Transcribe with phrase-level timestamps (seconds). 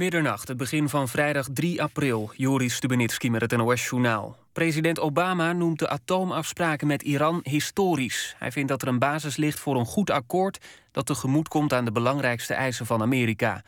[0.00, 2.32] Middernacht, het begin van vrijdag 3 april.
[2.36, 4.36] Joris Stubenitski met het NOS-journaal.
[4.52, 8.34] President Obama noemt de atoomafspraken met Iran historisch.
[8.38, 10.58] Hij vindt dat er een basis ligt voor een goed akkoord...
[10.92, 13.62] dat tegemoet komt aan de belangrijkste eisen van Amerika.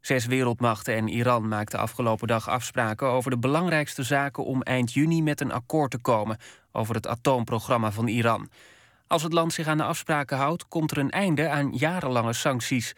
[0.00, 3.06] Zes wereldmachten en Iran maakten afgelopen dag afspraken...
[3.06, 6.38] over de belangrijkste zaken om eind juni met een akkoord te komen...
[6.72, 8.50] over het atoomprogramma van Iran.
[9.06, 10.68] Als het land zich aan de afspraken houdt...
[10.68, 12.94] komt er een einde aan jarenlange sancties...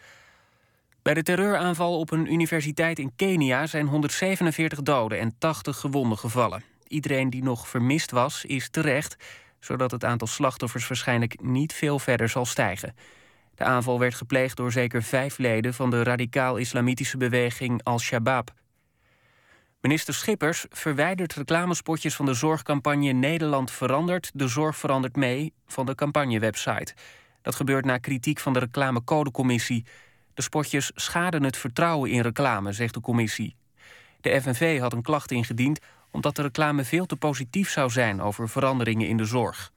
[1.01, 6.63] Bij de terreuraanval op een universiteit in Kenia zijn 147 doden en 80 gewonden gevallen.
[6.87, 9.15] Iedereen die nog vermist was, is terecht,
[9.59, 12.95] zodat het aantal slachtoffers waarschijnlijk niet veel verder zal stijgen.
[13.55, 18.53] De aanval werd gepleegd door zeker vijf leden van de radicaal-islamitische beweging Al-Shabaab.
[19.81, 25.95] Minister Schippers verwijdert reclamespotjes van de zorgcampagne Nederland verandert, de zorg verandert mee van de
[25.95, 26.93] campagnewebsite.
[27.41, 29.85] Dat gebeurt na kritiek van de reclamecodecommissie.
[30.39, 33.55] De spotjes schaden het vertrouwen in reclame, zegt de commissie.
[34.21, 35.79] De FNV had een klacht ingediend
[36.11, 39.71] omdat de reclame veel te positief zou zijn over veranderingen in de zorg.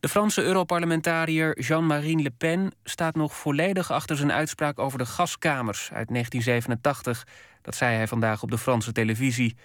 [0.00, 5.90] De Franse Europarlementariër Jean-Marie Le Pen staat nog volledig achter zijn uitspraak over de gaskamers
[5.92, 7.26] uit 1987.
[7.62, 9.56] Dat zei hij vandaag op de Franse televisie.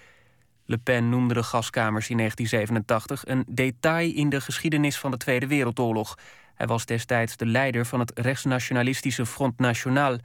[0.65, 5.47] Le Pen noemde de gaskamers in 1987 een detail in de geschiedenis van de Tweede
[5.47, 6.17] Wereldoorlog.
[6.55, 10.17] Hij was destijds de leider van het rechtsnationalistische Front National.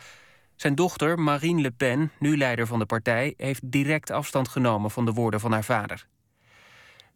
[0.57, 5.05] Zijn dochter, Marine Le Pen, nu leider van de partij, heeft direct afstand genomen van
[5.05, 6.07] de woorden van haar vader.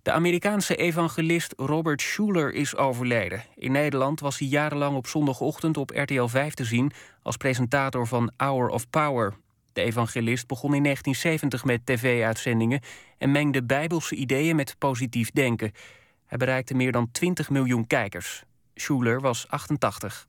[0.03, 3.45] De Amerikaanse evangelist Robert Schuller is overleden.
[3.55, 8.33] In Nederland was hij jarenlang op zondagochtend op RTL 5 te zien als presentator van
[8.37, 9.35] Hour of Power.
[9.73, 12.81] De evangelist begon in 1970 met tv-uitzendingen
[13.19, 15.73] en mengde bijbelse ideeën met positief denken.
[16.27, 18.45] Hij bereikte meer dan 20 miljoen kijkers.
[18.75, 20.27] Schuler was 88.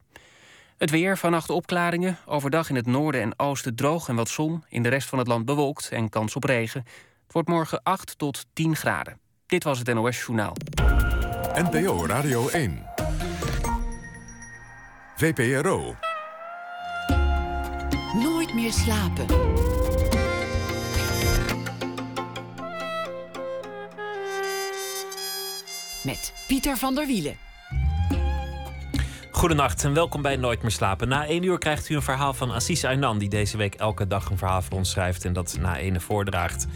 [0.77, 2.17] Het weer, vannacht opklaringen.
[2.25, 4.63] Overdag in het noorden en oosten droog en wat zon.
[4.69, 6.83] In de rest van het land bewolkt en kans op regen.
[7.23, 9.19] Het wordt morgen 8 tot 10 graden.
[9.45, 10.55] Dit was het NOS Journaal.
[11.53, 12.85] NPO Radio 1.
[15.15, 15.95] VPRO.
[18.13, 19.25] Nooit meer slapen.
[26.03, 27.37] Met Pieter van der Wielen.
[29.43, 31.07] Goedenacht en welkom bij Nooit meer slapen.
[31.07, 33.17] Na één uur krijgt u een verhaal van Assis Aynan...
[33.17, 35.25] die deze week elke dag een verhaal voor ons schrijft...
[35.25, 36.67] en dat na ene voordraagt.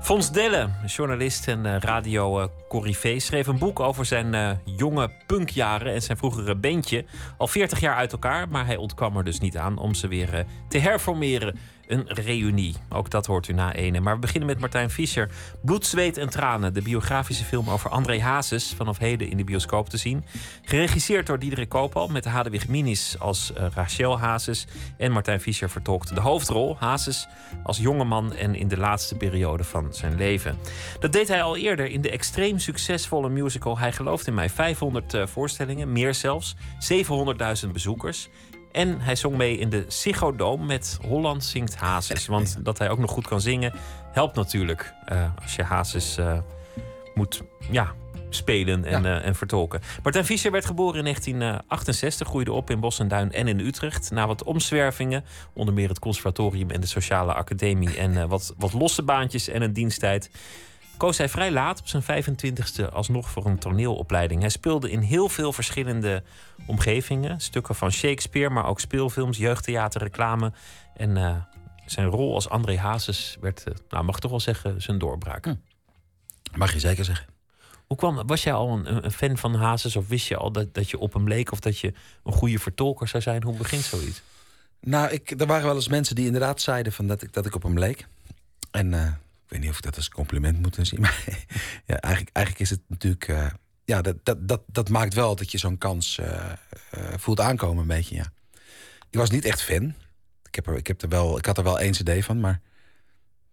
[0.00, 5.92] Fons Delle, journalist en uh, radio uh, schreef een boek over zijn uh, jonge punkjaren...
[5.92, 7.04] en zijn vroegere bandje.
[7.36, 9.78] Al 40 jaar uit elkaar, maar hij ontkwam er dus niet aan...
[9.78, 11.58] om ze weer te herformeren
[11.92, 12.74] een reunie.
[12.88, 14.00] Ook dat hoort u na ene.
[14.00, 15.28] Maar we beginnen met Martijn Fischer.
[15.62, 16.74] Bloed, zweet en tranen.
[16.74, 18.74] De biografische film over André Hazes.
[18.76, 20.24] Vanaf heden in de bioscoop te zien.
[20.62, 22.08] Geregisseerd door Diederik Koopal.
[22.08, 24.66] Met Hadewig Minis als uh, Rachel Hazes.
[24.96, 26.76] En Martijn Fischer vertolkt de hoofdrol.
[26.78, 27.28] Hazes
[27.62, 30.58] als jongeman en in de laatste periode van zijn leven.
[31.00, 34.50] Dat deed hij al eerder in de extreem succesvolle musical Hij gelooft in mij.
[34.50, 36.54] 500 uh, voorstellingen, meer zelfs.
[37.64, 38.28] 700.000 bezoekers.
[38.72, 42.26] En hij zong mee in de Ziggo met Holland zingt Hazes.
[42.26, 43.72] Want dat hij ook nog goed kan zingen,
[44.12, 44.92] helpt natuurlijk.
[45.12, 46.38] Uh, als je Hazes uh,
[47.14, 47.92] moet ja,
[48.28, 49.18] spelen en, ja.
[49.18, 49.80] uh, en vertolken.
[50.02, 54.10] Martijn Fischer werd geboren in 1968, groeide op in Bos en Duin en in Utrecht.
[54.10, 57.96] Na wat omzwervingen, onder meer het conservatorium en de sociale academie...
[57.96, 60.30] en wat, wat losse baantjes en een diensttijd
[60.96, 64.40] koos hij vrij laat op zijn 25ste alsnog voor een toneelopleiding.
[64.40, 66.22] Hij speelde in heel veel verschillende
[66.66, 67.40] omgevingen.
[67.40, 70.52] Stukken van Shakespeare, maar ook speelfilms, jeugdtheater, reclame.
[70.96, 71.36] En uh,
[71.86, 75.44] zijn rol als André Hazes werd, uh, nou mag ik toch wel zeggen, zijn doorbraak.
[75.44, 75.54] Hm.
[76.56, 77.26] Mag je zeker zeggen.
[77.86, 80.74] Hoe kwam, was jij al een, een, fan van Hazes of wist je al dat,
[80.74, 81.92] dat je op hem leek of dat je
[82.24, 83.42] een goede vertolker zou zijn?
[83.42, 84.22] Hoe begint zoiets?
[84.80, 87.54] Nou, ik, er waren wel eens mensen die inderdaad zeiden van dat, ik, dat ik
[87.54, 88.06] op hem leek.
[88.70, 89.12] En uh,
[89.52, 91.00] weet niet of ik dat als compliment moet zien.
[91.00, 91.24] Maar
[91.86, 93.28] ja, eigenlijk, eigenlijk is het natuurlijk.
[93.28, 93.46] Uh,
[93.84, 97.82] ja, dat, dat, dat, dat maakt wel dat je zo'n kans uh, uh, voelt aankomen,
[97.82, 98.14] een beetje.
[98.14, 98.32] Ja.
[99.10, 99.94] Ik was niet echt fan.
[100.42, 102.60] Ik, heb er, ik, heb er wel, ik had er wel één CD van, maar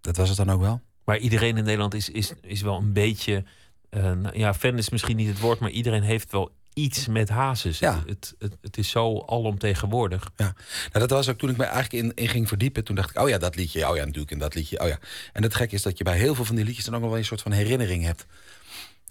[0.01, 0.81] dat was het dan ook wel.
[1.04, 3.44] Maar iedereen in Nederland is, is, is wel een beetje.
[3.90, 6.51] Nou, ja, fan is misschien niet het woord, maar iedereen heeft wel
[6.84, 7.80] iets met Hazes.
[7.80, 8.04] Ja.
[8.08, 10.31] Het, het, het is zo alomtegenwoordig.
[10.36, 10.54] Ja,
[10.92, 12.84] nou, dat was ook toen ik me eigenlijk in, in ging verdiepen.
[12.84, 15.00] Toen dacht ik, oh ja, dat liedje, oh ja, natuurlijk, en dat liedje, oh ja.
[15.34, 17.18] En het gek is dat je bij heel veel van die liedjes dan ook wel
[17.18, 18.26] een soort van herinnering hebt.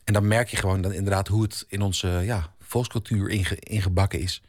[0.05, 4.21] En dan merk je gewoon dan inderdaad hoe het in onze ja, volkscultuur inge, ingebakken
[4.21, 4.43] is.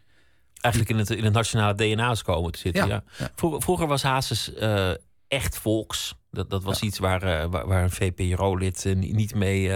[0.62, 2.88] Eigenlijk in het, in het nationale DNA is komen te zitten.
[2.88, 3.31] Ja, ja.
[3.36, 4.92] Vroeger, vroeger, was Hazes uh,
[5.27, 6.15] echt volks.
[6.31, 9.72] Dat, dat was iets waar, uh, waar, waar, een VPRO-lid uh, niet mee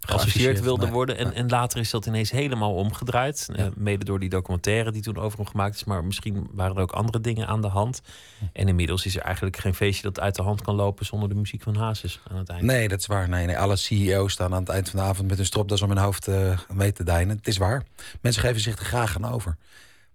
[0.00, 1.16] geassocieerd wilde nee, worden.
[1.16, 1.34] En, nee.
[1.34, 3.48] en later is dat ineens helemaal omgedraaid.
[3.52, 5.84] Eh, mede door die documentaire die toen over hem gemaakt is.
[5.84, 8.00] Maar misschien waren er ook andere dingen aan de hand.
[8.52, 11.34] En inmiddels is er eigenlijk geen feestje dat uit de hand kan lopen zonder de
[11.34, 12.62] muziek van Hazes aan het eind.
[12.62, 13.28] Nee, dat is waar.
[13.28, 13.58] Nee, nee.
[13.58, 16.28] Alle CEO's staan aan het eind van de avond met een stropdas om hun hoofd
[16.28, 17.36] eh, mee te deinen.
[17.36, 17.82] Het is waar.
[18.20, 19.56] Mensen geven zich er graag aan over.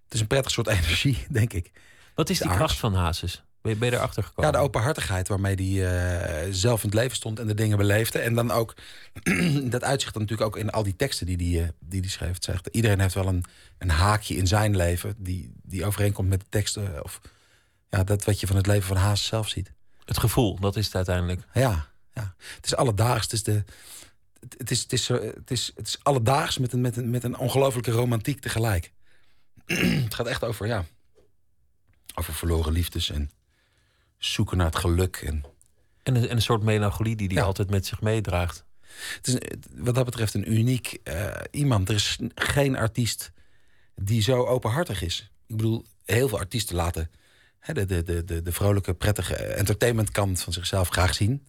[0.03, 1.71] Het is een prettig soort energie, denk ik.
[2.15, 3.43] Wat is de die kracht van Hazes?
[3.63, 4.51] Ben je, ben je erachter gekomen?
[4.51, 8.19] Ja, de openhartigheid waarmee hij eh, zelf in het leven stond en de dingen beleefde.
[8.19, 8.75] En dan ook,
[9.63, 12.37] dat uitzicht dan natuurlijk ook in al die teksten die hij die die die schreef.
[12.39, 13.43] Zegt, iedereen heeft wel een,
[13.77, 17.03] een haakje in zijn leven die, die overeenkomt met de teksten.
[17.03, 17.21] Of
[17.89, 19.71] ja, dat wat je van het leven van Haas zelf ziet.
[20.05, 21.41] Het gevoel, dat is het uiteindelijk.
[21.53, 22.35] Ja, ja.
[22.55, 23.23] het is alledaags.
[23.23, 23.63] Het is, de,
[24.57, 27.37] het, is, het, is, het, is, het is alledaags met een, met een, met een
[27.37, 28.91] ongelofelijke romantiek tegelijk.
[30.05, 30.85] het gaat echt over, ja,
[32.15, 33.31] over verloren liefdes en
[34.25, 35.15] zoeken naar het geluk.
[35.25, 35.43] En
[36.03, 37.43] En een, en een soort melancholie die hij Ja.
[37.43, 38.65] altijd met zich meedraagt.
[39.17, 39.37] het is
[39.75, 41.89] wat dat betreft een uniek eh, iemand.
[41.89, 43.31] Er is geen artiest
[43.95, 45.31] die zo openhartig is.
[45.47, 47.11] Ik bedoel, heel veel artiesten laten
[47.59, 51.47] hè, de, de, de, de, de vrolijke, prettige entertainmentkant van zichzelf graag zien.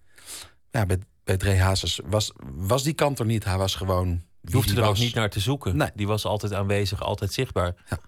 [0.70, 3.44] Ja, bij, bij Dre Hazes was, was die kant er niet.
[3.44, 4.22] Hij was gewoon.
[4.40, 5.00] Je hoefde er hij ook was.
[5.04, 5.76] niet naar te zoeken.
[5.76, 5.90] Nee.
[5.94, 7.74] Die was altijd aanwezig, altijd zichtbaar.
[7.88, 7.98] Ja.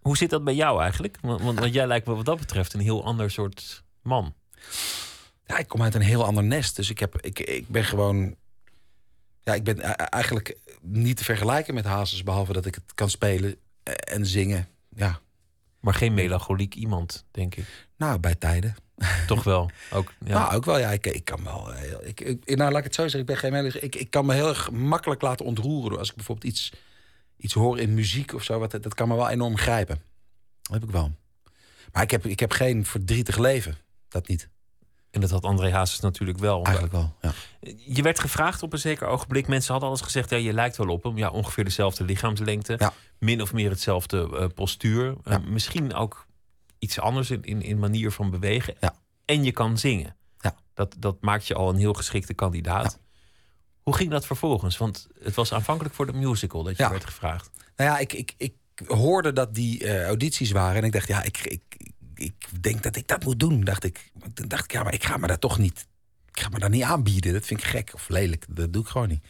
[0.00, 1.18] Hoe zit dat bij jou eigenlijk?
[1.20, 4.34] Want, want, jij lijkt me wat dat betreft een heel ander soort man.
[5.46, 6.76] Ja, ik kom uit een heel ander nest.
[6.76, 8.34] Dus ik, heb, ik, ik ben gewoon.
[9.42, 9.80] Ja, ik ben
[10.10, 12.22] eigenlijk niet te vergelijken met Hazes.
[12.22, 13.56] Behalve dat ik het kan spelen
[14.04, 14.68] en zingen.
[14.96, 15.20] Ja,
[15.80, 17.88] Maar geen melancholiek iemand, denk ik.
[17.96, 18.74] nou, bij tijden.
[19.26, 19.70] Toch wel.
[19.92, 20.32] Ook, ja.
[20.38, 20.90] Nou, ook wel, ja.
[20.90, 21.72] Ik, ik kan wel.
[21.72, 23.20] heel- Ik, ik, nou, laat ik het zo zeggen.
[23.20, 25.98] Ik ben geen meelig- ik, ik kan me heel erg makkelijk laten ontroeren.
[25.98, 26.72] Als ik bijvoorbeeld iets,
[27.40, 28.58] iets hoor in muziek of zo.
[28.58, 30.02] Wat, dat kan me wel enorm grijpen.
[30.62, 31.12] Dat heb ik wel.
[31.92, 33.78] Maar ik heb, ik heb geen verdrietig leven.
[34.08, 34.48] Dat niet.
[35.10, 36.64] En dat had André Hazes natuurlijk wel.
[36.64, 37.16] Eigenlijk wel.
[37.20, 37.32] Ja.
[37.76, 39.46] Je werd gevraagd op een zeker ogenblik.
[39.48, 40.30] Mensen hadden alles gezegd.
[40.30, 41.16] Ja, je lijkt wel op hem.
[41.18, 42.74] Ja, ongeveer dezelfde lichaamslengte.
[42.78, 42.92] Ja.
[43.18, 45.14] Min of meer hetzelfde eh, postuur.
[45.24, 45.38] Eh, Ja.
[45.38, 46.26] misschien ook
[46.78, 48.74] iets anders in, in, in manier van bewegen.
[48.80, 48.94] Ja.
[49.24, 50.16] En je kan zingen.
[50.38, 50.54] Ja.
[50.74, 52.98] Dat, dat maakt je al een heel geschikte kandidaat.
[53.90, 54.76] Hoe ging dat vervolgens?
[54.76, 56.90] Want het was aanvankelijk voor de musical dat je Ja.
[56.90, 57.50] werd gevraagd.
[57.76, 58.54] Nou ja, ik, ik, ik
[58.86, 60.76] hoorde dat die eh, audities waren.
[60.76, 61.62] En ik dacht, ja, ik, ik,
[62.14, 63.60] ik denk dat ik dat moet doen.
[63.60, 64.10] Dacht ik.
[64.34, 65.86] Toen dacht ik, ja, maar ik ga me dat toch niet.
[66.32, 67.32] Ik ga me dat niet aanbieden.
[67.32, 68.44] Dat vind ik gek of lelijk.
[68.48, 69.24] Dat doe ik gewoon niet.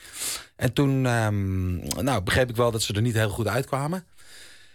[0.57, 4.05] En toen ehm, nou, begreep ik wel dat ze er niet heel goed uitkwamen.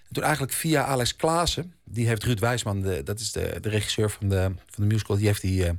[0.07, 3.69] En toen eigenlijk via Alex Klaassen, die heeft Ruud Wijsman, de, dat is de, de
[3.69, 5.71] regisseur van de, van de musical, die heeft die eh,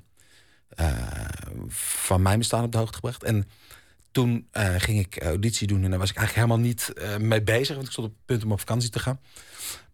[0.68, 1.28] eh,
[1.68, 3.22] van mijn bestaan op de hoogte gebracht.
[3.24, 3.48] En
[4.16, 7.42] toen eh, ging ik auditie doen en daar was ik eigenlijk helemaal niet eh, mee
[7.42, 9.20] bezig, want ik stond op het punt om op vakantie te gaan.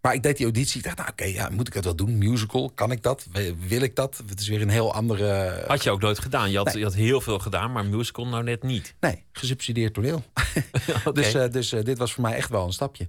[0.00, 0.78] Maar ik deed die auditie.
[0.78, 2.18] Ik dacht, nou oké, ja, moet ik dat wel doen?
[2.18, 3.26] Musical, kan ik dat?
[3.66, 4.22] Wil ik dat?
[4.26, 5.62] Het is weer een heel andere...
[5.66, 6.50] Had je ook nooit gedaan.
[6.50, 6.78] Je had, Nee.
[6.78, 8.94] je had heel veel gedaan, maar musical nou net niet.
[9.00, 10.24] Nee, gesubsidieerd toneel.
[11.12, 13.08] Dus, eh, dus eh, dit was voor mij echt wel een stapje.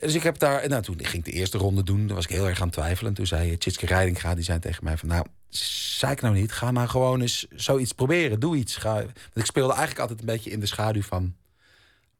[0.00, 2.30] Dus ik heb daar, nou toen ging ik de eerste ronde doen, toen was ik
[2.30, 3.10] heel erg aan twijfelen.
[3.10, 6.34] En toen zei eh, Tjitske Reidinga, die zei tegen mij van, nou, zei ik nou
[6.34, 8.76] niet, ga nou gewoon eens zoiets proberen, doe iets.
[8.76, 11.34] Ga, want ik speelde eigenlijk altijd een beetje in de schaduw van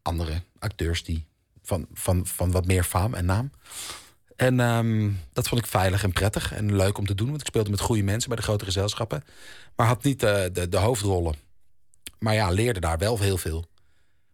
[0.02, 1.26] andere acteurs die,
[1.62, 3.50] van, van, van wat meer faam en naam.
[4.36, 7.46] En ehm, dat vond ik veilig en prettig en leuk om te doen, want ik
[7.46, 9.24] speelde met goede mensen bij de grote gezelschappen.
[9.76, 11.34] Maar had niet eh, de, de hoofdrollen.
[12.18, 13.64] Maar ja, leerde daar wel heel veel.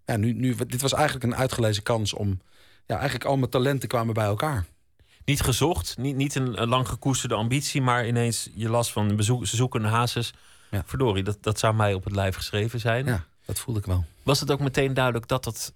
[0.05, 2.41] Ja, nu, nu, dit was eigenlijk een uitgelezen kans om...
[2.91, 4.67] Ja, eigenlijk al mijn talenten kwamen bij elkaar.
[5.25, 9.47] Niet gezocht, niet, niet een, een lang gekoesterde ambitie, maar ineens je las van bezoek,
[9.47, 10.33] ze zoeken een hazes.
[10.71, 10.83] Ja.
[10.87, 13.07] Verdorie, dat, dat zou mij op het lijf geschreven zijn.
[13.07, 14.05] Ja, dat voelde ik wel.
[14.23, 15.73] Was het ook meteen duidelijk dat dat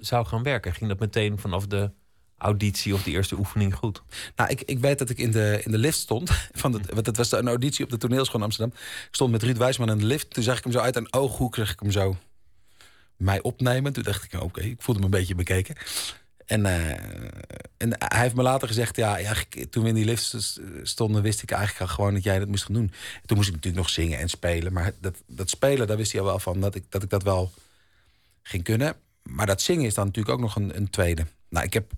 [0.00, 0.74] zou gaan werken?
[0.74, 1.90] Ging dat meteen vanaf de
[2.38, 4.02] auditie of de eerste oefening goed?
[4.36, 6.30] Nou, ik, ik weet dat ik in de, in de lift stond.
[6.62, 8.76] Van de, want het was een auditie op de toneelschool in Amsterdam.
[8.80, 10.30] Ik stond met Ruud Wijsman in de lift.
[10.30, 12.16] Toen zag ik hem zo uit een ooghoek, zag ik hem zo
[13.16, 13.92] mij opnemen.
[13.92, 15.76] Toen dacht ik, oké, ik voelde me een beetje bekeken.
[16.48, 16.90] En, eh,
[17.76, 21.22] en hij heeft me later gezegd, ja, eigenlijk, toen we in die lift st- stonden,
[21.22, 22.92] wist ik eigenlijk al gewoon dat jij dat moest gaan doen.
[23.26, 24.72] Toen moest ik natuurlijk nog zingen en spelen.
[24.72, 27.22] Maar dat, dat spelen, daar wist hij al wel van dat ik, dat ik dat
[27.22, 27.52] wel
[28.42, 28.96] ging kunnen.
[29.22, 31.26] Maar dat zingen is dan natuurlijk ook nog een, een tweede.
[31.48, 31.92] Nou, ik heb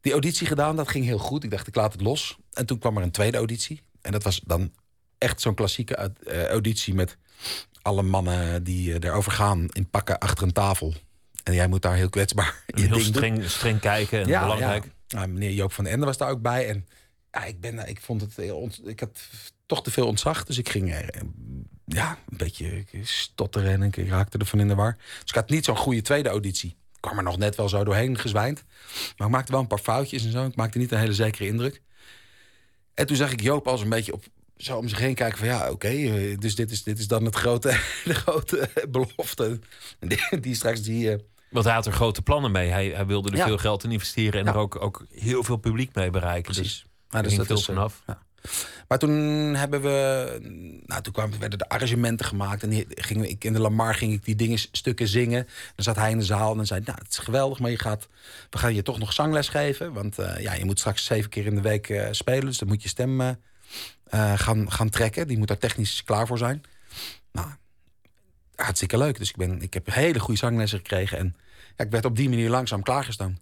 [0.00, 1.44] die auditie gedaan, dat ging heel goed.
[1.44, 2.38] Ik dacht, ik laat het los.
[2.52, 3.82] En toen kwam er een tweede auditie.
[4.00, 4.72] En dat was dan
[5.18, 7.16] echt zo'n klassieke eh, auditie met
[7.82, 10.94] alle mannen die eh, erover gaan in pakken achter een tafel.
[11.42, 13.00] En jij moet daar heel kwetsbaar Heel doen.
[13.00, 14.84] streng, streng kijken en belangrijk.
[14.84, 15.18] Ja.
[15.18, 16.68] Nou, meneer Joop van Ende was daar ook bij.
[16.68, 16.86] En
[17.30, 19.28] ja, ik, ben, ik vond het heel ik had
[19.66, 20.44] toch te veel ontzag.
[20.44, 21.20] Dus ik ging eh,
[21.86, 24.96] ja, een beetje stotteren en ik raakte ervan in de war.
[24.96, 26.70] Dus ik had niet zo'n goede tweede auditie.
[26.70, 28.64] Ik kwam er nog net wel zo doorheen gezwijnd.
[29.16, 30.46] Maar ik maakte wel een paar foutjes en zo.
[30.46, 31.82] Ik maakte niet een hele zekere indruk.
[32.94, 34.24] En toen zag ik Joop als een beetje op
[34.56, 37.24] zo om zich heen kijken van ja, oké, eh, dus dit is, dit is dan
[37.24, 37.68] het grote,
[38.04, 39.58] de grote belofte.
[39.98, 41.30] Die, die straks die.
[41.52, 42.70] Want hij had er grote plannen mee.
[42.70, 45.94] Hij, hij wilde er veel geld in investeren en er ook, ook heel veel publiek
[45.94, 46.52] mee bereiken.
[46.52, 46.82] Precies.
[46.82, 48.02] Dus, maar dus dat veel is, vanaf.
[48.06, 48.18] Ja.
[48.88, 49.10] Maar toen
[49.54, 50.38] hebben we,
[50.86, 52.62] nou, toen kwamen, werden de arrangementen gemaakt.
[52.62, 55.44] En ging ik in de Lamar ging ik die dingen, stukken zingen.
[55.74, 58.08] Dan zat hij in de zaal en zei: Nou, het is geweldig, maar je gaat,
[58.50, 59.92] we gaan je toch nog zangles geven.
[59.92, 62.46] Want uh, ja, je moet straks zeven keer in de week uh, spelen.
[62.46, 63.32] Dus dan moet je stem uh,
[64.34, 65.28] gaan, gaan trekken.
[65.28, 66.62] Die moet daar technisch klaar voor zijn.
[67.32, 67.48] Nou,
[68.62, 69.18] hartstikke leuk.
[69.18, 71.18] Dus ik, ben, ik heb hele goede zanglessen gekregen.
[71.18, 71.36] En
[71.76, 73.38] ja, ik werd op die manier langzaam klaargestaan.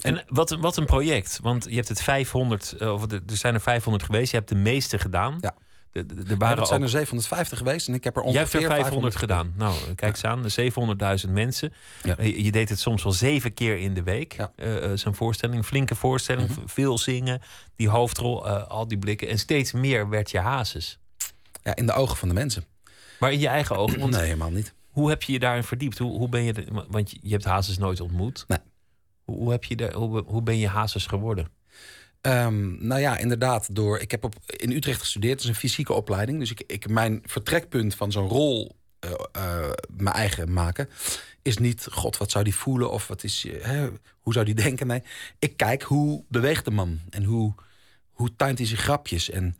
[0.00, 1.38] En wat, wat een project.
[1.42, 4.30] Want je hebt het 500, eh, of er zijn er 500 geweest.
[4.30, 5.38] Je hebt de meeste gedaan.
[5.40, 5.54] Ja.
[5.92, 8.72] De, de, waren er zijn er 750 geweest en ik heb er ongeveer Jij hebt
[8.72, 9.52] er 500, gedaan.
[9.56, 10.44] Nou, kijk eens aan,
[11.26, 11.72] 700.000 mensen.
[12.02, 12.16] Ja.
[12.16, 14.32] Eh, je, deed het soms wel zeven keer in de week.
[14.32, 14.52] Ja.
[14.56, 16.60] Uh, Zo'n voorstelling, flinke voorstelling, mhm.
[16.66, 17.40] veel zingen,
[17.76, 19.28] die hoofdrol, al die blikken.
[19.28, 20.98] En steeds meer werd je hazes.
[21.62, 22.64] Ja, in de ogen van de mensen.
[23.18, 23.98] Maar in je eigen ogen?
[23.98, 24.74] Want nee, helemaal niet.
[24.88, 25.98] Hoe heb je je daarin verdiept?
[25.98, 28.44] Hoe, hoe ben je, de, want je hebt hazes nooit ontmoet.
[28.48, 28.58] Nee.
[29.24, 31.48] Hoe, heb je de, hoe, hoe ben je hazes geworden?
[32.26, 33.74] Um, nou ja, inderdaad.
[33.74, 36.38] Door, ik heb op, in Utrecht gestudeerd, dat is een fysieke opleiding.
[36.38, 40.88] Dus ik, ik, mijn vertrekpunt van zo'n rol, uh, uh, mijn eigen maken,
[41.42, 43.86] is niet, god, wat zou die voelen of wat is, uh,
[44.20, 44.86] hoe zou die denken?
[44.86, 45.02] Nee,
[45.38, 47.54] ik kijk hoe beweegt de man en hoe,
[48.10, 49.56] hoe tuint hij zijn grapjes en,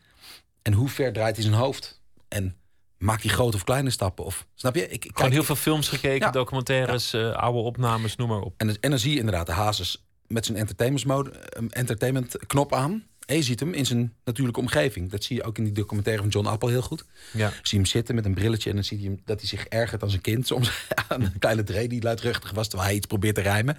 [0.62, 2.00] en hoe ver draait hij zijn hoofd.
[2.28, 2.56] En
[2.98, 4.24] maakt hij grote of kleine stappen?
[4.24, 4.88] Of, snap je?
[4.88, 7.30] Ik, ik Gewoon heel veel films gekeken, documentaires, ja.
[7.30, 8.54] oude opnames, noem maar op.
[8.56, 11.30] En, en dan zie je inderdaad de Hazes met zijn entertainment, mode,
[11.70, 13.04] entertainment knop aan.
[13.26, 15.10] En je ziet hem in zijn natuurlijke omgeving.
[15.10, 17.04] Dat zie je ook in die documentaire van John Apple heel goed.
[17.32, 17.48] Ja.
[17.48, 19.66] Zie je hem zitten met een brilletje en dan zie je hem, dat hij zich
[19.66, 20.46] ergert als een kind.
[20.46, 23.78] Soms aan een kleine Dre die luidruchtig was terwijl hij iets probeert te rijmen.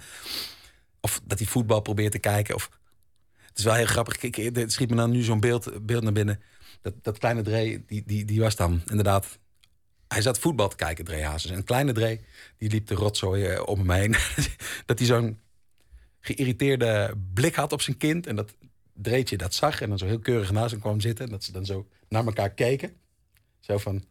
[1.00, 2.54] Of dat hij voetbal probeert te kijken.
[2.54, 2.70] Of...
[3.48, 4.16] Het is wel heel grappig.
[4.16, 6.40] Kijk, er schiet me dan nu zo'n beeld, beeld naar binnen.
[6.82, 9.38] Dat, dat kleine Dre, die, die, die was dan inderdaad...
[10.08, 11.50] Hij zat voetbal te kijken, Dre Hazes.
[11.50, 12.20] En kleine Dre,
[12.58, 14.14] die liep de rotzooi eh, om hem heen.
[14.86, 15.38] dat hij zo'n
[16.20, 18.26] geïrriteerde blik had op zijn kind.
[18.26, 18.54] En dat
[18.92, 21.24] Dreetje dat zag en dan zo heel keurig naast hem kwam zitten.
[21.24, 22.92] En dat ze dan zo naar elkaar keken.
[23.60, 24.04] Zo van...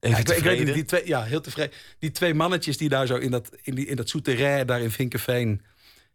[0.00, 1.76] Ja, ik, ik, weet die twee, ja, heel tevreden.
[1.98, 4.90] Die twee mannetjes die daar zo in dat, in die, in dat souterrain daar in
[4.90, 5.62] Vinkenveen...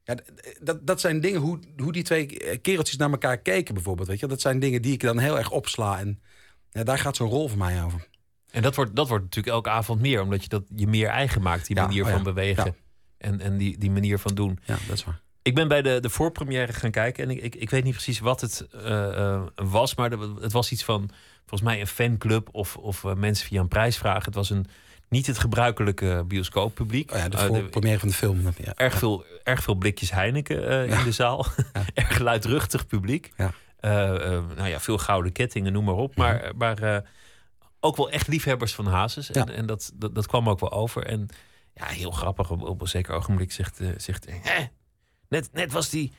[0.04, 0.16] Ja,
[0.62, 2.26] dat, dat zijn dingen, hoe, hoe die twee
[2.62, 4.08] kereltjes naar elkaar keken bijvoorbeeld.
[4.08, 4.28] Weet je?
[4.28, 6.00] Dat zijn dingen die ik dan heel erg opsla.
[6.00, 6.22] En
[6.70, 8.08] ja, daar gaat zo'n rol voor mij over.
[8.52, 11.42] En dat wordt, dat wordt natuurlijk elke avond meer, omdat je dat je meer eigen
[11.42, 12.76] maakt, die manier oh van bewegen.
[13.18, 14.60] En, en die, die manier van doen.
[14.66, 15.22] Ja, dat is waar.
[15.42, 18.20] Ik ben bij de, de voorpremière gaan kijken en ik, ik, ik weet niet precies
[18.20, 23.04] wat het uh, was, maar het was iets van volgens mij een fanclub of, of
[23.04, 24.26] uh, mensen via een prijs vragen.
[24.26, 24.66] Het was een
[25.14, 27.12] niet het gebruikelijke bioscooppubliek.
[27.12, 28.42] Oh ja, de voorpremière van de film.
[28.58, 28.74] Ja.
[28.76, 31.46] Erg, veel, erg veel blikjes Heineken in de zaal.
[31.94, 33.32] erg luidruchtig publiek.
[33.38, 33.54] Ja.
[34.56, 36.16] nou ja, veel gouden kettingen, noem maar op.
[36.16, 37.04] Maar, maar
[37.80, 39.32] ook wel echt liefhebbers van Hazes.
[39.32, 41.06] En, en dat, dat, dat, kwam ook wel over.
[41.06, 41.28] En
[41.74, 42.52] ja, heel grappig.
[42.52, 44.66] Op, op een zeker ogenblik zegt, zegt Hè?
[45.30, 46.14] Net, net, was die,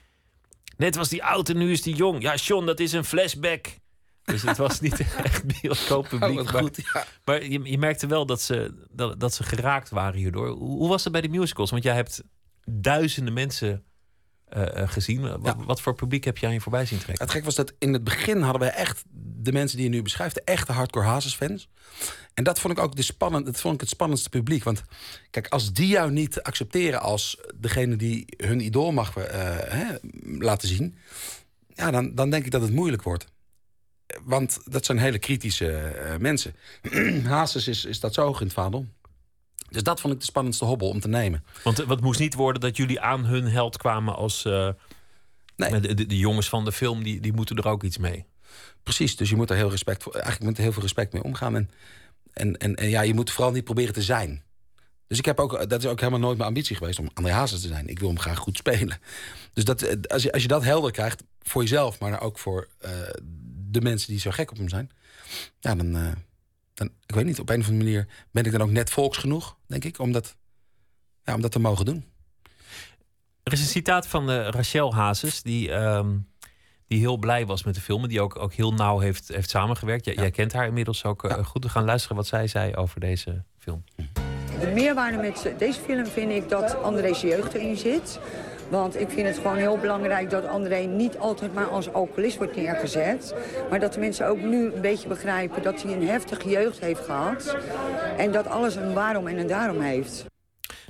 [0.76, 2.22] net was die oud en nu is die jong.
[2.22, 3.78] Ja, Sean, dat is een flashback.
[4.24, 6.40] Dus het was niet echt bioscooppubliek.
[6.40, 7.06] Oh, maar, ja.
[7.24, 10.48] maar je, je, merkte wel dat ze, dat, dat ze geraakt waren hierdoor.
[10.48, 11.70] Hoe, hoe was het bij de musicals?
[11.70, 12.22] Want jij hebt
[12.64, 13.84] duizenden mensen
[14.56, 15.40] uh, gezien.
[15.40, 17.24] Wat, wat, voor publiek heb je aan je voorbij zien trekken?
[17.24, 19.04] Het gek was dat in het begin hadden we echt
[19.44, 21.68] de mensen die je nu beschrijft, de echte hardcore Hazes-fans.
[22.34, 24.64] En dat vond ik ook de spannend, dat vond ik het spannendste publiek.
[24.64, 24.82] Want
[25.30, 29.84] kijk, als die jou niet accepteren als degene die hun idool mag uh, hè,
[30.22, 30.94] laten zien,
[31.68, 33.26] ja, dan, dan denk ik dat het moeilijk wordt.
[34.22, 36.54] Want dat zijn hele kritische uh, mensen.
[37.24, 38.86] Hazes is, is dat zo hoog in het vaandel.
[39.68, 41.44] Dus dat vond ik de spannendste hobbel om te nemen.
[41.62, 44.44] Want wat moest niet worden dat jullie aan hun held kwamen als.
[44.44, 44.68] Uh,
[45.56, 45.80] nee.
[45.80, 48.26] de, de, de, jongens van de film, die, die moeten er ook iets mee.
[48.82, 51.56] Precies, dus je moet er heel, respect, eigenlijk met heel veel respect mee omgaan.
[51.56, 51.70] En,
[52.32, 54.42] en, en, en ja, je moet vooral niet proberen te zijn.
[55.06, 57.60] Dus ik heb ook, dat is ook helemaal nooit mijn ambitie geweest om André Hazes
[57.60, 57.88] te zijn.
[57.88, 58.98] Ik wil hem graag goed spelen.
[59.52, 62.90] Dus dat, als, je, als je dat helder krijgt, voor jezelf, maar ook voor uh,
[63.74, 64.90] de mensen die zo gek op hem zijn,
[65.60, 66.12] ja, dan, uh,
[66.74, 69.16] dan, ik weet niet, op een of andere manier ben ik dan ook net volks
[69.16, 70.36] genoeg, denk ik, om dat,
[71.24, 72.04] ja, om dat te mogen doen.
[73.42, 76.28] Er is een citaat van uh, Rachel Hazes, die, um,
[76.86, 78.08] die heel blij was met de film.
[78.08, 80.04] Die ook, ook heel nauw heeft, heeft samengewerkt.
[80.04, 81.64] Jij, jij kent haar inmiddels ook uh, goed.
[81.64, 83.84] We gaan luisteren wat zij zei over deze film.
[84.60, 88.20] De meerwaarde met deze film vind ik dat André's jeugd erin zit.
[88.70, 92.56] Want ik vind het gewoon heel belangrijk dat André niet altijd maar als alcoholist wordt
[92.56, 93.34] neergezet.
[93.70, 97.00] Maar dat de mensen ook nu een beetje begrijpen dat hij een heftige jeugd heeft
[97.04, 97.56] gehad.
[98.16, 100.24] En dat alles een waarom en een daarom heeft.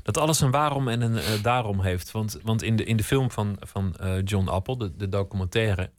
[0.02, 2.10] Dat alles een waarom en een uh, daarom heeft.
[2.10, 5.90] Want, want in, de, in de film van, van uh, John Apple, de, de documentaire,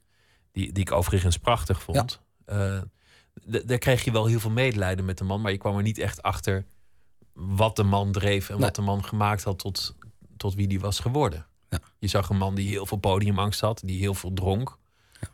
[0.51, 2.19] die, die ik overigens prachtig vond.
[2.45, 2.75] Ja.
[2.75, 2.81] Uh,
[3.51, 5.83] d- daar kreeg je wel heel veel medelijden met de man, maar je kwam er
[5.83, 6.65] niet echt achter
[7.33, 8.63] wat de man dreef en Nee.
[8.65, 9.95] wat de man gemaakt had tot,
[10.37, 11.45] tot wie die was geworden.
[11.81, 11.87] Ja.
[11.99, 14.77] Je zag een man die heel veel podiumangst had, die heel veel dronk,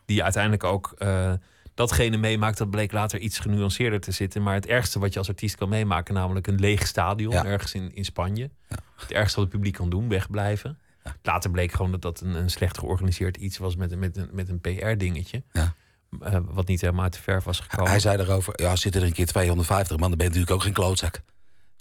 [0.05, 1.33] die uiteindelijk ook eh,
[1.73, 4.43] datgene meemaakt, dat bleek later iets genuanceerder te zitten.
[4.43, 7.45] Maar het ergste wat je als artiest kan meemaken, namelijk een leeg stadion Ja.
[7.45, 8.49] ergens in, in Spanje.
[8.97, 10.79] Het ergste wat het publiek kan doen, wegblijven.
[11.21, 14.29] Later bleek gewoon dat dat een, een slecht georganiseerd iets was met, een- met een,
[14.31, 15.43] met een PR-dingetje.
[15.51, 15.73] Ja.
[16.45, 17.89] wat niet helemaal uit de verf was gekomen.
[17.91, 20.63] Hij zei erover, ja, zitten er een keer 250 man, dan ben je natuurlijk ook
[20.65, 21.21] geen klootzak.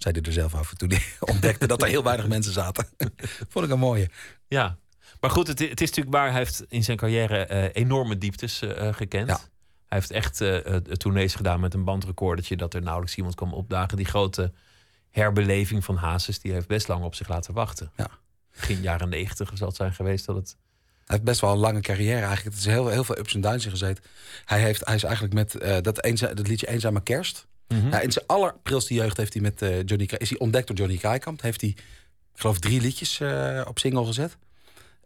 [0.03, 2.89] Zei hij er zelf over toen hij ontdekte dat er heel weinig mensen zaten.
[3.51, 4.11] Vond ik een mooie.
[4.49, 4.79] Ja,
[5.21, 6.31] maar goed, het, het is natuurlijk waar.
[6.31, 9.29] Hij heeft in zijn carrière eh, enorme dieptes eh, eh, gekend.
[9.29, 9.39] Ja.
[9.87, 12.57] Hij heeft echt eh, tournees gedaan met een bandrecordertje...
[12.57, 13.97] dat er nauwelijks iemand kwam opdagen.
[13.97, 14.53] Die grote
[15.11, 17.93] herbeleving van Hazes, die heeft best lang op zich laten wachten.
[17.97, 18.09] Ja.
[18.53, 20.57] Begin jaren negentig zal het zijn geweest dat het...
[21.05, 22.57] Hij heeft best wel een lange carrière eigenlijk.
[22.57, 24.05] Het is heel, heel veel ups en downs in gezeten.
[24.45, 27.47] Hij, heeft, hij is eigenlijk met dat, eenza- dat liedje Eenzame Kerst.
[27.75, 30.97] Ja, in zijn allerprilste jeugd heeft hij met eh, Johnny is hij ontdekt door Johnny
[30.97, 31.43] Kaikamp.
[31.43, 34.37] Heeft hij, ik geloof, drie liedjes eh, op single gezet.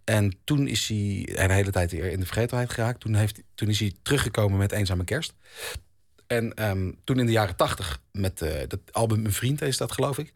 [0.04, 3.00] En toen is hij een hele tijd weer in de vergetelheid geraakt.
[3.00, 5.34] Toen, heeft, toen is hij teruggekomen met Eenzame Kerst.
[6.26, 9.92] En ehm, toen in de jaren tachtig met eh, dat album Mijn Vriend is dat,
[9.92, 10.32] geloof ik.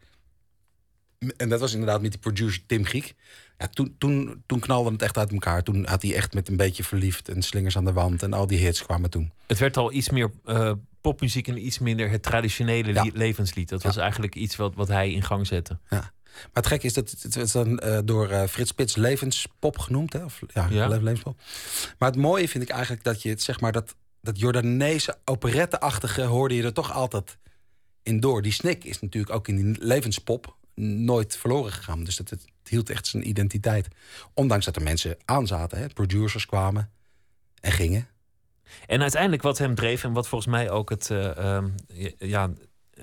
[1.37, 3.15] En dat was inderdaad met die producer Tim Griek.
[3.57, 5.63] Ja, toen, toen, toen knalde het echt uit elkaar.
[5.63, 8.23] Toen had hij echt met een beetje verliefd en slingers aan de wand.
[8.23, 9.31] En al die hits kwamen toen.
[9.47, 10.31] Het werd al iets meer
[11.01, 13.05] popmuziek en iets minder het traditionele Ja.
[13.13, 13.69] levenslied.
[13.69, 15.79] Dat was eigenlijk iets wat, wat hij in gang zette.
[15.89, 16.11] Ja.
[16.33, 20.13] Maar het gekke is dat het, is dan eh, door eh, Frits Spits levenspop genoemd.
[20.13, 20.23] Hè?
[20.23, 20.87] Of, ja, Ja.
[20.87, 21.41] le- levenspop.
[21.97, 26.21] Maar het mooie vind ik eigenlijk dat je het zeg maar dat, dat Jordaanese operette-achtige
[26.21, 27.37] hoorde je er toch altijd
[28.03, 28.41] in door.
[28.41, 32.03] Die snik is natuurlijk ook in die levenspop nooit verloren gegaan.
[32.03, 33.87] Dus het, het hield echt zijn identiteit.
[34.33, 35.87] Ondanks dat er mensen aanzaten, hè?
[35.87, 36.91] producers kwamen
[37.61, 38.07] en gingen.
[38.87, 41.69] En uiteindelijk wat hem dreef en wat volgens mij ook het, eh, ehm,
[42.17, 42.49] ja,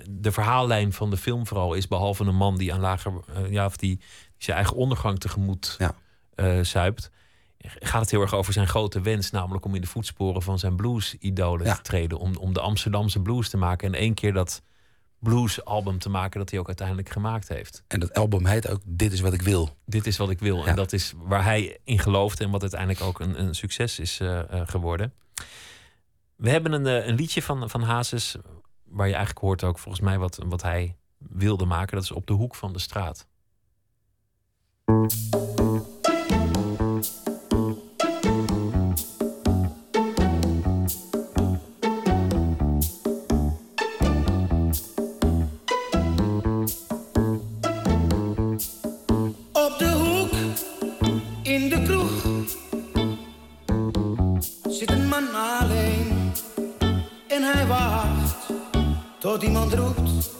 [0.09, 3.65] de verhaallijn van de film vooral is, behalve een man die aan lager, eh, ja,
[3.65, 4.05] of die, die
[4.37, 5.95] zijn eigen ondergang tegemoet Ja.
[6.35, 7.11] eh, zuipt,
[7.59, 10.75] gaat het heel erg over zijn grote wens, namelijk om in de voetsporen van zijn
[10.75, 11.75] blues-idolen Ja.
[11.75, 14.61] te treden, om, om de Amsterdamse blues te maken en één keer dat
[15.19, 17.83] blues-album te maken dat hij ook uiteindelijk gemaakt heeft.
[17.87, 19.77] En dat album heet ook Dit is wat ik wil.
[19.85, 20.57] Dit is wat ik wil.
[20.57, 20.65] Ja.
[20.65, 24.19] En dat is waar hij in gelooft en wat uiteindelijk ook een, een succes is
[24.65, 25.13] geworden.
[26.35, 28.35] We hebben een, eh, een liedje van, van Hazes,
[28.83, 31.95] waar je eigenlijk hoort ook volgens mij wat, wat hij wilde maken.
[31.95, 33.27] Dat is op de hoek van de straat.
[59.69, 60.36] Tot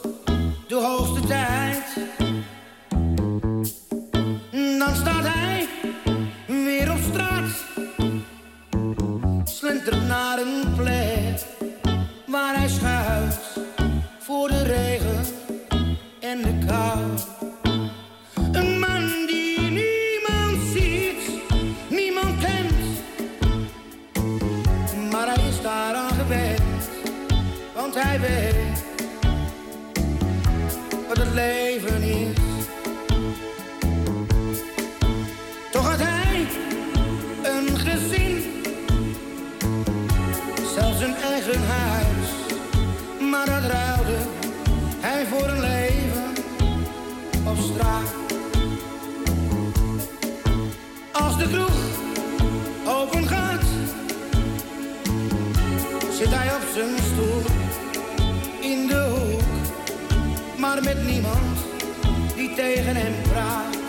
[56.17, 57.41] zit hij op zijn stoel
[58.61, 59.41] in de hoek,
[60.59, 61.57] maar met niemand
[62.35, 63.86] die tegen hem praat.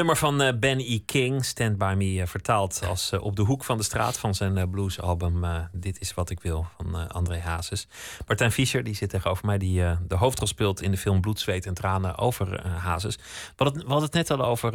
[0.00, 0.98] Nummer van uh, Ben E.
[0.98, 4.34] King, Stand By Me, uh, vertaald als uh, Op de Hoek van de Straat van
[4.34, 7.88] zijn bluesalbum Dit is Wat Ik Wil van André Hazes.
[8.26, 11.66] Martijn Fischer, die zit tegenover mij, die de hoofdrol speelt in de film Bloed, Zweet
[11.66, 13.16] en Tranen over Hazes.
[13.56, 14.74] We hadden, het net al over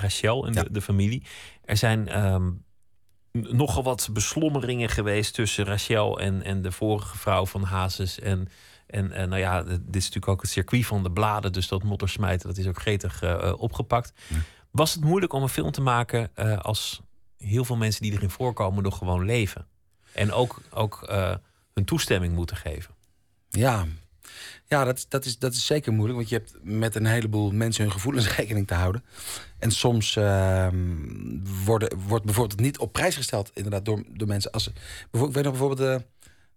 [0.00, 1.22] Rachel en de, de, familie.
[1.64, 2.64] Er zijn um,
[3.32, 8.48] nogal wat beslommeringen geweest tussen Rachel en, en de vorige vrouw van Hazes en...
[8.88, 11.52] En uh, nou ja, dit is natuurlijk ook het circuit van de bladen.
[11.52, 14.12] Dus dat smijten, dat is ook gretig uh, opgepakt.
[14.70, 17.00] Was het moeilijk om een film te maken uh, als
[17.36, 19.66] heel veel mensen die erin voorkomen nog gewoon leven?
[20.12, 21.12] En ook, ook
[21.74, 22.94] hun toestemming moeten geven?
[23.48, 23.86] Ja,
[24.66, 26.18] ja dat, dat, is, dat is zeker moeilijk.
[26.18, 29.04] Want je hebt met een heleboel mensen hun gevoelens rekening te houden.
[29.58, 30.96] En soms ehm,
[31.64, 34.50] worden, wordt bijvoorbeeld niet op prijs gesteld inderdaad, door, door mensen.
[34.50, 34.74] Als, ik
[35.10, 36.04] weet nog bijvoorbeeld de,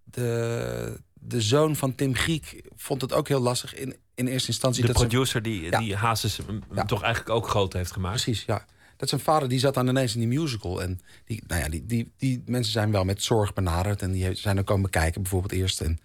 [0.04, 4.86] de de zoon van Tim Griek vond het ook heel lastig in, in eerste instantie.
[4.86, 6.40] De producer die, die Hazes
[6.86, 8.24] toch eigenlijk ook groot heeft gemaakt.
[8.24, 8.66] Precies, ja.
[8.98, 10.82] Dat zijn vader die zat dan ineens in die musical.
[10.82, 14.02] En die, nou ja, die, die, die mensen zijn wel met zorg benaderd.
[14.02, 15.82] En die zijn ook komen kijken bijvoorbeeld eerst.
[15.82, 16.00] En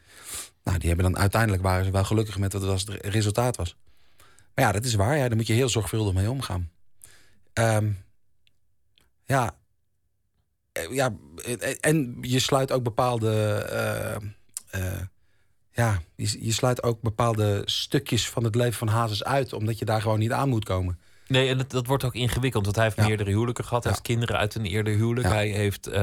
[0.63, 3.77] nou, die hebben dan uiteindelijk waren ze wel gelukkig met wat het resultaat was.
[4.55, 5.17] Maar ja, dat is waar.
[5.17, 6.71] Ja, daar moet je heel zorgvuldig mee omgaan.
[7.55, 8.05] Um,
[9.25, 9.57] ja,
[10.73, 11.15] eh, ja,
[11.81, 13.67] en je sluit ook bepaalde
[14.73, 15.01] uh, uh,
[15.77, 19.85] ja, je, je, sluit ook bepaalde stukjes van het leven van Hazes uit, omdat je
[19.85, 20.99] daar gewoon niet aan moet komen.
[21.27, 23.83] Nee, en dat, dat wordt ook ingewikkeld, want hij heeft meerdere huwelijken gehad.
[23.83, 25.27] Hij heeft kinderen uit een eerder huwelijk.
[25.27, 25.95] Hij heeft, uh,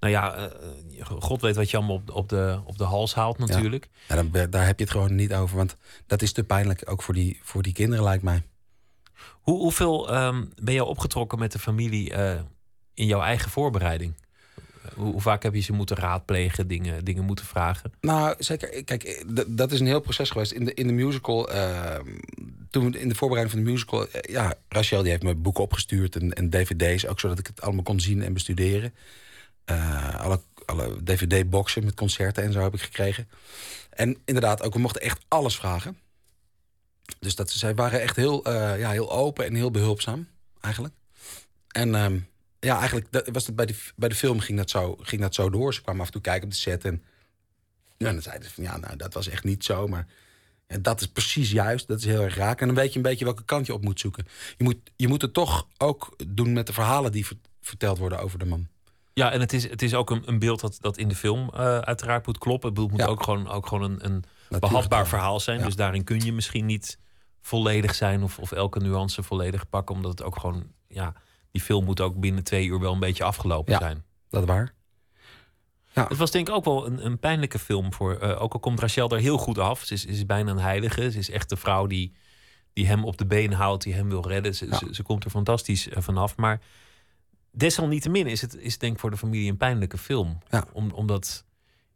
[0.00, 3.38] nou ja, uh, god weet wat je allemaal op, op, de, op de hals haalt
[3.38, 3.88] natuurlijk.
[4.08, 7.02] Ja, dan, daar heb je het gewoon niet over, want dat is te pijnlijk, ook
[7.02, 8.42] voor die, voor die kinderen lijkt mij.
[9.30, 12.34] Hoe, hoeveel um, ben je opgetrokken met de familie uh,
[12.94, 14.14] in jouw eigen voorbereiding?
[14.94, 17.92] Hoe, vaak heb je ze moeten raadplegen, dingen, dingen moeten vragen?
[18.00, 18.84] Nou, zeker.
[18.84, 20.52] Kijk, eh, dat is een heel proces geweest.
[20.52, 21.96] In de, in de musical, uh,
[22.70, 24.06] toen in de voorbereiding van de musical...
[24.06, 27.06] Uh, ja, Rachel die heeft me boeken opgestuurd en, en dvd's...
[27.06, 28.94] ook zodat ik het allemaal kon zien en bestuderen.
[29.70, 33.28] Uh, alle, alle dvd-boxen met concerten en zo heb ik gekregen.
[33.90, 35.98] En inderdaad, ook we mochten echt alles vragen.
[37.18, 40.28] Dus dat, zij waren echt heel, ja, heel open en heel behulpzaam,
[40.60, 40.94] eigenlijk.
[41.68, 42.30] En...
[42.66, 45.34] Ja, eigenlijk dat, was het bij, de, bij de film ging dat, zo, ging dat
[45.34, 45.74] zo door.
[45.74, 47.02] Ze kwamen af en toe kijken op de set en,
[47.96, 50.06] ja, dan zeiden ze van ja, nou dat was echt niet zo, maar
[50.72, 52.60] en dat is precies juist, dat is heel erg raak.
[52.60, 54.26] En dan weet je een beetje welke kant je op moet zoeken.
[54.56, 57.26] Je moet, je moet het toch ook doen met de verhalen die
[57.60, 58.68] verteld worden over de man.
[59.14, 61.50] Ja, en het is, het is ook een, een beeld dat, dat in de film
[61.54, 62.68] uh, uiteraard moet kloppen.
[62.68, 65.62] Het moet ook gewoon, ook gewoon een, een behapbaar verhaal zijn.
[65.62, 66.98] Dus daarin kun je misschien niet
[67.40, 71.14] volledig zijn of, of elke nuance volledig pakken, omdat het ook gewoon ja,
[71.52, 74.04] die film moet ook binnen twee uur wel een beetje afgelopen ja, zijn.
[74.28, 74.74] Dat waar.
[75.94, 76.06] Ja.
[76.08, 78.22] Het was denk ik ook wel een, een pijnlijke film voor.
[78.22, 79.82] Uh, ook al komt Rachel er heel goed af.
[79.84, 81.10] Ze is, is bijna een heilige.
[81.10, 82.12] Ze is echt de vrouw die,
[82.72, 84.54] die hem op de been houdt, die hem wil redden.
[84.54, 86.36] Ze, ze, ze, komt er fantastisch uh, vanaf.
[86.36, 86.60] Maar
[87.50, 90.38] desalniettemin is het is denk ik voor de familie een pijnlijke film.
[90.48, 90.64] Ja.
[90.72, 91.44] Om, omdat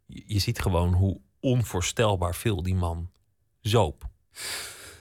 [0.05, 3.09] je, je ziet gewoon hoe onvoorstelbaar veel die man
[3.61, 4.07] zoop.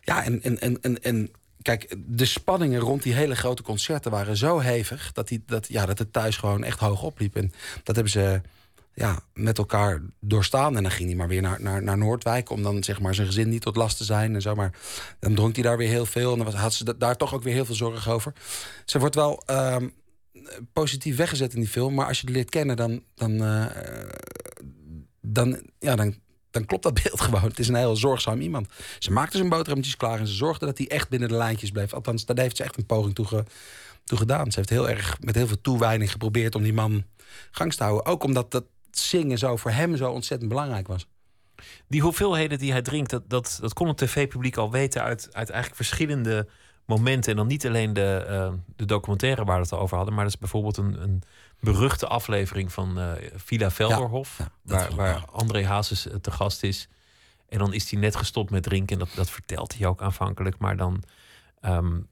[0.01, 1.31] Ja, en, en, en, en, en
[1.67, 5.13] kijk, de spanningen rond die hele grote concerten waren zo hevig...
[5.13, 7.37] dat, die, dat, ja, dat het thuis gewoon echt hoog opliep.
[7.37, 7.53] En
[7.83, 8.41] dat hebben ze
[8.95, 10.77] ja, met elkaar doorstaan.
[10.77, 12.51] En dan ging hij maar weer naar, naar, naar Noordwijk...
[12.51, 14.55] om dan zeg maar zijn gezin niet tot last te zijn en zo.
[14.55, 14.73] Maar
[15.19, 16.33] dan dronk hij daar weer heel veel.
[16.33, 18.33] En dan had ze daar toch ook weer heel veel zorg over.
[18.85, 19.89] Ze wordt wel ehm,
[20.73, 21.95] positief weggezet in die film.
[21.95, 23.03] Maar als je het leert kennen, dan...
[23.15, 23.67] dan uh,
[25.21, 26.15] dan, ja, dan
[26.59, 27.43] dan klopt dat beeld gewoon.
[27.43, 28.69] Het is een heel zorgzaam iemand.
[28.99, 31.93] Ze maakte zijn boterhammetjes klaar en ze zorgde dat hij echt binnen de lijntjes bleef.
[31.93, 33.45] Althans, daar heeft ze echt een poging toe,
[34.05, 34.51] gedaan.
[34.51, 37.05] Ze heeft heel erg met heel veel toewijding geprobeerd om die man
[37.51, 38.07] gangs te houden.
[38.07, 41.07] Ook omdat dat zingen zo voor hem zo ontzettend belangrijk was.
[41.89, 45.51] Die hoeveelheden die hij drinkt, dat, dat, dat kon het tv-publiek al weten uit, uit
[45.51, 46.49] eigenlijk verschillende
[46.85, 47.31] momenten.
[47.31, 50.33] En dan niet alleen de, uh, de documentaire waar we het over hadden, maar dat
[50.33, 51.23] is bijvoorbeeld een, een
[51.61, 54.39] beruchte aflevering van uh, Villa Velderhof.
[54.63, 56.89] waar, waar André Hazes eh, te gast is.
[57.49, 58.93] En dan is hij net gestopt met drinken.
[58.93, 60.59] En dat, dat vertelt hij ook aanvankelijk.
[60.59, 61.03] Maar dan
[61.65, 62.09] um,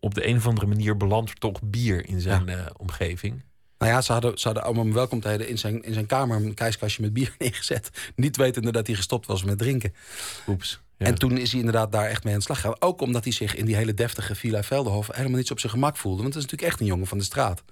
[0.00, 3.42] op de een of andere manier belandt er toch bier in zijn uh, omgeving.
[3.78, 7.02] Nou ja, ze hadden, ze hadden allemaal welkomtheden in zijn, in zijn kamer een keiskastje
[7.02, 8.12] met bier neergezet.
[8.16, 9.94] Niet wetende dat hij gestopt was met drinken.
[10.46, 10.82] Oeps.
[10.96, 12.80] En toen is hij inderdaad daar echt mee aan de slag gegaan.
[12.80, 15.96] Ook omdat hij zich in die hele deftige Villa Veldenhof helemaal niet op zijn gemak
[15.96, 16.22] voelde.
[16.22, 17.62] Want dat is natuurlijk echt een jongen van de straat.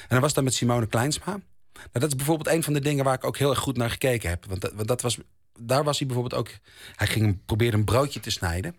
[0.00, 1.40] En hij was daar met Simone Kleinsma.
[1.72, 3.90] Nou, dat is bijvoorbeeld een van de dingen waar ik ook heel erg goed naar
[3.90, 4.46] gekeken heb.
[4.46, 5.18] Want dat, want dat was,
[5.60, 6.50] daar was hij bijvoorbeeld ook...
[6.96, 8.74] Hij ging proberen een broodje te snijden.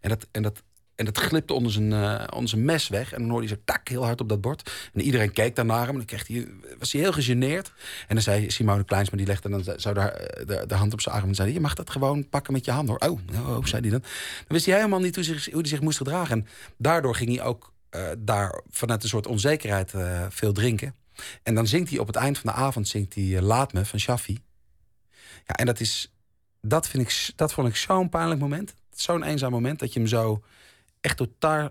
[0.00, 0.62] En dat, en dat
[0.96, 3.12] en dat glipte onder zijn, uh, onder zijn mes weg.
[3.12, 4.70] En dan hoorde hij zo tak heel hard op dat bord.
[4.92, 5.88] En iedereen keek daarnaar hem.
[5.88, 7.72] En dan kreeg hij, was hij heel gegeneerd.
[8.08, 11.14] En dan zei Simone Kleinsma, die legde dan zo eh, de, de, hand op zijn
[11.14, 11.28] arm.
[11.28, 12.98] En zei je mag dat gewoon pakken met je hand hoor.
[12.98, 14.00] Oh, oh, oh zei hij dan.
[14.00, 16.36] Dan wist hij helemaal niet hoe, zich, hoe hij zich moest gedragen.
[16.36, 17.72] En daardoor ging hij ook...
[17.90, 20.94] eh, daar vanuit een soort onzekerheid eh, veel drinken.
[21.42, 24.00] En dan zingt hij op het eind van de avond zingt hij, Laat me van
[24.00, 24.38] Shaffi.
[25.46, 26.12] Ja, en dat, is,
[26.60, 28.74] dat, vind ik, dat vond ik zo'n pijnlijk moment.
[28.90, 30.42] Zo'n eenzaam moment dat je hem zo
[31.06, 31.70] echt totaal,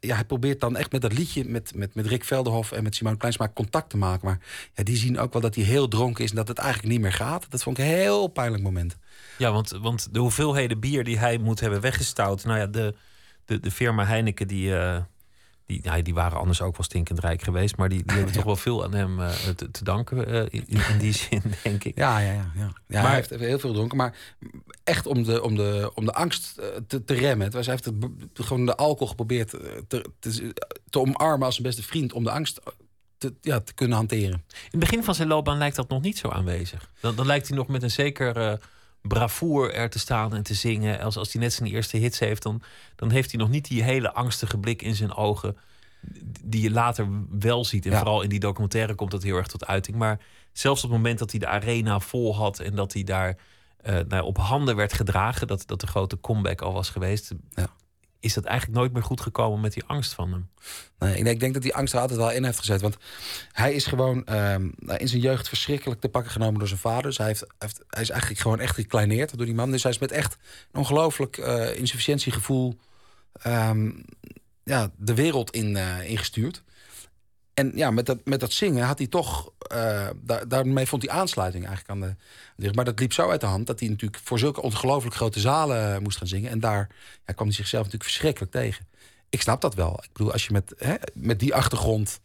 [0.00, 2.94] ja, hij probeert dan echt met dat liedje met, met, met Rick Velderhof en met
[2.94, 4.26] Simone Kleinsma contact te maken.
[4.26, 4.38] Maar
[4.74, 7.00] ja, die zien ook wel dat hij heel dronken is en dat het eigenlijk niet
[7.00, 7.50] meer gaat.
[7.50, 8.96] Dat vond ik een heel pijnlijk moment.
[9.38, 12.44] Ja, want, want de hoeveelheden bier die hij moet hebben weggestouwd.
[12.44, 12.94] Nou ja, de,
[13.44, 14.68] de, de firma Heineken die.
[14.68, 14.96] Uh
[15.66, 17.76] die, die waren anders ook wel stinkend rijk geweest.
[17.76, 20.34] Maar die, die hebben toch wel veel aan hem uh, te, te, danken.
[20.34, 21.96] Uh, in, in, die zin, denk ik.
[21.96, 22.50] Ja, ja, ja.
[22.54, 22.72] ja.
[22.86, 23.96] ja maar, hij heeft heel veel gedronken.
[23.96, 24.16] Maar
[24.84, 26.54] echt om de, om de, om de angst
[26.86, 27.52] te, te remmen.
[27.52, 27.94] Hij heeft het,
[28.34, 29.50] gewoon de alcohol geprobeerd
[29.88, 30.54] te, te,
[30.90, 32.12] te omarmen als zijn beste vriend.
[32.12, 32.60] Om de angst
[33.18, 34.44] te, ja, te kunnen hanteren.
[34.48, 36.90] In het begin van zijn loopbaan lijkt dat nog niet zo aanwezig.
[37.00, 38.58] Dan, dan lijkt hij nog met een zeker
[39.02, 41.00] bravoer er te staan en te zingen.
[41.00, 42.62] Als, als hij net zijn eerste hits heeft, dan,
[42.96, 45.56] dan heeft hij nog niet die hele angstige blik in zijn ogen.
[46.44, 47.86] Die je later wel ziet.
[47.86, 49.96] En vooral in die documentaire komt dat heel erg tot uiting.
[49.96, 50.20] Maar
[50.52, 53.36] zelfs op het moment dat hij de arena vol had en dat hij daar
[53.86, 57.32] uh, nou, op handen werd gedragen, dat, dat de grote comeback al was geweest.
[57.54, 57.70] Ja
[58.20, 60.48] is dat eigenlijk nooit meer goed gekomen met die angst van hem.
[61.16, 62.80] Ik denk dat die angst er altijd wel in heeft gezet.
[62.80, 62.96] Want
[63.52, 67.02] hij is gewoon ehm, in zijn jeugd verschrikkelijk te pakken genomen door zijn vader.
[67.02, 67.44] Dus hij, heeft,
[67.88, 69.70] hij is eigenlijk gewoon echt gekleineerd door die man.
[69.70, 70.36] Dus hij is met echt
[70.72, 72.78] een ongelooflijk uh, insufficiëntiegevoel
[73.46, 74.04] um,
[74.64, 76.62] ja, de wereld in, uh, ingestuurd.
[77.56, 79.50] En ja, met dat, met dat zingen had hij toch.
[79.72, 82.16] Uh, daar, daarmee vond hij aansluiting eigenlijk aan
[82.56, 82.72] de.
[82.72, 85.94] Maar dat liep zo uit de hand dat hij natuurlijk voor zulke ongelooflijk grote zalen
[85.94, 86.50] eh, moest gaan zingen.
[86.50, 86.88] En daar
[87.26, 88.86] ja, kwam hij zichzelf natuurlijk verschrikkelijk tegen.
[89.28, 90.00] Ik snap dat wel.
[90.02, 92.20] Ik bedoel, als je met, hè, met die achtergrond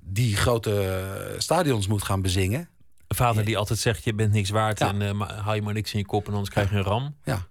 [0.00, 2.68] die grote stadions moet gaan bezingen.
[3.06, 5.92] Een vader die altijd zegt: Je bent niks waard en uh, haal je maar niks
[5.92, 7.16] in je kop en anders krijg je een ram.
[7.24, 7.46] Ja.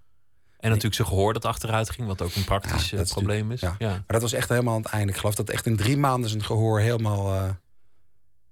[0.58, 3.60] En natuurlijk zijn gehoor dat achteruit ging, wat ook een praktisch ja, probleem is.
[3.60, 3.76] Ja.
[3.78, 5.12] Maar dat was echt helemaal aan het einde.
[5.12, 7.34] Ik geloof dat echt in drie maanden zijn gehoor helemaal...
[7.34, 7.50] Uh,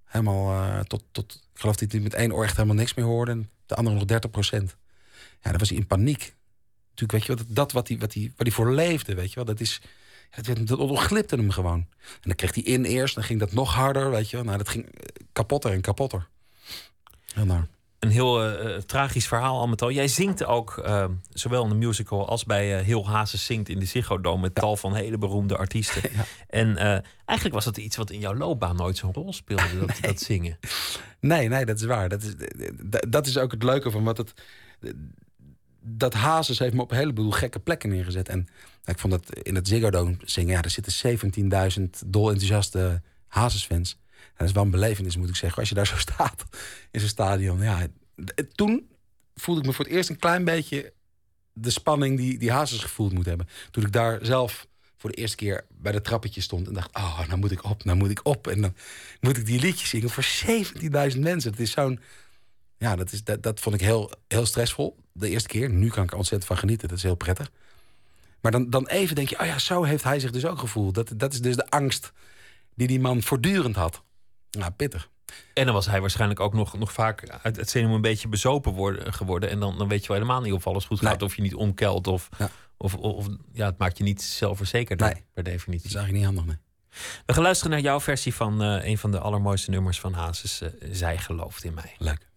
[0.04, 1.48] helemaal uh, tot, tot...
[1.54, 3.30] Ik geloof dat hij met één oor echt helemaal niks meer hoorde.
[3.30, 4.76] En de andere nog 30 procent.
[5.40, 6.34] Ja, dan was hij in paniek.
[6.90, 9.34] Natuurlijk, weet je wat, dat wat hij, wat hij, wat hij voor leefde, weet je
[9.34, 9.44] wel.
[9.44, 9.80] Dat is...
[10.30, 11.86] Het, werd, dat ontglipte hem gewoon.
[12.00, 14.44] En dan kreeg hij in eerst, dan ging dat nog harder, weet je wel.
[14.44, 14.86] Nou, dat ging
[15.32, 16.28] kapotter en kapotter.
[17.34, 17.66] Heel naar
[18.06, 19.90] een heel uh, tragisch verhaal al met al.
[19.90, 23.78] Jij zingt ook, uh, zowel in de musical als bij uh, Heel Hazes zingt in
[23.78, 24.40] de Ziggo Dome...
[24.40, 26.02] met tal van hele beroemde artiesten.
[26.16, 26.24] Ja.
[26.48, 26.76] En
[27.24, 30.58] eigenlijk was dat iets wat in jouw loopbaan nooit zo'n rol speelde, dat, dat, zingen.
[31.20, 32.08] Nee, nee, dat is waar.
[32.08, 32.34] Dat is,
[33.08, 34.34] dat is ook het leuke van wat het...
[35.80, 38.28] Dat Hazes heeft me op een heleboel gekke plekken neergezet.
[38.28, 38.48] En
[38.84, 40.54] ik vond dat in het Ziggo Dome zingen...
[40.54, 41.18] ja, er zitten
[41.78, 43.98] 17.000 dol enthousiaste Hazes-fans
[44.36, 45.58] dat is wel een belevenis, moet ik zeggen.
[45.58, 46.44] Als je daar zo staat
[46.90, 47.62] in zo'n stadion.
[47.62, 47.86] Ja,
[48.54, 48.88] toen
[49.34, 50.92] voelde ik me voor het eerst een klein beetje
[51.52, 53.48] de spanning die, die Hazes gevoeld moet hebben.
[53.70, 57.26] Toen ik daar zelf voor de eerste keer bij de trappetje stond en dacht: Oh,
[57.26, 58.46] nou moet ik op, nou moet ik op.
[58.46, 58.74] En dan
[59.20, 60.26] moet ik die liedjes zingen voor
[61.12, 61.50] 17.000 mensen.
[61.50, 62.00] Dat is zo'n.
[62.78, 64.96] Ja, dat, is, dat, dat vond ik heel, heel stressvol.
[65.12, 65.70] De eerste keer.
[65.70, 66.88] Nu kan ik er ontzettend van genieten.
[66.88, 67.50] Dat is heel prettig.
[68.40, 70.94] Maar dan, dan even denk je: Oh ja, zo heeft hij zich dus ook gevoeld.
[70.94, 72.12] Dat, dat is dus de angst
[72.74, 74.02] die die man voortdurend had.
[74.56, 75.08] Nou, pittig.
[75.54, 78.72] En dan was hij waarschijnlijk ook nog, nog vaak uit het zenuw een beetje bezopen
[78.72, 79.50] worden, geworden.
[79.50, 81.22] En dan, dan weet je wel helemaal niet of alles goed gaat.
[81.22, 82.06] Of je niet omkelt.
[82.06, 82.28] Of,
[82.76, 85.24] of, of, ja, het maakt je niet zelfverzekerd nee.
[85.34, 85.82] per definitie.
[85.82, 86.64] Dat is eigenlijk niet handig, nee.
[87.26, 90.62] We gaan luisteren naar jouw versie van uh, een van de allermooiste nummers van Hazes.
[90.62, 91.94] Uh, Zij gelooft in mij.
[91.98, 92.28] Leuk.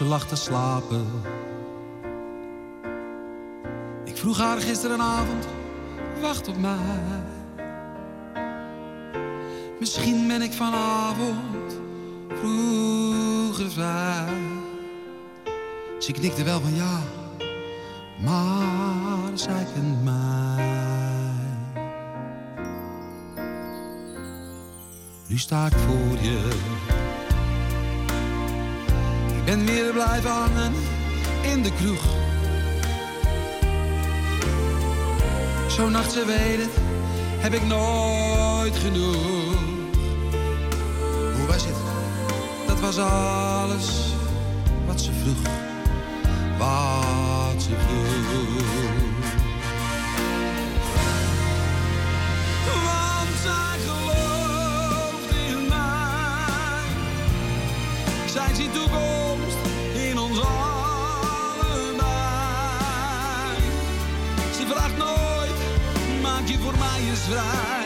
[0.00, 1.06] Ze te slapen.
[4.04, 5.46] Ik vroeg haar gisterenavond,
[6.20, 7.22] wacht op mij.
[9.80, 11.80] Misschien ben ik vanavond
[12.28, 14.28] vroeger vrij.
[15.98, 17.02] Ze knikte wel van ja,
[18.18, 20.78] maar zij kent mij.
[25.26, 26.48] Nu sta ik voor je
[29.44, 30.72] en weer blijven hangen
[31.42, 32.02] in de kroeg.
[35.68, 36.74] Zo'n nacht, ze weet het,
[37.38, 39.58] heb ik nooit genoeg.
[41.36, 41.76] Hoe was het?
[42.66, 44.14] Dat was alles
[44.86, 45.52] wat ze vroeg.
[46.58, 48.19] Wat ze vroeg.
[67.10, 67.79] Is vrij.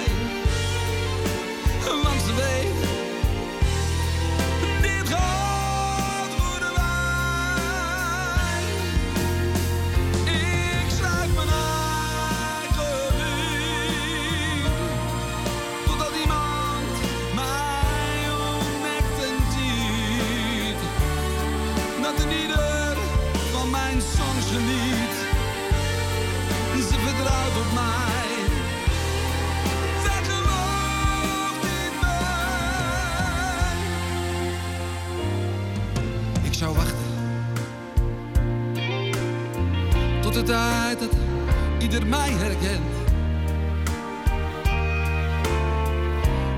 [41.95, 42.95] Ieder mij herkent.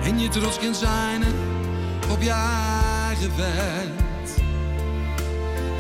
[0.03, 1.23] En je trots kunt zijn
[2.11, 3.31] op je eigen.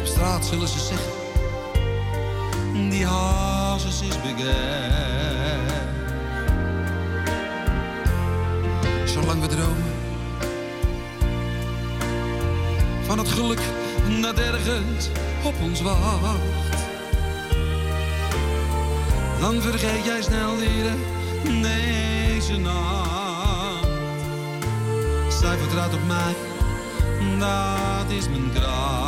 [0.00, 1.12] Op straat zullen ze zeggen,
[2.90, 4.46] die hazes is bekend.
[9.04, 9.94] Zolang we dromen
[13.06, 13.60] van het geluk
[14.22, 15.08] dat ergens
[15.44, 16.75] op ons wacht.
[19.46, 20.92] Dan vergeet jij snel weer
[21.62, 23.86] deze nacht.
[25.28, 26.34] Zij vertrouwt op mij,
[27.38, 29.05] dat is mijn kracht.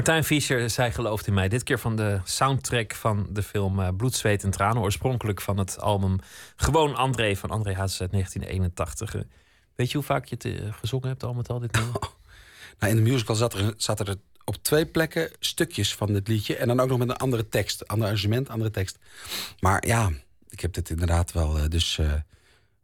[0.00, 1.48] Martijn Fischer, zij gelooft in mij.
[1.48, 4.82] Dit keer van de soundtrack van de film eh, Bloed, Zweet en Tranen.
[4.82, 6.18] Oorspronkelijk van het album
[6.56, 9.14] Gewoon André van André Hazes uit 1981.
[9.14, 9.20] Eh,
[9.74, 11.98] Weet je hoe vaak je het eh, gezongen hebt al met al dit nummer?
[12.78, 16.56] Nou, in de musical zat er, zat er op twee plekken stukjes van dit liedje.
[16.56, 17.88] En dan ook nog met een andere tekst.
[17.88, 18.98] Ander arrangement, andere tekst.
[19.58, 20.10] Maar ja,
[20.48, 22.00] ik heb dit inderdaad wel dus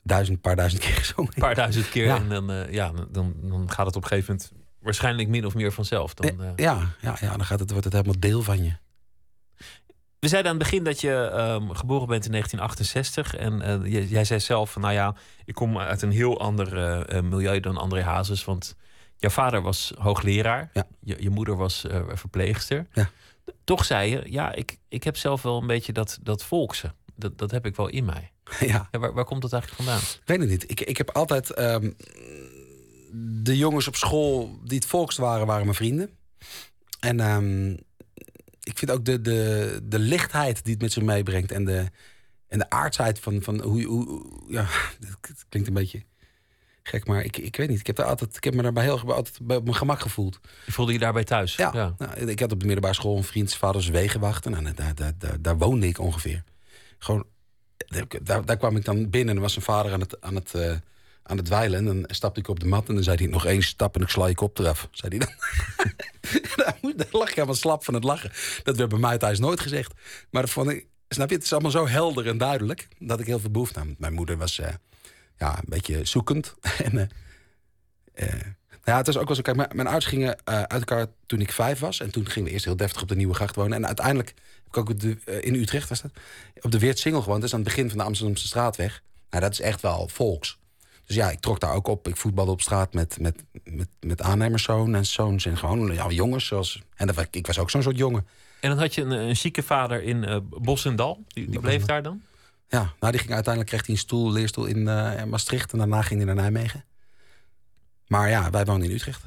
[0.03, 1.33] duizend, paar duizend keer gezongen.
[1.35, 2.07] Een paar duizend keer.
[2.07, 2.17] Ja.
[2.17, 4.56] En dan, ja, dan, dan gaat het op een gegeven moment
[4.87, 6.15] waarschijnlijk min of meer vanzelf.
[6.15, 8.73] Dan, eh, Ja, ja, ja, dan gaat het, wordt het helemaal deel van je.
[10.19, 13.35] We zeiden aan het begin dat je ehm, geboren bent in 1968.
[13.35, 16.77] En eh, jij, jij zei zelf van, nou ja, ik kom uit een heel ander
[16.77, 18.45] eh, eh, milieu dan André Hazes.
[18.45, 18.77] Want
[19.17, 20.71] jouw vader was hoogleraar.
[20.73, 20.87] Ja.
[21.01, 22.87] Je, je moeder was eh, verpleegster.
[22.93, 23.11] Ja.
[23.65, 26.95] Toch zei je, ja, ik, ik heb zelf wel een beetje dat, dat volkse.
[27.15, 28.33] Dat, dat heb ik wel in mij.
[28.61, 28.89] ja.
[28.91, 30.03] Ja, waar, waar komt dat eigenlijk vandaan?
[30.03, 30.71] Ik weet het niet.
[30.71, 31.51] Ik, ik heb altijd...
[31.51, 31.91] ehm,
[33.43, 36.11] de jongens op school die het volkst waren, waren mijn vrienden.
[37.01, 37.71] En ehm,
[38.63, 41.53] ik vind ook de, de, de lichtheid die het met zich meebrengt...
[41.53, 41.87] en de,
[42.49, 44.27] en de aardsheid van, van hoe, je- hoe...
[44.49, 44.67] Ja,
[45.21, 46.03] het klinkt een beetje
[46.83, 47.81] gek, maar ik, ik weet niet.
[47.81, 50.41] Ik heb, daar altijd, ik heb me daarbij heel altijd bij op mijn gemak gevoeld.
[50.67, 51.57] Je voelde je daarbij thuis?
[51.57, 54.47] Ja, Nou, ik had op de middelbare school een vriend, zijn vader is wegenwacht.
[54.47, 56.45] En daar, daar, daar, daar woonde ik ongeveer.
[56.99, 57.27] Gewoon,
[58.23, 60.77] daar, daar kwam ik dan binnen en was zijn vader aan het, aan het, eh,
[61.27, 61.79] aan het dweilen.
[61.79, 64.03] En dan stapte ik op de mat en dan zei hij nog één stap en
[64.03, 64.89] ik sla je kop eraf.
[64.91, 65.35] Zei hij dan.
[66.97, 68.31] daar, lag ik helemaal slap van het lachen.
[68.63, 69.95] Dat werd bij mij thuis nooit gezegd.
[70.31, 73.27] Maar dat vond ik, snap je, het is allemaal zo helder en duidelijk dat ik
[73.27, 73.95] heel veel behoefte aan.
[73.99, 74.75] Mijn moeder was eh,
[75.39, 76.55] ja, een beetje zoekend.
[76.85, 77.07] en, eh,
[78.15, 79.43] eh, nou ja, het was ook wel zo.
[79.43, 82.01] Kijk, mijn, mijn ouders gingen uit elkaar toen ik vijf was.
[82.01, 83.77] En toen gingen we eerst heel deftig op de Nieuwe Gracht wonen.
[83.77, 84.91] En uiteindelijk heb ik ook
[85.43, 86.11] in Utrecht was dat,
[86.61, 87.41] op de Weertsingel gewoond.
[87.41, 89.03] Dat is aan het begin van de Amsterdamse straatweg.
[89.31, 90.59] Nou, dat is echt wel volks.
[91.07, 92.09] Dus ja, ik trok daar ook op.
[92.09, 95.47] Ik voetbalde op straat met, met, met, met aannemerszoon en zoons.
[95.47, 96.47] En gewoon ja, jongens.
[96.47, 98.27] Zoals, en dat, ik was ook zo'n soort jongen.
[98.61, 101.25] En dan had je een, een chique vader in Bos en Dal.
[101.27, 102.23] Die, die bleef daar dan?
[102.69, 105.73] Ja, nou, die ging uiteindelijk kreeg hij een stoel, leerstoel in eh, Maastricht.
[105.73, 106.85] En daarna ging hij naar Nijmegen.
[108.07, 109.23] Maar ja, wij woonden in Utrecht.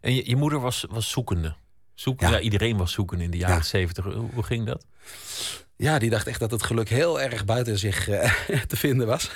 [0.00, 1.54] En je, je moeder was, was zoekende.
[1.94, 2.28] Zoek, Ja.
[2.30, 2.40] ja.
[2.40, 3.62] iedereen was zoekende in de jaren Ja.
[3.62, 4.04] zeventig.
[4.04, 4.86] Hoe, hoe ging dat?
[5.76, 8.32] Ja, die dacht echt dat het geluk heel erg buiten zich eh,
[8.68, 9.30] te vinden was.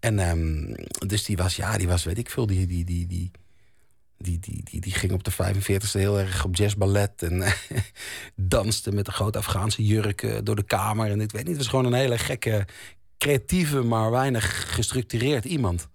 [0.00, 0.74] En ehm,
[1.06, 3.30] dus die was, ja, die was, weet ik veel, die, die, die, die,
[4.16, 7.22] die, die, die, ging op de 45ste heel erg op jazzballet.
[7.22, 7.44] En
[8.34, 11.10] danste met een grote Afghaanse jurk door de kamer.
[11.10, 12.66] En ik weet niet, het was gewoon een hele gekke,
[13.18, 15.88] creatieve, maar weinig gestructureerd iemand.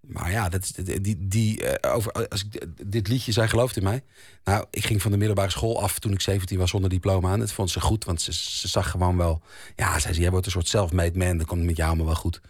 [0.00, 4.02] Maar ja, dat die, die, eh, over, als ik dit liedje, zij gelooft in mij.
[4.44, 7.38] Nou, ik ging van de middelbare school af toen ik 17 was zonder diploma aan.
[7.38, 9.42] Dat vond ze goed, want ze, ze zag gewoon wel...
[9.76, 12.14] Ja, zei ze, jij wordt een soort self-made man, dan komt met jou allemaal wel
[12.14, 12.40] goed.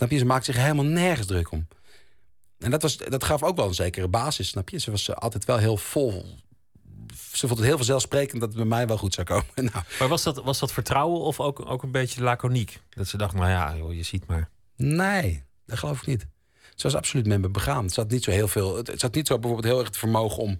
[0.00, 0.18] Snap je?
[0.18, 1.66] Ze maakt zich helemaal nergens druk om.
[2.58, 4.78] En dat, was, dat gaf ook wel een zekere basis, snap je?
[4.78, 6.24] Ze was altijd wel heel vol.
[7.32, 9.44] Ze vond het heel vanzelfsprekend dat het bij mij wel goed zou komen.
[9.72, 12.80] Nou, Maar was dat, was dat vertrouwen of ook, ook een beetje laconiek?
[12.90, 14.48] Dat ze dacht, nou ja, joh, je ziet maar.
[14.76, 16.26] nee, dat geloof ik niet.
[16.74, 17.84] Ze was absoluut met me begaan.
[17.84, 18.76] Het zat niet zo heel veel.
[18.76, 20.58] Het zat niet zo bijvoorbeeld heel erg het vermogen om.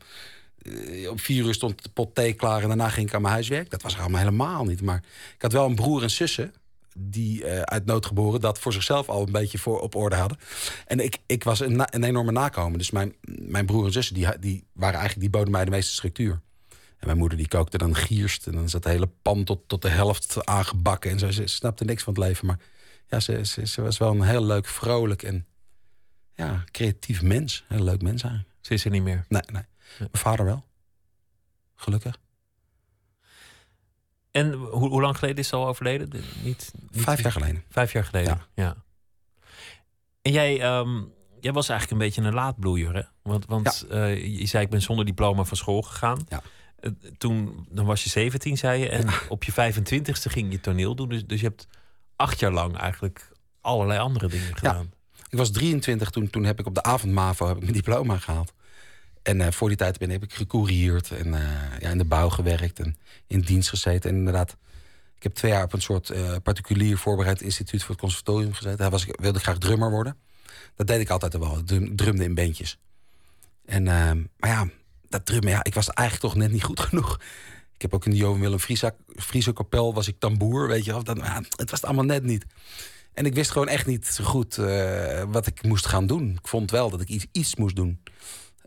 [0.63, 3.35] eh, Op vier uur stond de pot thee klaar en daarna ging ik aan mijn
[3.35, 3.71] huiswerk.
[3.71, 4.83] Dat was er allemaal helemaal niet.
[4.83, 5.03] Maar
[5.35, 6.55] ik had wel een broer en zussen
[6.99, 10.39] die eh, uit nood geboren dat voor zichzelf al een beetje voor op orde hadden.
[10.87, 12.79] En ik, ik was een, een enorme nakomen.
[12.79, 15.93] Dus mijn, mijn broer en zussen die, die waren eigenlijk die boden mij de meeste
[15.93, 16.41] structuur.
[16.71, 19.83] En mijn moeder die kookte dan gierst en dan zat de hele pan tot, tot
[19.83, 21.31] de helft aangebakken en zo.
[21.31, 22.59] Ze snapte niks van het leven, maar
[23.07, 25.47] ja, ze, ze, ze was wel een heel leuk, vrolijk en
[26.35, 27.65] ja, creatief mens.
[27.69, 28.55] Heel leuk mens eigenlijk.
[28.61, 29.25] Ze is er niet meer.
[29.29, 29.63] Nee, nee.
[29.99, 30.65] Mijn vader wel.
[31.75, 32.19] Gelukkig.
[34.31, 36.11] En hoe, hoe lang geleden is ze al overleden?
[36.11, 37.65] De- niet, niet- Vijf jaar geleden.
[37.69, 38.77] Vijf jaar geleden, ja.
[40.23, 41.03] En jij, ehm,
[41.41, 43.03] jij was eigenlijk een beetje een laatbloeier, hè?
[43.23, 46.25] Want, want eh, je zei, ik ben zonder diploma van school gegaan.
[46.29, 46.43] Ja.
[46.79, 48.89] Eh, toen dan was je 17, zei je.
[48.89, 51.09] En op je 25ste ging je toneel doen.
[51.09, 51.67] Dus, dus je hebt
[52.17, 54.93] acht jaar lang eigenlijk allerlei andere dingen gedaan.
[55.29, 58.19] Ik was 23 toen, toen heb ik op de avond MAVO heb ik mijn diploma
[58.19, 58.53] gehaald.
[59.23, 62.29] En eh, voor die tijd ben, heb ik gecourieerd en eh, ja, in de bouw
[62.29, 62.97] gewerkt en
[63.27, 64.11] in dienst gezeten.
[64.11, 64.57] En inderdaad,
[65.17, 68.79] ik heb twee jaar op een soort eh, particulier voorbereid instituut voor het conservatorium gezeten.
[68.79, 70.17] Daar was wilde graag drummer worden.
[70.75, 71.65] Dat deed ik altijd al wel.
[71.65, 72.79] Drum- drumde in bandjes.
[73.65, 73.83] En,
[74.37, 74.69] maar ja,
[75.09, 77.21] dat drummen, ja, ik was eigenlijk toch net niet goed genoeg.
[77.75, 78.59] Ik heb ook in de Johan Willem
[79.17, 81.05] Friese kapel was ik tamboer, weet je wel.
[81.05, 82.47] Dat, het was het allemaal net niet.
[83.13, 84.57] En ik wist gewoon echt niet zo goed
[85.29, 86.31] wat ik moest gaan doen.
[86.31, 88.01] Ik vond wel dat ik iets, iets moest doen.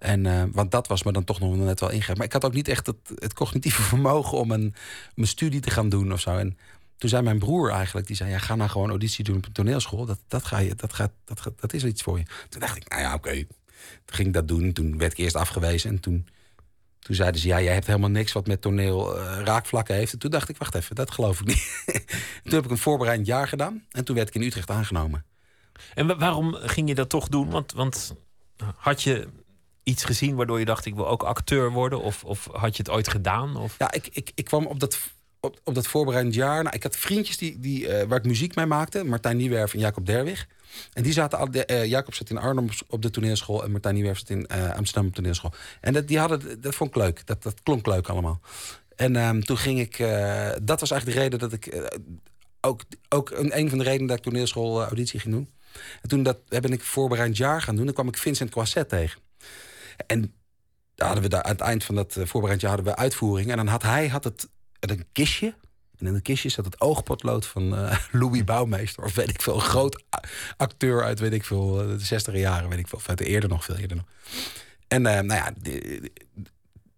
[0.04, 2.18] En, eh, want dat was me dan toch nog net wel ingegeven.
[2.18, 4.76] Maar ik had ook niet echt het, het cognitieve vermogen om een,
[5.16, 6.38] studie te gaan doen of zo.
[6.38, 6.58] En
[6.97, 8.30] toen zei mijn broer eigenlijk, die zei...
[8.30, 10.06] Ja, ga nou gewoon auditie doen op een toneelschool.
[10.06, 12.26] Dat, dat, ga je, dat, gaat, dat, dat is iets voor je.
[12.49, 13.32] Toen dacht ik, nou ja, oké.
[14.06, 14.74] Toen ging ik dat doen.
[14.74, 15.89] Toen werd ik eerst afgewezen.
[15.89, 16.28] En toen,
[16.99, 20.14] toen zeiden ze, ja, jij hebt helemaal niks wat met toneel eh, raakvlakken heeft.
[20.14, 21.84] En toen dacht ik, wacht even, dat geloof ik niet.
[22.43, 23.84] toen heb ik een voorbereidend jaar gedaan.
[23.91, 25.26] En toen werd ik in Utrecht aangenomen.
[25.93, 27.49] En wa- waarom ging je dat toch doen?
[27.49, 28.16] Want, want
[28.76, 29.28] had je
[29.84, 32.01] iets gezien waardoor je dacht, ik wil ook acteur worden?
[32.01, 33.55] Of, of had je het ooit gedaan?
[33.55, 33.75] Of...
[33.77, 34.99] Ja, ik, ik, ik kwam op dat,
[35.39, 36.63] op, op dat voorbereidend jaar.
[36.63, 39.03] Nou, ik had vriendjes die, die, eh, waar ik muziek mee maakte.
[39.03, 40.47] Martijn Niewerf en Jacob Derwig.
[40.93, 43.63] En die zaten eh, Jacob zat in Arnhem op de toneelschool.
[43.63, 45.53] En Martijn Niewerf zat in eh, Amsterdam op de toneelschool.
[45.81, 47.25] En dat, die hadden, dat vond ik leuk.
[47.25, 48.39] Dat, dat klonk leuk allemaal.
[48.95, 49.97] En ehm, toen ging ik...
[50.61, 51.89] dat was eigenlijk de reden dat ik...
[52.61, 55.49] ook, ook een, een van de redenen dat ik toneelschool auditie ging doen.
[56.01, 57.86] En toen dat, ben ik voorbereidend jaar gaan doen.
[57.86, 59.21] Dan kwam ik Vincent Croisset tegen.
[60.08, 60.34] En
[60.96, 63.52] daar hadden we daar, aan het eind van dat eh, voorbereidend jaar hadden we uitvoering.
[63.52, 65.56] En dan had hij had het, een kistje.
[65.98, 69.04] En in het kistje zat het oogpotlood van eh, Louis Bouwmeester.
[69.04, 70.04] Of weet ik veel, een groot
[70.58, 72.98] acteur uit, weet ik veel, eh, de 60 jaren, weet ik veel.
[72.98, 74.06] Of uit eerder nog, veel eerder nog.
[74.88, 75.54] En nou ja,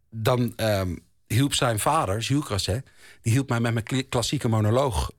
[0.10, 0.96] dan ehm,
[1.28, 2.86] hielp zijn vader, Jules Crasset...
[3.22, 5.12] die hielp mij met mijn klassieke monoloog...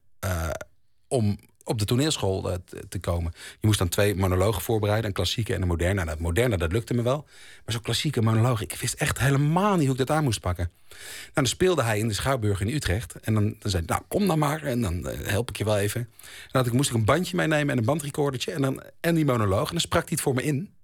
[1.08, 3.32] om op de toneelschool eh, te- te komen.
[3.60, 5.94] Je moest dan twee monologen voorbereiden, een klassieke en een moderne.
[5.94, 7.24] Nou, dat moderne, dat lukte me wel.
[7.64, 10.70] Maar zo'n klassieke monoloog, ik wist echt helemaal niet hoe ik dat aan moest pakken.
[10.88, 10.98] Nou,
[11.32, 13.14] dan speelde hij in de Schouwburg in Utrecht.
[13.20, 14.62] En dan, dan zei hij, nou, kom dan maar.
[14.62, 16.00] En dan eh, help ik je wel even.
[16.00, 16.08] En
[16.50, 18.52] dan had ik, moest ik een bandje meenemen en een bandrecordertje.
[18.52, 19.64] En, dan, en die monoloog.
[19.66, 20.74] En dan sprak hij het voor me in.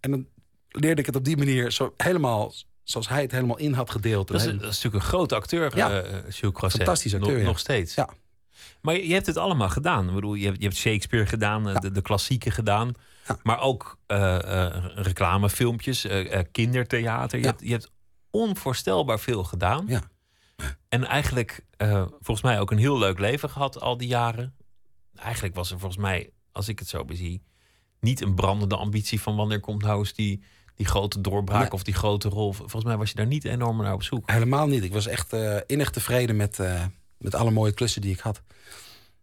[0.00, 0.26] En dan
[0.68, 2.52] leerde ik het op die manier zo helemaal...
[2.82, 4.28] zoals hij het helemaal in had gedeeld.
[4.28, 5.90] Dat is, En dat is natuurlijk een grote acteur, Ja.
[5.90, 6.02] ja.
[6.02, 6.80] Jules Croisset.
[6.82, 7.46] Fantastisch acteur, Nog, ja.
[7.46, 7.94] nog steeds.
[7.94, 8.08] Ja.
[8.82, 10.08] Maar je hebt het allemaal gedaan.
[10.08, 12.92] Ik bedoel, je hebt, je hebt Shakespeare gedaan, eh, de, de klassieken gedaan.
[13.28, 13.36] Ja.
[13.42, 16.06] Maar ook eh, eh, reclamefilmpjes,
[16.52, 17.38] kindertheater.
[17.38, 17.50] Je, Ja.
[17.50, 17.90] hebt, je hebt
[18.30, 19.84] onvoorstelbaar veel gedaan.
[19.88, 20.02] Ja.
[20.88, 21.64] En eigenlijk
[22.20, 24.54] volgens mij ook een heel leuk leven gehad al die jaren.
[25.16, 27.42] Eigenlijk was er volgens mij, als ik het zo bezie,
[28.00, 30.42] niet een brandende ambitie van wanneer komt nou eens die,
[30.74, 31.70] die grote doorbraak Nee.
[31.72, 32.52] of die grote rol.
[32.52, 34.30] Volgens mij was je daar niet enorm naar op zoek.
[34.30, 34.84] Helemaal niet.
[34.84, 35.32] Ik was echt
[35.66, 36.58] innig tevreden met,
[37.22, 38.42] met alle mooie klussen die ik had.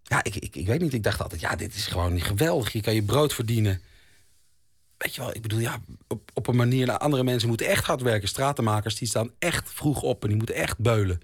[0.03, 0.93] Ja, ik, ik, ik weet niet.
[0.93, 2.71] Ik dacht altijd, ja, dit is gewoon geweldig.
[2.71, 3.81] Je kan je brood verdienen.
[4.97, 6.85] Weet je wel, ik bedoel, ja, op, op een manier...
[6.85, 8.27] Nou, andere mensen moeten echt hard werken.
[8.27, 11.19] Stratenmakers, die staan echt vroeg op en die moeten echt beulen.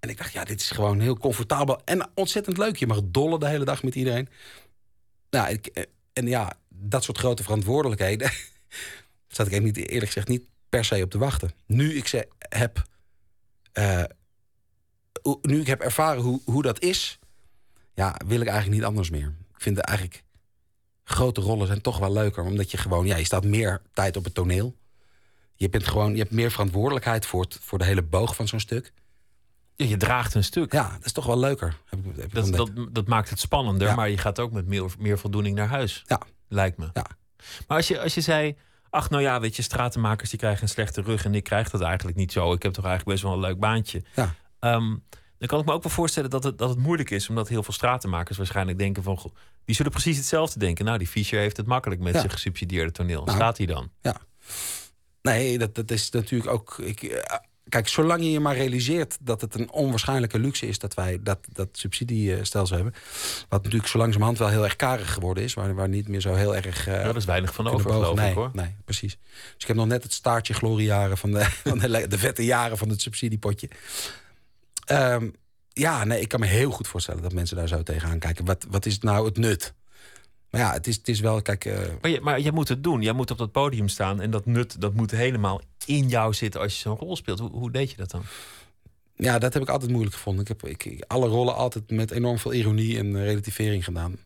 [0.00, 2.76] En ik dacht, ja, dit is gewoon heel comfortabel en ontzettend leuk.
[2.76, 4.28] Je mag dollen de hele dag met iedereen.
[5.30, 8.30] Nou, ik, eh, en ja, dat soort grote verantwoordelijkheden...
[9.28, 11.50] zat ik niet, eerlijk gezegd niet per se op te wachten.
[11.66, 12.82] Nu ik ze heb...
[13.72, 14.02] eh,
[15.42, 17.18] nu ik heb ervaren hoe, hoe dat is...
[17.94, 19.34] ja, wil ik eigenlijk niet anders meer.
[19.54, 20.22] Ik vind eigenlijk
[21.04, 22.44] grote rollen zijn toch wel leuker.
[22.44, 24.76] Omdat je gewoon, ja, je staat meer tijd op het toneel.
[25.54, 28.60] Je, bent gewoon, je hebt meer verantwoordelijkheid voor, het, voor de hele boog van zo'n
[28.60, 28.92] stuk.
[29.76, 30.72] Ja, je draagt een stuk.
[30.72, 31.76] Ja, dat is toch wel leuker.
[31.88, 33.94] Heb, ik- heb ik Dat, dat, dat maakt het spannender, Ja.
[33.94, 36.02] maar je gaat ook met meer, meer voldoening naar huis.
[36.06, 36.20] Ja.
[36.48, 36.88] Lijkt me.
[36.92, 37.06] Ja.
[37.66, 38.56] Maar als je, als je zei,
[38.90, 41.80] ach nou ja, weet je, stratenmakers die krijgen een slechte rug en ik krijg dat
[41.80, 42.52] eigenlijk niet zo.
[42.52, 44.02] Ik heb toch eigenlijk best wel een leuk baantje.
[44.14, 44.34] Ja.
[44.60, 44.96] Ehm,
[45.38, 47.62] dan kan ik me ook wel voorstellen dat het, dat het moeilijk is, omdat heel
[47.62, 49.34] veel stratenmakers waarschijnlijk denken van, goh,
[49.64, 50.84] die zullen precies hetzelfde denken.
[50.84, 52.18] Nou, die Fischer heeft het makkelijk met Ja.
[52.18, 53.24] zijn gesubsidieerde toneel.
[53.24, 53.36] Nou.
[53.36, 53.90] Staat hij dan?
[55.22, 56.78] Nee, dat, dat is natuurlijk ook.
[56.78, 57.36] Ik, eh,
[57.68, 61.38] kijk, zolang je je maar realiseert dat het een onwaarschijnlijke luxe is dat wij dat,
[61.52, 62.94] dat subsidiestelsel hebben.
[63.48, 66.34] Wat natuurlijk zo langzamerhand wel heel erg karig geworden is, waar, waar niet meer zo
[66.34, 66.86] heel erg.
[66.86, 68.50] eh, Ja, er is weinig van over, geloof nee, ik hoor.
[68.52, 69.18] Nee, precies.
[69.32, 72.88] Dus ik heb nog net het staartje gloriejaren van de, van de vette jaren van
[72.88, 73.68] het subsidiepotje.
[74.90, 75.30] Ehm,
[75.68, 78.44] ja, nee, ik kan me heel goed voorstellen dat mensen daar zo tegenaan kijken.
[78.44, 79.74] Wat, wat is nou het nut?
[80.50, 82.82] Maar ja, het is, het is wel, kijk, eh, Maar je, maar je moet het
[82.84, 83.02] doen.
[83.02, 86.60] Jij moet op dat podium staan en dat nut dat moet helemaal in jou zitten
[86.60, 87.38] als je zo'n rol speelt.
[87.38, 88.22] Hoe, hoe deed je dat dan?
[89.14, 90.42] ja, dat heb ik altijd moeilijk gevonden.
[90.42, 94.16] Ik heb ik, alle rollen altijd met enorm veel ironie en eh, relativering gedaan.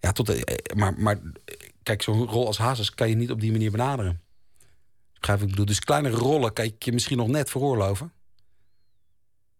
[0.00, 1.18] Ja, tot, de- eh, maar, maar
[1.82, 4.20] kijk, zo'n rol als Hazes kan je niet op die manier benaderen.
[5.18, 5.64] Begrijp ik bedoel?
[5.66, 8.12] Dus kleinere rollen kan ik je misschien nog net veroorloven.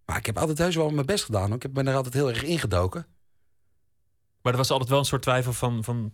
[0.07, 1.48] Maar ik heb altijd heus wel mijn best gedaan.
[1.50, 1.64] hoor.
[1.64, 3.07] Ik ben er altijd heel erg ingedoken.
[4.42, 6.12] Maar er was altijd wel een soort twijfel van, van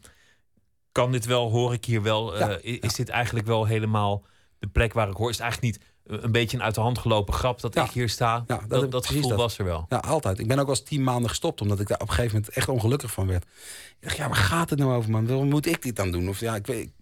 [0.92, 2.38] kan dit wel, hoor ik hier wel?
[2.38, 4.24] Ja, Eh, is dit eigenlijk wel helemaal
[4.58, 5.30] de plek waar ik hoor?
[5.30, 7.84] Is het eigenlijk niet eh, een beetje een uit de hand gelopen grap dat Ja.
[7.84, 8.44] ik hier sta?
[8.68, 9.38] Dat dat gevoel dat.
[9.38, 9.86] was er wel.
[9.88, 10.38] Ja, altijd.
[10.38, 12.68] Ik ben ook eens tien maanden gestopt, omdat ik daar op een gegeven moment echt
[12.68, 13.42] ongelukkig van werd.
[13.44, 15.26] Ik dacht, ja, waar gaat het nou over, man?
[15.26, 16.28] Waarom moet ik dit dan doen?
[16.28, 16.86] Of ja, ik weet.
[16.86, 16.92] Ik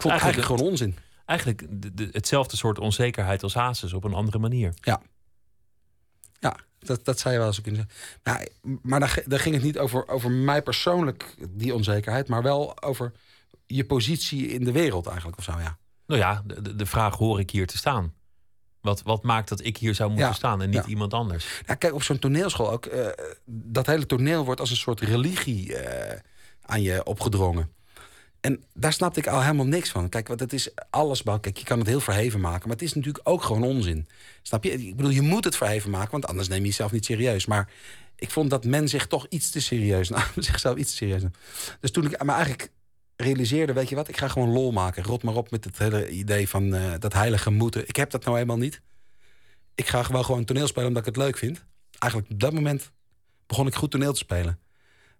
[0.00, 0.96] vond het Eigenlijk- eigenlijk gewoon onzin.
[1.26, 4.74] Eigenlijk de- de- hetzelfde soort onzekerheid als Hazes op een andere manier.
[4.80, 5.00] Ja,
[6.78, 8.18] dat, dat zou je wel eens kunnen zeggen.
[8.62, 12.82] Nou, maar daar, daar ging het niet over, over mij persoonlijk, die onzekerheid, maar wel
[12.82, 13.12] over
[13.66, 15.78] je positie in de wereld eigenlijk of zo, ja.
[16.06, 18.14] Nou ja, de, de- vraag hoor ik hier te staan?
[18.80, 20.86] Wat, wat maakt dat ik hier zou moeten Ja, staan en niet ja.
[20.90, 21.60] iemand anders?
[21.66, 23.06] Nou, kijk, op zo'n toneelschool ook, eh,
[23.44, 26.20] dat hele toneel wordt als een soort religie eh,
[26.62, 27.70] aan je opgedrongen.
[28.42, 30.08] En daar snapte ik al helemaal niks van.
[30.08, 31.22] Kijk, want het is alles.
[31.22, 34.08] Kijk, je kan het heel verheven maken, maar het is natuurlijk ook gewoon onzin.
[34.42, 34.70] Snap je?
[34.70, 37.46] Ik bedoel, je moet het verheven maken, want anders neem je jezelf niet serieus.
[37.46, 37.70] Maar
[38.16, 40.22] ik vond dat men zich toch iets te serieus nam.
[40.36, 41.22] Zichzelf iets te serieus.
[41.80, 42.70] Dus toen ik me eigenlijk
[43.16, 45.02] realiseerde, weet je wat, ik ga gewoon lol maken.
[45.02, 47.88] Rot maar op met het hele idee van eh, dat heilige moeten.
[47.88, 48.80] Ik heb dat nou helemaal niet.
[49.74, 51.64] Ik ga gewoon gewoon toneel spelen omdat ik het leuk vind.
[51.98, 52.90] Eigenlijk op dat moment
[53.46, 54.58] begon ik goed toneel te spelen.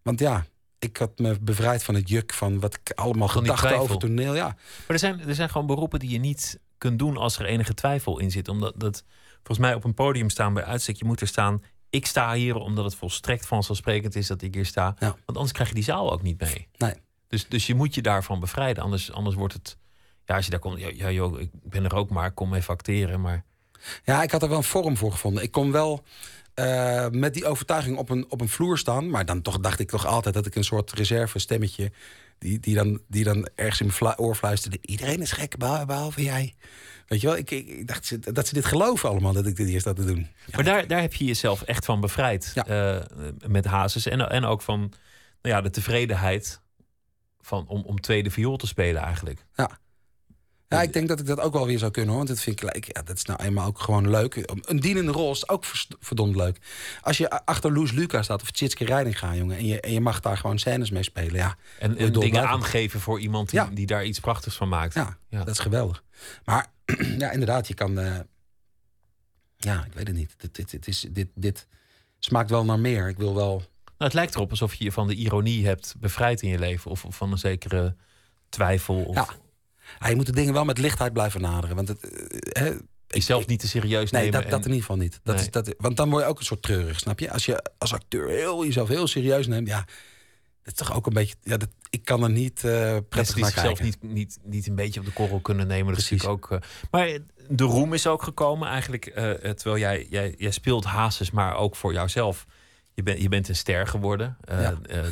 [0.02, 0.46] Want ja,
[0.82, 4.34] ik had me bevrijd van het juk van wat ik allemaal Van gedachten over toneel.
[4.34, 7.44] Ja, Maar er zijn, er zijn gewoon beroepen die je niet kunt doen als er
[7.44, 8.48] enige twijfel in zit.
[8.48, 9.04] Omdat dat,
[9.34, 11.62] volgens mij op een podium staan bij uitstek, je moet er staan.
[11.90, 14.96] Ik sta hier omdat het volstrekt vanzelfsprekend is dat ik hier sta.
[14.98, 15.06] Ja.
[15.06, 16.68] Want anders krijg je die zaal ook niet mee.
[16.76, 16.94] Nee.
[17.28, 18.82] Dus, dus je moet je daarvan bevrijden.
[18.82, 19.76] Anders, anders wordt het.
[20.24, 20.78] Ja, als je daar komt.
[20.80, 22.30] Ja, ja, joh, ik ben er ook maar.
[22.32, 23.20] Kom even acteren.
[23.20, 23.44] Maar
[24.04, 25.42] Ja, ik had er wel een vorm voor gevonden.
[25.42, 26.04] Ik kon wel
[26.55, 29.11] eh, met die overtuiging op een, op een vloer staan.
[29.11, 31.92] Maar dan toch dacht ik toch altijd dat ik een soort reserve stemmetje...
[32.38, 34.78] die, die, dan, die dan ergens in mijn oor fluisterde...
[34.80, 36.55] iedereen is gek, behal- behalve jij.
[37.07, 39.57] Weet je wel, ik, ik, ik dacht ze- dat ze dit geloven allemaal, dat ik
[39.57, 40.18] dit hier sta te doen.
[40.46, 42.50] Ja, Maar daar, daar heb je jezelf echt van bevrijd.
[42.55, 42.66] Ja.
[42.66, 43.03] eh,
[43.46, 44.07] met Hazes.
[44.07, 44.80] En, en ook van
[45.42, 46.61] nou ja, de tevredenheid
[47.40, 49.44] van, om, om tweede viool te spelen eigenlijk.
[49.55, 49.78] Ja,
[50.80, 52.18] ik denk dat ik dat ook wel weer zou kunnen, hoor.
[52.24, 54.52] Want dat vind ik, ja, dat is nou eenmaal ook gewoon leuk.
[54.62, 55.64] Een dienende rol is ook
[56.00, 56.58] verdomd leuk.
[57.00, 59.56] Als je achter Loes Lucas staat of Tjitske Reidinga, jongen...
[59.56, 61.56] En je, en je mag daar gewoon scènes mee spelen, ja.
[61.78, 63.68] En, dingen aangeven voor iemand die, Ja.
[63.72, 64.94] die daar iets prachtigs van maakt.
[64.94, 65.38] Ja, Ja.
[65.38, 66.02] dat is geweldig.
[66.44, 66.66] Maar
[67.18, 67.98] ja, inderdaad, je kan...
[67.98, 68.18] eh,
[69.56, 70.34] ja, ik weet het niet.
[70.36, 71.66] Dit, dit, dit, is, dit, dit
[72.18, 73.08] smaakt wel naar meer.
[73.08, 73.56] Ik wil wel...
[73.56, 73.64] Nou,
[73.96, 76.90] het lijkt erop alsof je je van de ironie hebt bevrijd in je leven.
[76.90, 77.96] Of, of van een zekere
[78.48, 78.94] twijfel.
[79.04, 79.28] Of Ja.
[80.09, 81.76] Je moet de dingen wel met lichtheid blijven naderen.
[81.76, 82.72] Want het, eh, hè,
[83.07, 84.40] jezelf niet te serieus Nee, nemen.
[84.40, 85.20] dat, dat in ieder geval niet.
[85.22, 85.45] Dat Nee.
[85.45, 87.30] is, dat, want dan word je ook een soort treurig, snap je?
[87.30, 89.84] Als je als acteur heel, jezelf heel serieus neemt, ja,
[90.62, 91.34] dat is toch ook een beetje.
[91.43, 93.84] Ja, dat, ik kan er niet Mensen prettig naar kijken.
[93.84, 95.93] niet, niet, niet een beetje op de korrel kunnen nemen.
[95.93, 96.24] Precies.
[96.26, 96.59] ook, eh,
[96.90, 97.18] maar
[97.49, 99.05] de roem is ook gekomen eigenlijk.
[99.57, 102.47] terwijl jij, jij, jij speelt Hazes, maar ook voor jouzelf.
[102.95, 104.36] Je, bent je bent een ster geworden.
[104.45, 104.74] Eh, Ja.
[104.88, 105.03] eh,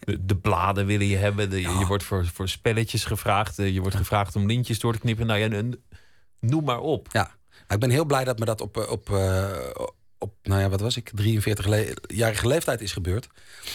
[0.00, 1.50] de, de bladen willen je hebben.
[1.50, 1.78] De, je- Ja.
[1.78, 3.58] Je wordt voor, voor spelletjes gevraagd.
[3.58, 5.26] eh, je wordt gevraagd om lintjes door te knippen.
[5.26, 5.62] Nou ja,
[6.40, 7.08] noem maar op.
[7.12, 9.08] Ja, Maar ik ben heel blij dat me dat op, op,
[10.18, 13.26] op nou ja, wat was ik, 43-jarige leeftijd is gebeurd.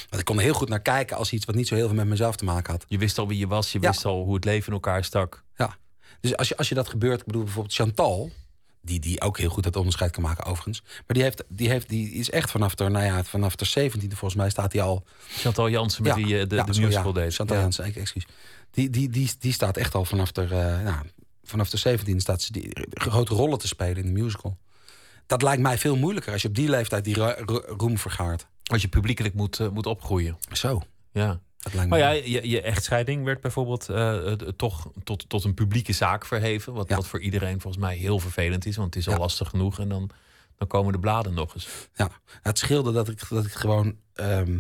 [0.10, 1.95] Want ik kon er heel goed naar kijken als iets wat niet zo heel veel
[1.95, 2.86] met mezelf te maken had.
[2.88, 3.72] Je wist al wie je was.
[3.72, 3.89] Je Ja.
[3.89, 5.43] wist al hoe het leven in elkaar stak.
[6.22, 8.32] Dus als je, als je dat gebeurt, ik bedoel bijvoorbeeld Chantal,
[8.82, 10.82] Die, die ook heel goed het onderscheid kan maken, overigens.
[10.82, 14.07] Maar die, heeft, die, heeft, die is echt vanaf de, nou ja, vanaf de 17e,
[14.07, 15.03] volgens mij, staat hij al.
[15.27, 17.36] Chantal Jansen met Ja, die, eh, de, ja, de musical deed.
[17.36, 17.61] Chantal Ja.
[17.61, 18.25] Jansen, ik- excuus.
[18.71, 20.49] Die, die, die, die staat echt al vanaf de, eh,
[20.84, 20.95] nou,
[21.43, 24.57] vanaf de 17 staat ze die grote rollen te spelen in de musical.
[25.27, 28.47] Dat lijkt mij veel moeilijker als je op die leeftijd die ro- ro- roem vergaart.
[28.63, 30.38] Als je publiekelijk moet, eh, moet opgroeien.
[30.51, 30.82] Zo.
[31.11, 31.39] Ja.
[31.88, 36.26] Maar ja, je, je echtscheiding werd bijvoorbeeld eh, eh, toch tot, tot een publieke zaak
[36.26, 36.74] verheven.
[36.74, 36.95] Wat, Ja.
[36.95, 38.76] wat voor iedereen volgens mij heel vervelend is.
[38.76, 39.20] Want het is al Ja.
[39.20, 39.80] lastig genoeg.
[39.80, 40.10] En dan,
[40.57, 41.68] dan komen de bladen nog eens.
[41.95, 42.10] Ja,
[42.41, 44.60] het scheelde dat ik, dat ik gewoon ehm,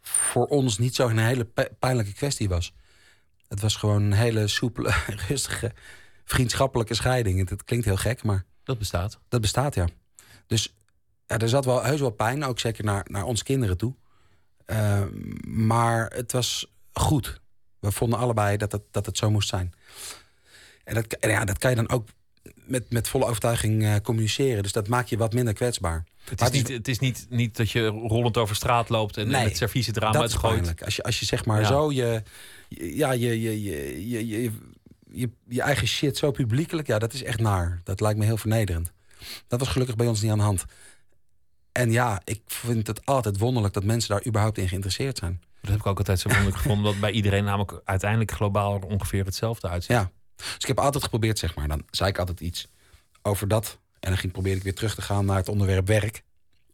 [0.00, 1.44] voor ons niet zo'n hele
[1.78, 2.74] pijnlijke kwestie was.
[3.48, 4.94] Het was gewoon een hele soepele,
[5.28, 5.72] rustige,
[6.24, 7.38] vriendschappelijke scheiding.
[7.38, 9.18] Het, het klinkt heel gek, maar Dat bestaat.
[9.28, 9.86] dat bestaat, ja.
[10.46, 10.74] Dus
[11.26, 13.94] ja, er zat wel heus wel pijn, ook zeker naar, naar ons kinderen toe.
[14.68, 15.08] Ehm,
[15.66, 17.40] maar het was goed.
[17.78, 19.72] We vonden allebei dat het, dat het zo moest zijn.
[20.84, 22.08] En dat, en ja, dat kan je dan ook
[22.54, 24.62] met, met volle overtuiging eh, communiceren.
[24.62, 26.04] Dus dat maakt je wat minder kwetsbaar.
[26.24, 29.30] Het is, niet, het is niet, niet dat je rollend over straat loopt en, en
[29.30, 30.84] Nee, het servies het raam dat is uitgooit.
[30.84, 31.66] Als je, als je zeg maar Ja.
[31.66, 32.22] zo je,
[32.68, 34.50] je- ja, je, je, je, je, je,
[35.10, 37.80] je, je eigen shit zo publiekelijk, ja, dat is echt naar.
[37.84, 38.92] Dat lijkt me heel vernederend.
[39.46, 40.64] Dat was gelukkig bij ons niet aan de hand.
[41.78, 45.40] En ja, ik vind het altijd wonderlijk dat mensen daar überhaupt in geïnteresseerd zijn.
[45.60, 46.84] Dat heb ik ook altijd zo wonderlijk gevonden.
[46.84, 49.96] Dat bij iedereen namelijk uiteindelijk globaal er ongeveer hetzelfde uitziet.
[49.96, 50.10] Ja.
[50.36, 52.68] Dus ik heb altijd geprobeerd, zeg maar, dan zei ik altijd iets
[53.22, 53.78] over dat.
[54.00, 56.22] En dan ging probeerde ik weer terug te gaan naar het onderwerp werk.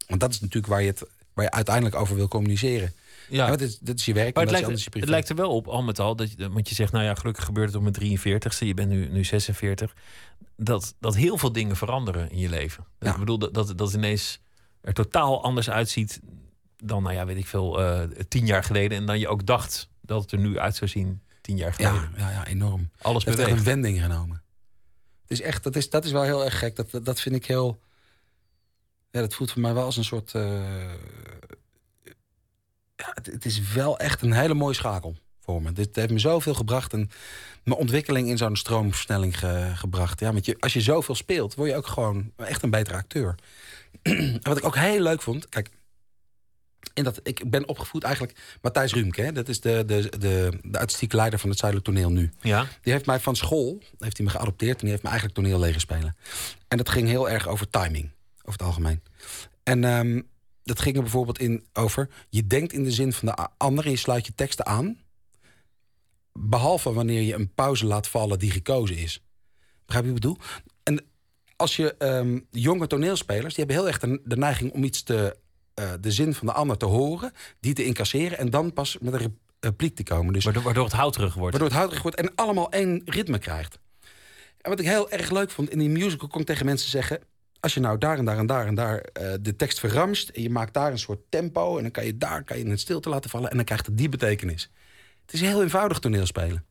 [0.07, 1.03] Want dat is natuurlijk waar je het
[1.33, 2.93] waar je uiteindelijk over wil communiceren.
[3.29, 5.55] Ja, dat, is, dat is je werk Maar het lijkt, je het lijkt er wel
[5.55, 7.81] op, al met al, dat je, want je zegt, nou ja, gelukkig gebeurt het op
[7.81, 9.93] mijn 43ste, je bent nu, nu 46,
[10.55, 12.85] dat, dat heel veel dingen veranderen in je leven.
[12.99, 13.11] Ja.
[13.11, 14.39] Ik bedoel, dat, dat, dat ineens
[14.85, 16.19] er totaal anders uitziet
[16.77, 18.97] dan, nou ja, weet ik veel, eh, tien jaar geleden.
[18.97, 22.11] En dan je ook dacht dat het er nu uit zou zien tien jaar geleden.
[22.17, 22.89] Ja, ja, ja, enorm.
[23.01, 24.43] Alles Het heeft echt een wending genomen.
[25.21, 26.75] Het is echt, dat, is, dat is wel heel erg gek.
[26.75, 27.79] Dat, dat, vind ik heel.
[29.11, 30.33] Ja, dat voelt voor mij wel als een soort.
[30.33, 30.91] eh,
[32.95, 35.71] ja, het, het is wel echt een hele mooie schakel voor me.
[35.71, 37.09] Dit heeft me zoveel gebracht en
[37.63, 40.19] mijn ontwikkeling in zo'n stroomversnelling ge- gebracht.
[40.19, 43.35] Ja, want je, als je zoveel speelt, word je ook gewoon echt een betere acteur.
[44.41, 45.69] Wat ik ook heel leuk vond, kijk.
[46.93, 49.21] In dat, ik ben opgevoed eigenlijk Matthijs Ruumke.
[49.21, 49.31] Hè?
[49.31, 52.31] Dat is de, de, de, de artistieke leider van het Zuidelijk Toneel nu.
[52.41, 54.75] Ja, Die heeft mij van school, heeft hij me geadopteerd...
[54.75, 56.15] en die heeft me eigenlijk toneel leren spelen.
[56.67, 59.03] En dat ging heel erg over timing, over het algemeen.
[59.63, 60.21] En ehm,
[60.63, 62.09] dat ging er bijvoorbeeld in over...
[62.29, 64.97] je denkt in de zin van de ander en je sluit je teksten aan...
[66.33, 69.21] behalve wanneer je een pauze laat vallen die gekozen is.
[69.85, 70.37] Begrijp je wat ik bedoel?
[70.83, 71.05] En
[71.55, 73.55] als je ehm, jonge toneelspelers...
[73.55, 75.37] die hebben heel erg de, de neiging om iets te...
[75.73, 78.37] eh, de zin van de ander te horen, die te incasseren...
[78.37, 80.33] en dan pas met een rep- repliek te komen.
[80.33, 81.51] Dus waardoor, waardoor het houterig wordt.
[81.51, 83.79] Waardoor het houterig wordt en allemaal één ritme krijgt.
[84.61, 87.19] En wat ik heel erg leuk vond, in die musical kon ik tegen mensen zeggen...
[87.59, 90.29] als je nou daar en daar en daar en daar eh, de tekst verramst...
[90.29, 91.77] en je maakt daar een soort tempo...
[91.77, 93.49] en dan kan je daar kan je een stilte laten vallen...
[93.49, 94.71] en dan krijgt het die betekenis.
[95.25, 96.65] Het is heel eenvoudig toneelspelen.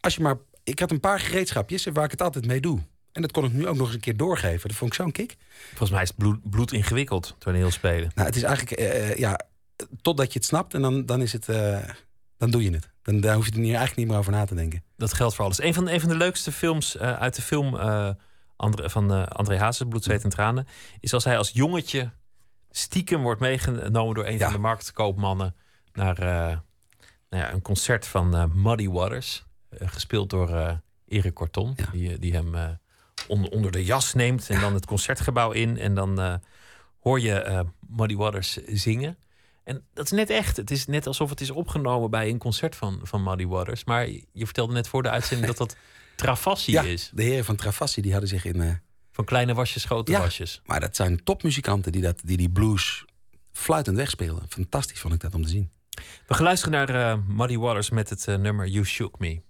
[0.00, 2.80] Als je maar, ik had een paar gereedschapjes waar ik het altijd mee doe.
[3.14, 4.68] En dat kon ik nu ook nog eens een keer doorgeven.
[4.68, 5.36] Dat vond ik zo'n kick.
[5.68, 8.10] Volgens mij is het bloed, bloed ingewikkeld, toneel spelen.
[8.14, 9.40] Nou, het is eigenlijk, eh, eh, ja,
[10.02, 10.74] totdat je het snapt...
[10.74, 11.48] en dan, dan is het...
[11.48, 11.78] eh,
[12.38, 12.90] dan doe je het.
[13.02, 14.84] Dan, dan hoef je er niet- eigenlijk niet meer over na te denken.
[14.96, 15.62] Dat geldt voor alles.
[15.62, 17.74] Een van, een van de leukste films uit de film
[18.56, 20.66] André, van André Hazes, Bloed, Zweet en Tranen...
[21.00, 22.10] is als hij als jongetje
[22.70, 24.44] stiekem wordt meegenomen door een Ja.
[24.44, 25.54] van de marktkoopmannen...
[25.92, 26.18] naar
[27.30, 29.44] nou ja, een concert van Muddy Waters.
[29.70, 31.72] gespeeld door Erik Corton.
[31.76, 31.86] Ja.
[31.92, 32.78] Die, die hem
[33.26, 35.78] onder, onder de jas neemt en dan het concertgebouw in.
[35.78, 36.34] En dan eh,
[37.00, 39.16] hoor je eh, Muddy Waters zingen.
[39.64, 40.56] En dat is net echt.
[40.56, 43.84] Het is net alsof het is opgenomen bij een concert van, van Muddy Waters.
[43.84, 45.76] Maar je vertelde net voor de uitzending dat dat
[46.16, 47.10] Travassi Ja, is.
[47.14, 48.60] de heren van Travassi die hadden zich in...
[48.60, 48.70] eh,
[49.10, 50.18] Van kleine wasjes, grote Ja.
[50.18, 50.60] wasjes.
[50.64, 53.04] maar dat zijn topmuzikanten die, dat, die die blues
[53.52, 54.42] fluitend wegspelen.
[54.48, 55.70] Fantastisch vond ik dat om te zien.
[56.26, 59.40] We gaan luisteren naar Muddy Waters met het nummer You Shook Me.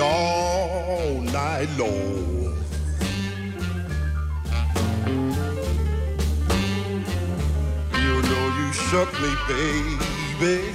[0.00, 2.54] All night long.
[7.94, 10.72] You know you shook me, baby.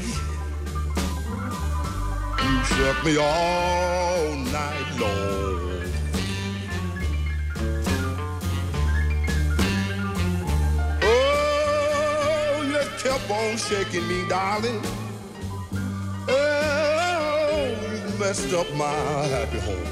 [2.44, 5.84] You shook me all night long.
[11.02, 14.82] Oh, you kept on shaking me, darling.
[16.28, 17.13] Oh,
[18.20, 19.88] messed up my happy home.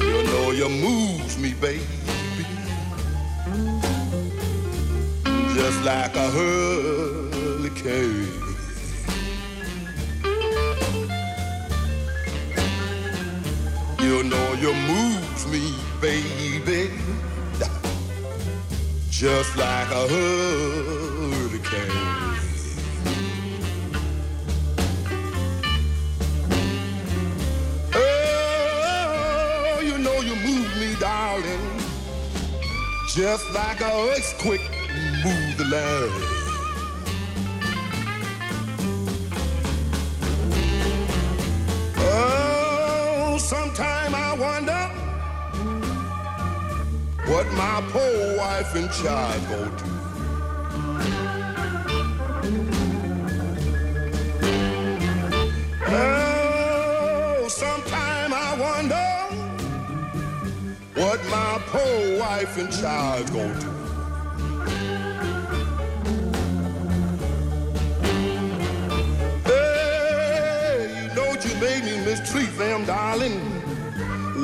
[0.00, 1.84] You know you moves me, baby,
[5.54, 8.26] just like a hurricane.
[14.00, 16.90] You know you moves me, baby,
[19.10, 22.17] just like a hurricane.
[33.18, 34.60] Just like a earthquake
[35.24, 36.12] move the land.
[41.96, 44.84] Oh, sometime I wonder
[47.26, 49.84] what my poor wife and child go do.
[55.88, 56.37] Oh,
[60.98, 63.70] what my poor wife and child go do.
[69.44, 73.38] Hey, you know you made me mistreat them, darling.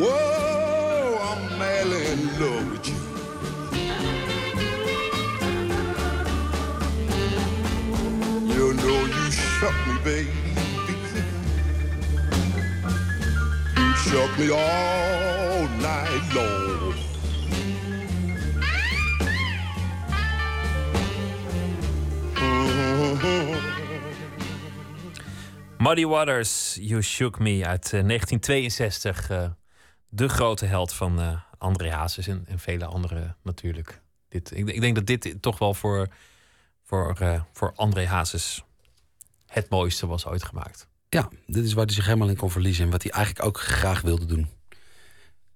[0.01, 2.95] Whoa, I'm madly in love with you.
[8.55, 10.44] You know you shook me, baby.
[14.15, 16.95] Shook me all night long.
[22.35, 23.59] Mhm.
[25.79, 29.31] Muddy Waters, You Shook Me uit eh, 1962.
[29.31, 29.51] eh,
[30.09, 34.01] de grote held van eh André Hazes en, en vele anderen natuurlijk.
[34.29, 36.09] Dit, ik, ik denk dat dit toch wel voor,
[36.83, 38.65] voor, eh, voor André Hazes
[39.47, 40.89] het mooiste was ooit gemaakt.
[41.15, 42.85] Ja, dit is waar hij zich helemaal in kon verliezen.
[42.85, 44.49] En wat hij eigenlijk ook graag wilde doen.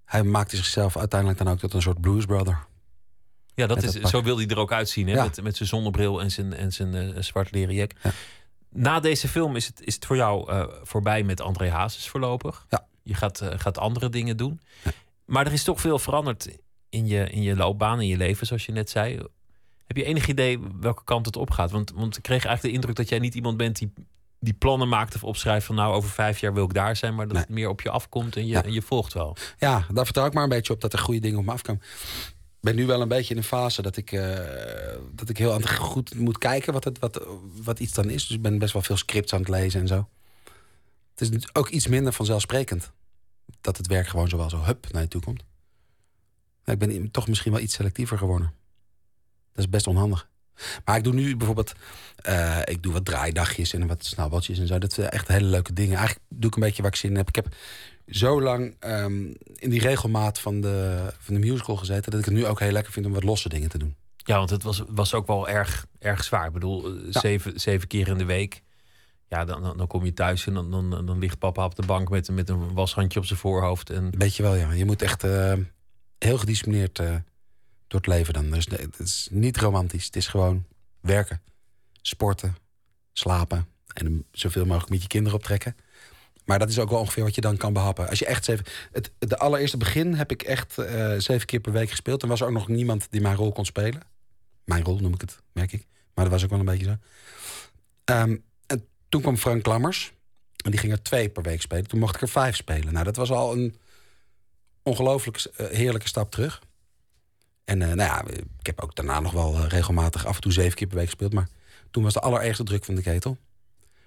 [0.05, 2.67] Hij maakte zichzelf uiteindelijk dan ook tot een soort blues brother.
[3.55, 5.09] Ja, dat Met is, dat zo wil hij er ook uitzien.
[5.09, 5.15] Hè?
[5.15, 5.25] Ja.
[5.25, 7.93] Met, met zijn zonnebril en zijn, en zijn eh, zwart leren jack.
[8.71, 12.67] Na deze film is het, is het voor jou eh, voorbij met André Hazes voorlopig.
[12.69, 12.87] Ja.
[13.03, 14.61] Je gaat, eh, gaat andere dingen doen.
[15.25, 18.67] Maar er is toch veel veranderd in je, in je loopbaan, in je leven, zoals
[18.67, 19.23] je net zei.
[19.87, 21.71] Heb je enig idee welke kant het opgaat?
[21.71, 23.93] Want, want ik kreeg eigenlijk de indruk dat jij niet iemand bent die,
[24.41, 27.29] die plannen maakt of opschrijft van nou over vijf jaar wil ik daar zijn, maar
[27.29, 29.37] dat het meer op je afkomt en je, en je volgt wel.
[29.59, 31.83] Ja, daar vertrouw ik maar een beetje op dat er goede dingen op me afkomen.
[32.59, 34.39] Ik ben nu wel een beetje in een fase dat ik, eh,
[35.13, 37.27] dat ik heel goed moet kijken wat, het, wat,
[37.63, 38.27] wat iets dan is.
[38.27, 40.09] Dus ik ben best wel veel scripts aan het lezen en zo.
[41.15, 42.93] Het is ook iets minder vanzelfsprekend
[43.61, 45.45] dat het werk gewoon zo wel zo hup naar je toe komt.
[46.65, 48.53] Ik ben toch misschien wel iets selectiever geworden.
[49.53, 50.29] Dat is best onhandig.
[50.85, 51.73] Maar ik doe nu bijvoorbeeld,
[52.17, 54.79] eh, ik doe wat draaidagjes en wat snabbeltjes en zo.
[54.79, 55.97] Dat zijn echt hele leuke dingen.
[55.97, 57.29] Eigenlijk doe ik een beetje waar ik zin in heb.
[57.29, 57.55] Ik heb
[58.09, 62.11] zo lang ehm, in die regelmaat van de, van de musical gezeten...
[62.11, 63.97] dat ik het nu ook heel lekker vind om wat losse dingen te doen.
[64.17, 66.47] Ja, want het was, was ook wel erg, erg zwaar.
[66.47, 68.63] Ik bedoel, eh, zeven, zeven keer in de week.
[69.29, 71.87] Ja, dan, dan, dan kom je thuis en dan, dan, dan ligt papa op de
[71.87, 73.91] bank met, met een washandje op zijn voorhoofd.
[73.91, 74.73] En Weet je wel, ja.
[74.73, 75.53] Je moet echt eh,
[76.19, 77.01] heel gedisciplineerd
[77.89, 78.51] door het leven dan.
[78.51, 80.05] Dus het is niet romantisch.
[80.05, 80.65] Het is gewoon
[81.01, 81.43] werken,
[82.03, 82.57] sporten,
[83.13, 83.69] slapen...
[83.87, 85.77] en zoveel mogelijk met je kinderen optrekken.
[86.45, 88.09] Maar dat is ook wel ongeveer wat je dan kan behappen.
[88.09, 88.65] Als je echt zeven...
[88.93, 92.23] Het, de allereerste begin heb ik echt eh, zeven keer per week gespeeld.
[92.23, 94.03] En was er ook nog niemand die mijn rol kon spelen.
[94.65, 95.87] Mijn rol noem ik het, merk ik.
[96.15, 96.97] Maar dat was ook wel een beetje zo.
[98.05, 98.37] Ehm,
[98.67, 100.13] en toen kwam Frank Lammers.
[100.65, 101.87] En die ging er twee per week spelen.
[101.87, 102.93] Toen mocht ik er vijf spelen.
[102.93, 103.77] Nou, dat was al een
[104.83, 106.63] ongelooflijk eh, heerlijke stap terug.
[107.69, 108.25] En eh, nou ja,
[108.59, 111.07] ik heb ook daarna nog wel eh, regelmatig af en toe zeven keer per week
[111.07, 111.33] gespeeld.
[111.33, 111.49] Maar
[111.91, 113.37] toen was de allerergste druk van de ketel.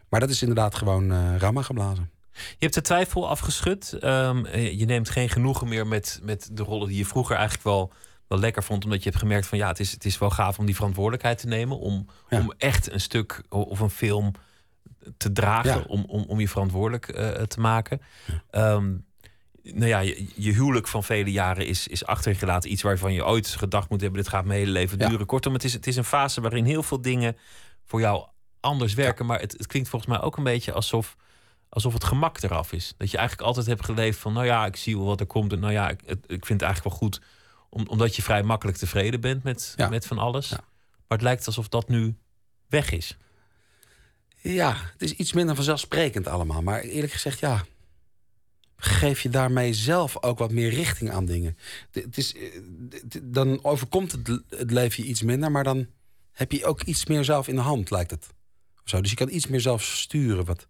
[0.09, 2.09] Maar dat is inderdaad gewoon eh rammen geblazen.
[2.31, 3.93] Je hebt de twijfel afgeschud.
[3.93, 7.65] Ehm, eh, je neemt geen genoegen meer met, met de rollen die je vroeger eigenlijk
[7.65, 7.91] wel,
[8.27, 8.83] wel lekker vond.
[8.83, 11.37] Omdat je hebt gemerkt van ja, het is, het is wel gaaf om die verantwoordelijkheid
[11.37, 11.79] te nemen.
[11.79, 14.31] Om, om echt een stuk of een film
[15.17, 15.77] te dragen.
[15.77, 15.83] Ja.
[15.87, 17.05] Om, om, om je verantwoordelijk
[17.47, 18.01] te maken.
[18.49, 18.93] Ehm,
[19.63, 22.71] nou ja, je, je huwelijk van vele jaren is, is achter je gelaten.
[22.71, 25.07] Iets waarvan je ooit gedacht moet hebben: dit gaat mijn hele leven Ja.
[25.09, 25.25] duren.
[25.25, 27.37] Kortom, het is, het is een fase waarin heel veel dingen
[27.85, 28.27] voor jou
[28.59, 29.25] anders werken.
[29.25, 31.15] Maar het, het klinkt volgens mij ook een beetje alsof,
[31.69, 32.93] alsof het gemak eraf is.
[32.97, 35.53] Dat je eigenlijk altijd hebt geleefd van: nou ja, ik zie wel wat er komt.
[35.53, 37.21] En nou ja, ik, het- ik vind het eigenlijk wel goed.
[37.69, 40.49] Om, omdat je vrij makkelijk tevreden bent met, met van alles.
[40.49, 40.59] Maar
[41.07, 42.15] het lijkt alsof dat nu
[42.67, 43.17] weg is.
[44.37, 46.61] Ja, het is iets minder vanzelfsprekend allemaal.
[46.61, 47.63] Maar eerlijk gezegd, ja.
[48.83, 51.57] Geef je daarmee zelf ook wat meer richting aan dingen.
[51.91, 52.41] Het is, eh,
[53.23, 55.87] dan overkomt het, het leven je iets minder, maar dan
[56.31, 58.27] heb je ook iets meer zelf in de hand, lijkt het.
[58.83, 59.01] Zo.
[59.01, 60.45] Dus je kan iets meer zelf sturen.
[60.45, 60.67] Wat,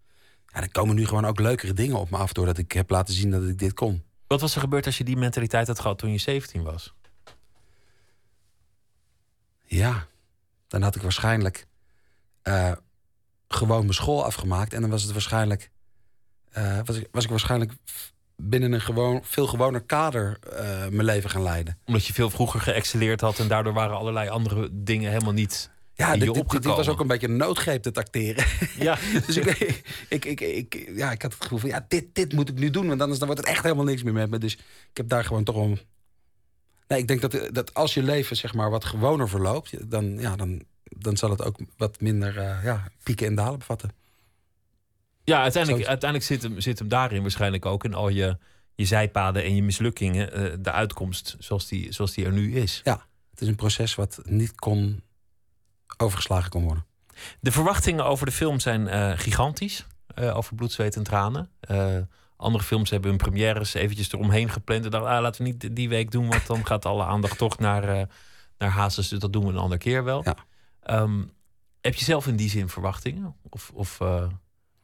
[0.47, 2.33] ja, er komen nu gewoon ook leukere dingen op me af...
[2.33, 4.03] doordat ik heb laten zien dat ik dit kon.
[4.27, 6.93] Wat was er gebeurd als je die mentaliteit had gehad toen je 17 was?
[9.65, 10.07] Ja,
[10.67, 11.67] dan had ik waarschijnlijk
[12.43, 12.71] uh,
[13.47, 14.73] gewoon mijn school afgemaakt.
[14.73, 15.70] En dan was het waarschijnlijk.
[16.57, 17.71] Uh, was, ik, was ik waarschijnlijk
[18.35, 21.77] binnen een gewoon, veel gewoner kader uh, mijn leven gaan leiden.
[21.85, 25.69] Omdat je veel vroeger geëxceleerd had en daardoor waren allerlei andere dingen helemaal niet.
[25.93, 28.45] Ja, dit, dit, dit, was ook een beetje een noodgreep te acteren.
[28.79, 28.97] Ja.
[29.25, 32.49] dus ik, ik, ik, ik, ja, ik had het gevoel van, ja, dit, dit moet
[32.49, 32.87] ik nu doen.
[32.87, 34.37] Want anders dan wordt het echt helemaal niks meer met me.
[34.37, 34.53] Dus
[34.89, 35.79] ik heb daar gewoon toch om...
[36.87, 39.91] Nee, ik denk dat, dat als je leven zeg maar wat gewoner verloopt...
[39.91, 43.91] dan, ja, dan, dan zal het ook wat minder uh, ja, pieken en dalen bevatten.
[45.31, 48.37] Ja, uiteindelijk, uiteindelijk zit, hem, zit hem daarin waarschijnlijk ook in al je,
[48.75, 50.39] je zijpaden en je mislukkingen.
[50.39, 52.81] Uh, de uitkomst zoals die, zoals die er nu is.
[52.83, 55.03] Ja, het is een proces wat niet kon
[55.97, 56.85] overgeslagen kon worden.
[57.39, 59.85] De verwachtingen over de film zijn uh, gigantisch.
[60.15, 61.49] over bloed, zweet en tranen.
[62.35, 64.85] andere films hebben hun premières eventjes eromheen gepland.
[64.85, 67.59] En dachten, ah, laten we niet die week doen, want dan gaat alle aandacht toch
[67.59, 68.07] naar,
[68.57, 69.07] naar Hazes.
[69.07, 70.23] Dus dat doen we een andere keer wel.
[70.23, 70.35] Ja.
[71.01, 71.31] Um,
[71.81, 73.35] heb je zelf in die zin verwachtingen?
[73.49, 73.99] Of, of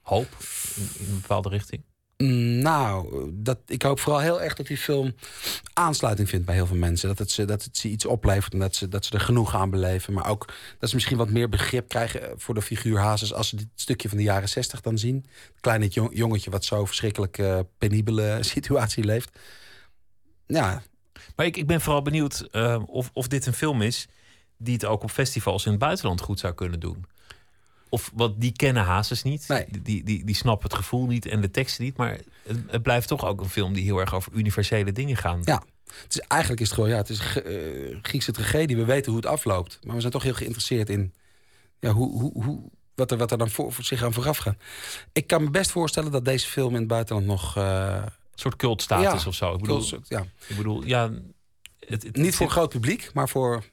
[0.08, 0.28] hoop
[0.76, 1.84] in, een bepaalde richting?
[2.62, 5.16] Nou, dat, ik hoop vooral heel erg dat die film
[5.74, 7.08] aansluiting vindt bij heel veel mensen.
[7.08, 9.56] Dat het ze, dat het ze iets oplevert en dat ze, dat ze er genoeg
[9.56, 10.14] aan beleven.
[10.14, 13.34] Maar ook dat ze misschien wat meer begrip krijgen voor de figuur Hazes...
[13.34, 15.26] als ze dit stukje van de jaren zestig dan zien.
[15.54, 19.40] Het kleine jongetje wat zo verschrikkelijk uh, penibele situatie leeft.
[20.46, 20.82] Ja.
[21.36, 24.08] Maar ik, ik ben vooral benieuwd uh, of, of dit een film is
[24.58, 27.06] die het ook op festivals in het buitenland goed zou kunnen doen.
[27.90, 29.48] Of wat die kennen Hazes niet.
[29.48, 29.66] Nee.
[29.82, 31.98] Die, die, die snappen het gevoel niet en de teksten niet.
[31.98, 35.46] Maar het, het, blijft toch ook een film die heel erg over universele dingen gaat.
[35.46, 35.64] Ja.
[36.04, 38.78] Het is, eigenlijk is het gewoon, ja, het is uh, Griekse tragedie.
[38.78, 39.80] We weten hoe het afloopt.
[39.84, 41.14] Maar we zijn toch heel geïnteresseerd in
[41.80, 42.60] ja, hoe, hoe, hoe,
[42.96, 44.56] wat, er, wat er dan voor, voor zich aan vooraf gaat.
[45.14, 47.58] Ik kan me best voorstellen dat deze film in het buitenland nog.
[47.58, 48.04] Uh,
[48.38, 49.54] een soort cultstatus ja, of zo.
[49.54, 50.26] Ik bedoel, cult, ja.
[50.48, 51.12] ik bedoel ja,
[51.80, 53.64] het, het, niet voor een groot publiek, maar voor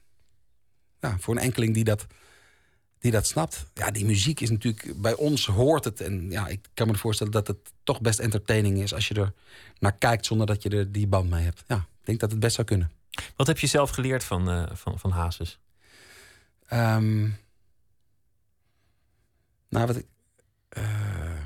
[1.01, 2.07] ja, voor een enkeling die dat,
[3.05, 3.67] die dat snapt.
[3.75, 6.01] Ja, die muziek is natuurlijk, bij ons hoort het.
[6.01, 9.33] En ja, ik kan me voorstellen dat het toch best entertaining is als je er
[9.79, 11.65] naar kijkt zonder dat je er die band mee hebt.
[11.69, 12.91] Ja, ik denk dat het best zou kunnen.
[13.37, 15.59] Wat heb je zelf geleerd van, uh, van, van Hazes?
[16.73, 17.39] Um,
[19.69, 20.07] nou, wat ik.
[20.79, 21.45] Uh,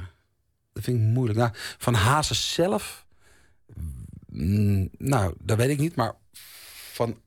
[0.73, 1.39] dat vind ik moeilijk.
[1.39, 3.07] Nou, van Hazes zelf.
[4.27, 5.95] Mm, nou, dat weet ik niet.
[5.95, 6.15] Maar
[6.93, 7.21] van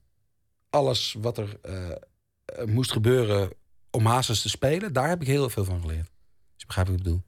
[0.70, 3.60] alles wat er uh, uh, moest gebeuren
[3.92, 6.06] om Hazes te spelen, daar heb ik heel veel van geleerd.
[6.06, 7.24] Dus je begrijpt wat ik bedoel.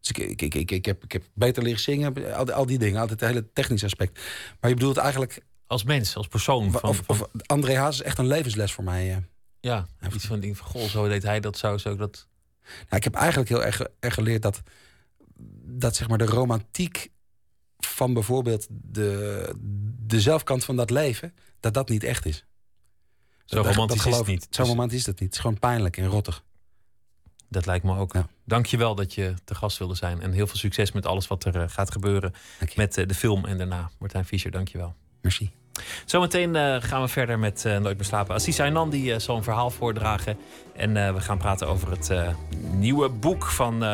[0.00, 2.66] Dus ik, ik, ik, ik, ik, heb, ik heb beter leren zingen, al die, al
[2.66, 4.20] die dingen, altijd het hele technische aspect.
[4.60, 5.40] Maar je bedoelt eigenlijk.
[5.66, 6.70] Als mens, als persoon.
[6.70, 9.10] Van, of, of André Hazes is echt een levensles voor mij.
[9.10, 9.16] Uh.
[9.60, 12.26] Ja, iets van ding van goh, zo deed hij dat, zo, zo dat.
[12.62, 14.62] Nou, ik heb eigenlijk heel erg, erg geleerd dat,
[15.62, 17.10] dat zeg maar de romantiek
[17.78, 19.54] van bijvoorbeeld de,
[20.06, 22.44] de zelfkant van dat leven, dat dat niet echt is.
[23.44, 24.46] Zo dat, romantisch dat is het niet.
[24.50, 25.28] Zo romantisch is het niet.
[25.28, 26.42] Het is gewoon pijnlijk en rottig.
[27.48, 28.12] Dat lijkt me ook.
[28.12, 28.26] Ja.
[28.44, 30.20] Dank je wel dat je te gast wilde zijn.
[30.20, 32.34] En heel veel succes met alles wat er uh, gaat gebeuren.
[32.74, 33.90] Met uh, de film en daarna.
[33.98, 34.94] Martijn Fischer, dank je wel.
[35.20, 35.50] Merci.
[36.04, 38.34] Zometeen uh, gaan we verder met Nooit meer slapen.
[38.34, 40.38] Assis Aynan die zal een verhaal voordragen.
[40.76, 42.10] En we gaan praten over het
[42.72, 43.84] nieuwe boek van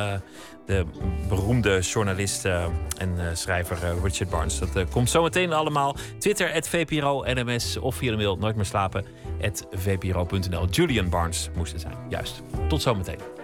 [0.71, 0.85] de
[1.29, 4.59] beroemde journalist en schrijver Richard Barnes.
[4.59, 5.97] Dat komt zometeen allemaal.
[6.18, 9.05] Twitter, VPRO, NMS of via de mail Nooit meer slapen
[9.71, 10.66] vpro.nl.
[10.66, 11.95] Julian Barnes moest het zijn.
[12.09, 12.43] Juist.
[12.68, 13.39] Tot zometeen.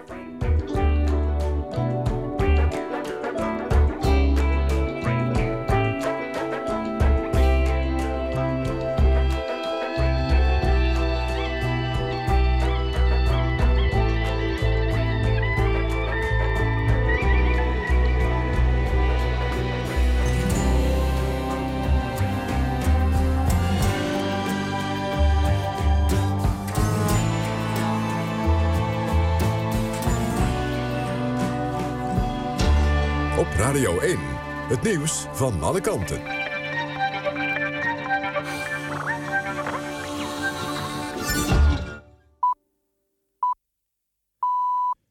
[34.76, 36.20] Het nieuws van alle kanten.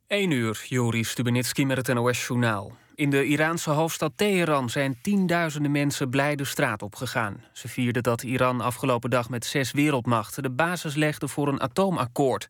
[0.07, 2.72] Eén uur, Joris Stubenitski met het NOS-journaal.
[2.95, 7.43] In de Iraanse hoofdstad Teheran zijn tienduizenden mensen blij de straat opgegaan.
[7.53, 10.43] Ze vierden dat Iran afgelopen dag met zes wereldmachten...
[10.43, 12.47] de basis legde voor een atoomakkoord...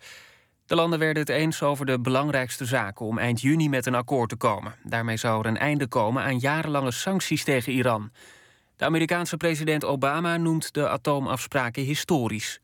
[0.66, 4.30] De landen werden het eens over de belangrijkste zaken om eind juni met een akkoord
[4.30, 4.76] te komen.
[4.84, 8.11] Daarmee zou er een einde komen aan jarenlange sancties tegen Iran.
[8.76, 12.59] De Amerikaanse president Obama noemt de atoomafspraken historisch.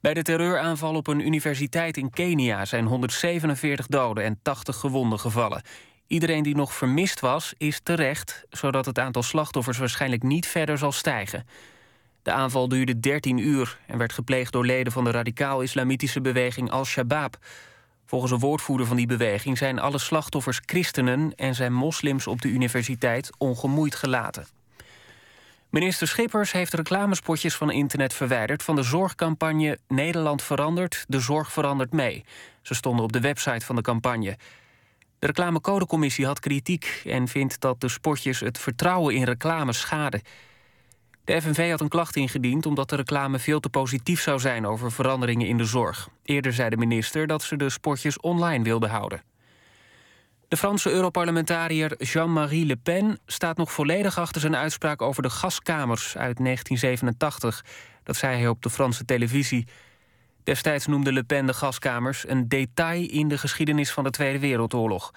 [0.00, 5.62] Bij de terreuraanval op een universiteit in Kenia zijn 147 doden en 80 gewonden gevallen.
[6.06, 10.92] Iedereen die nog vermist was, is terecht, zodat het aantal slachtoffers waarschijnlijk niet verder zal
[10.92, 11.46] stijgen.
[12.22, 17.38] De aanval duurde 13 uur en werd gepleegd door leden van de radicaal-islamitische beweging Al-Shabaab.
[18.06, 22.48] Volgens een woordvoerder van die beweging zijn alle slachtoffers christenen en zijn moslims op de
[22.48, 24.46] universiteit ongemoeid gelaten.
[25.70, 31.92] Minister Schippers heeft reclamespotjes van internet verwijderd van de zorgcampagne Nederland verandert, de zorg verandert
[31.92, 32.24] mee.
[32.62, 34.36] Ze stonden op de website van de campagne.
[35.18, 40.22] De reclamecodecommissie had kritiek en vindt dat de spotjes het vertrouwen in reclame schaden.
[41.24, 44.92] De FNV had een klacht ingediend omdat de reclame veel te positief zou zijn over
[44.92, 46.08] veranderingen in de zorg.
[46.22, 49.22] Eerder zei de minister dat ze de spotjes online wilde houden.
[50.48, 56.16] De Franse Europarlementariër Jean-Marie Le Pen staat nog volledig achter zijn uitspraak over de gaskamers
[56.16, 57.64] uit 1987.
[58.02, 59.66] Dat zei hij op de Franse televisie.
[60.44, 65.12] Destijds noemde Le Pen de gaskamers een detail in de geschiedenis van de Tweede Wereldoorlog.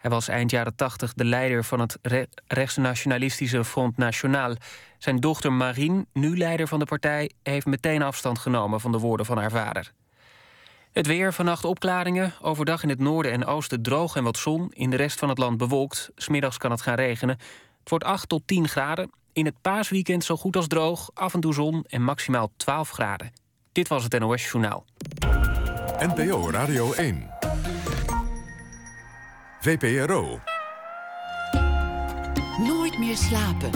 [0.00, 1.98] Hij was eind jaren 80 de leider van het
[2.46, 4.56] rechtsnationalistische Front National.
[4.98, 9.26] Zijn dochter Marine, nu leider van de partij, heeft meteen afstand genomen van de woorden
[9.26, 9.92] van haar vader.
[10.92, 12.32] Het weer, vannacht opklaringen.
[12.40, 14.70] Overdag in het noorden en oosten droog en wat zon.
[14.72, 16.10] In de rest van het land bewolkt.
[16.14, 17.38] Smiddags kan het gaan regenen.
[17.80, 19.10] Het wordt 8 tot 10 graden.
[19.32, 21.10] In het paasweekend zo goed als droog.
[21.14, 23.32] Af en toe zon en maximaal 12 graden.
[23.72, 24.84] Dit was het NOS Journaal.
[25.98, 27.49] NPO Radio 1.
[29.60, 30.40] VPRO.
[32.58, 33.70] Nooit meer slapen.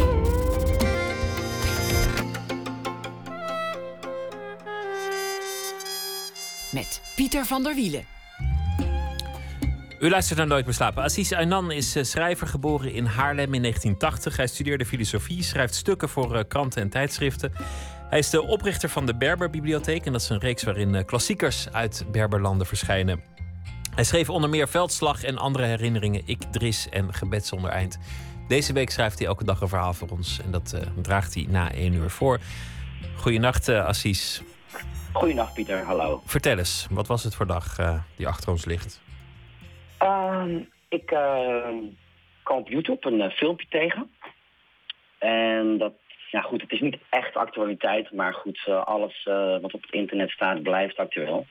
[6.72, 8.04] Met Pieter van der Wielen.
[10.00, 11.02] U luistert naar Nooit meer slapen.
[11.02, 14.36] Aziz Aynan is eh, schrijver geboren in Haarlem in 1980.
[14.36, 17.52] Hij studeerde filosofie, schrijft stukken voor eh, kranten en tijdschriften.
[18.08, 20.06] Hij is de oprichter van de Berberbibliotheek.
[20.06, 23.33] En dat is een reeks waarin eh, klassiekers uit Berberlanden verschijnen.
[23.94, 27.98] Hij schreef onder meer Veldslag en andere herinneringen, Ik, Dris en Gebed zonder eind.
[28.48, 30.40] Deze week schrijft hij elke dag een verhaal voor ons.
[30.44, 32.38] En dat draagt hij na één uur voor.
[33.16, 34.42] Goedenacht, uh, Assis.
[35.12, 35.84] Goedenacht, Pieter.
[35.84, 36.22] Hallo.
[36.24, 37.76] Vertel eens, wat was het voor dag
[38.16, 39.02] die achter ons ligt?
[39.98, 41.18] Ehm, ik uh,
[42.42, 44.10] kwam op YouTube een filmpje tegen.
[45.18, 45.92] En dat
[46.30, 49.22] ja goed, het is niet echt actualiteit, maar goed, alles
[49.60, 51.46] wat op het internet staat blijft actueel.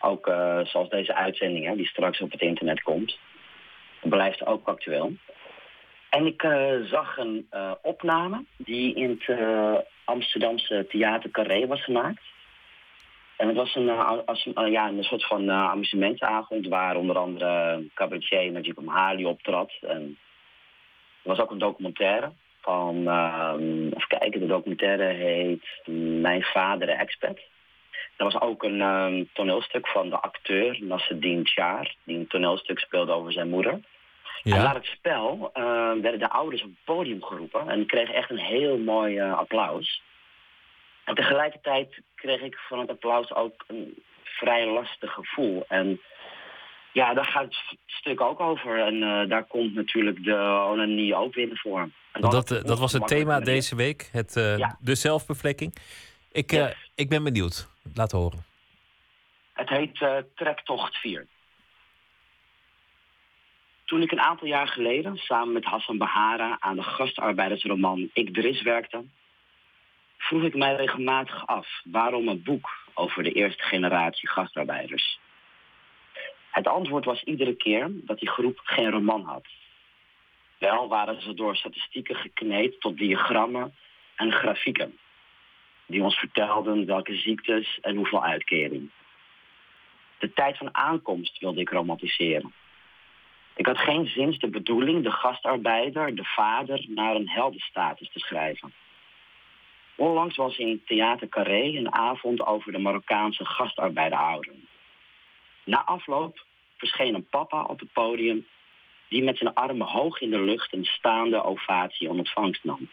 [0.00, 3.18] Ook uh, zoals deze uitzending hè, die straks op het internet komt,
[4.02, 5.12] blijft ook actueel.
[6.10, 6.42] En ik
[6.84, 7.48] zag een
[7.82, 9.38] opname die in het
[10.04, 12.22] Amsterdamse Theater Carré was gemaakt.
[13.36, 13.90] En het was een,
[14.26, 19.72] als, ja, een soort van amusementsavond waar onder andere cabaretier Najib Amhali optrad.
[19.80, 20.18] En
[21.22, 25.64] er was ook een documentaire van, uh, even kijken, de documentaire heet
[26.20, 27.38] Mijn vader expat.
[28.18, 33.12] Er was ook een uh, toneelstuk van de acteur Nasreddin Char, die een toneelstuk speelde
[33.12, 33.80] over zijn moeder.
[34.42, 34.56] Ja.
[34.56, 35.62] En na het spel uh,
[36.02, 40.02] werden de ouders op het podium geroepen en kregen echt een heel mooi eh, applaus.
[41.04, 45.64] En tegelijkertijd kreeg ik van het applaus ook een vrij lastig gevoel.
[45.68, 46.00] En
[46.92, 48.78] ja, daar gaat het stuk ook over.
[48.78, 51.94] En uh, daar komt natuurlijk de onanie ook weer naar voren.
[52.12, 54.76] Dat, uh, dat was het thema deze week, het, ja.
[54.80, 55.74] de zelfbevlekking.
[56.32, 56.90] Ik, yes.
[56.94, 57.68] ik ben benieuwd.
[57.94, 58.44] Laat horen.
[59.52, 61.26] Het heet Trektocht 4.
[63.84, 68.62] Toen ik een aantal jaar geleden samen met Hassan Bahara aan de gastarbeidersroman Ik Dris
[68.62, 69.04] werkte,
[70.18, 75.18] vroeg ik mij regelmatig af waarom een boek over de eerste generatie gastarbeiders.
[76.50, 79.46] Het antwoord was iedere keer dat die groep geen roman had.
[80.58, 83.74] Wel waren ze door statistieken gekneed tot diagrammen
[84.16, 84.98] en grafieken.
[85.88, 88.90] Die ons vertelden welke ziektes en hoeveel uitkering.
[90.18, 92.52] De tijd van aankomst wilde ik romantiseren.
[93.56, 98.72] Ik had geen zins de bedoeling de gastarbeider, de vader, naar een heldenstatus te schrijven.
[99.94, 104.68] Onlangs was in Theater Carré een avond over de Marokkaanse gastarbeiderouderen.
[105.64, 106.44] Na afloop
[106.76, 108.46] verscheen een papa op het podium
[109.08, 112.88] die met zijn armen hoog in de lucht een staande ovatie ontvangst nam.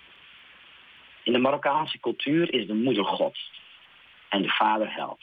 [1.25, 3.37] In de Marokkaanse cultuur is de moeder God
[4.29, 5.21] en de vader held.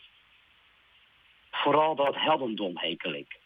[1.51, 3.39] Vooral dat heldendom hekel ik.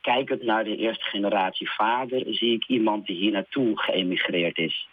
[0.00, 4.88] Kijkend naar de eerste generatie vader zie ik iemand die hier naartoe geëmigreerd is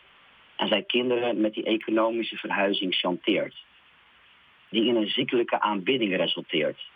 [0.56, 3.56] en zijn kinderen met die economische verhuizing chanteert.
[4.70, 6.90] Die in een ziekelijke aanbidding resulteert.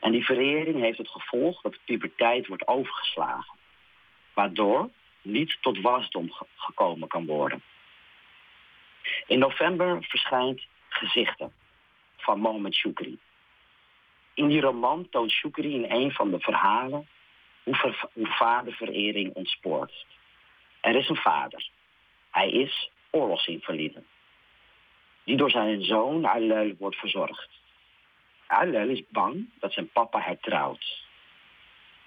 [0.00, 3.54] En die verering heeft het gevolg dat de puberteit wordt overgeslagen.
[4.34, 4.90] Waardoor
[5.22, 7.62] niet tot wasdom gekomen kan worden.
[9.28, 11.52] In november verschijnt Gezichten
[12.16, 13.18] van Mohammed Shukri.
[14.34, 17.08] In die roman toont Shukri in een van de verhalen
[17.62, 20.06] hoe, ver, vaderverering ontspoort.
[20.80, 21.68] Er is een vader.
[22.30, 24.02] Hij is oorlogsinvalide.
[25.24, 27.48] Die door zijn zoon Alel wordt verzorgd.
[28.46, 31.04] Alel is bang dat zijn papa hertrouwt.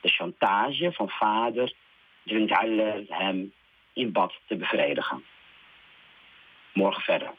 [0.02, 1.74] De chantage van vader
[2.26, 3.54] dwingt Alel hem
[3.94, 5.24] in bad te bevredigen.
[6.74, 7.32] Morgen verder.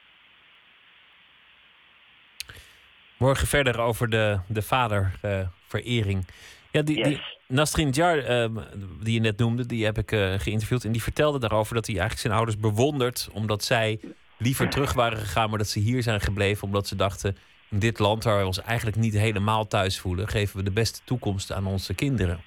[3.16, 6.26] Morgen verder over de, de vaderverering.
[6.70, 8.56] ja, die, die Nasrin Jar, ehm,
[9.00, 10.84] die je net noemde, die heb ik uh, geïnterviewd.
[10.84, 13.28] En die vertelde daarover dat hij eigenlijk zijn ouders bewondert.
[13.32, 14.00] Omdat zij
[14.36, 16.64] liever terug waren gegaan, maar dat ze hier zijn gebleven.
[16.64, 17.36] Omdat ze dachten,
[17.70, 20.28] in dit land waar we ons eigenlijk niet helemaal thuis voelen...
[20.28, 22.40] geven we de beste toekomst aan onze kinderen.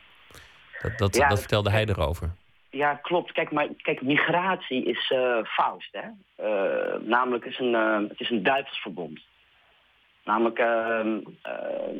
[0.81, 2.33] Dat, dat, dat vertelde hij erover.
[2.75, 3.31] Ja, klopt.
[3.31, 5.89] Kijk, maar, kijk migratie is uh, Faust.
[5.91, 6.07] Hè?
[6.45, 9.19] Uh, namelijk, is een, uh, het is een duivelsverbond.
[10.23, 11.97] Namelijk, ehm, ehm,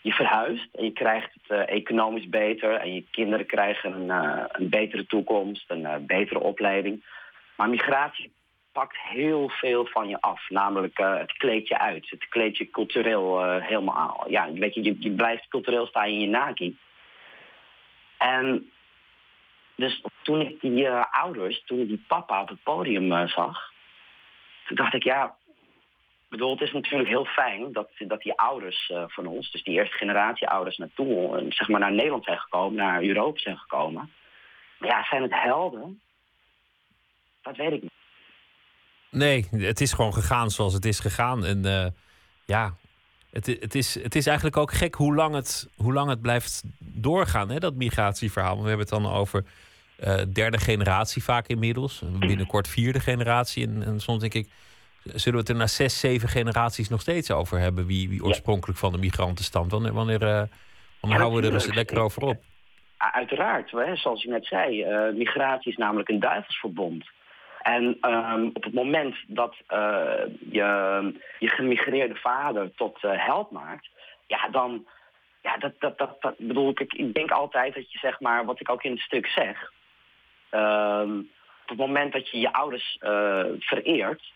[0.00, 2.74] je verhuist en je krijgt het economisch beter...
[2.74, 4.10] en je kinderen krijgen een,
[4.52, 7.04] een betere toekomst, een betere opleiding.
[7.56, 8.32] Maar migratie
[8.72, 10.48] pakt heel veel van je af.
[10.48, 12.10] Namelijk, het kleedt je uit.
[12.10, 14.24] Het kleedt je cultureel helemaal...
[14.28, 16.78] Ja, weet je, je, je blijft cultureel staan in je naki.
[18.18, 18.72] En
[19.74, 23.72] dus toen ik die uh, ouders, toen ik die papa op het podium uh, zag,
[24.66, 25.36] toen dacht ik, ja,
[26.28, 29.74] bedoel, het is natuurlijk heel fijn dat, dat die ouders uh, van ons, dus die
[29.74, 34.12] eerste generatie ouders naartoe, zeg maar naar Nederland zijn gekomen, naar Europa zijn gekomen.
[34.78, 36.00] Maar ja, zijn het helden?
[37.42, 37.90] Dat weet ik niet.
[39.10, 41.44] Nee, het is gewoon gegaan zoals het is gegaan.
[41.44, 41.94] En
[42.44, 42.74] ja,
[43.32, 46.62] het, het, is, het is eigenlijk ook gek hoe lang het, hoe lang het blijft
[46.78, 48.62] doorgaan, hè, dat migratieverhaal.
[48.62, 49.44] We hebben het dan over
[50.04, 52.02] uh, derde generatie vaak inmiddels.
[52.18, 53.66] Binnenkort vierde generatie.
[53.66, 54.48] En, en, soms denk ik,
[55.02, 57.86] zullen we het er na zes, zeven generaties nog steeds over hebben...
[57.86, 59.70] wie, wie oorspronkelijk van de migranten stamt?
[59.70, 60.42] Wanneer, wanneer, uh,
[61.00, 62.42] wanneer houden we er eens lekker over op?
[62.96, 64.84] Uiteraard, hè, zoals je net zei.
[64.84, 67.04] Uh, migratie is namelijk een duivelsverbond.
[67.62, 69.56] En um, op het moment dat
[70.50, 73.88] je je gemigreerde vader tot held maakt...
[74.26, 74.86] ja, dan...
[75.42, 76.80] Ja, dat, dat, dat, bedoel ik.
[76.80, 79.72] Ik denk altijd dat je zeg maar, wat ik ook in het stuk zeg.
[80.50, 81.18] Ehm,
[81.62, 84.32] op het moment dat je je ouders uh, vereert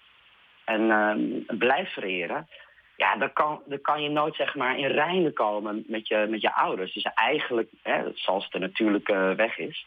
[0.65, 2.49] en uh, blijft vereren,
[2.97, 6.41] ja, dan kan, dan kan je nooit zeg maar in rijden komen met je, met
[6.41, 6.93] je ouders.
[6.93, 9.87] Dus eigenlijk, hè, zoals de natuurlijke weg is,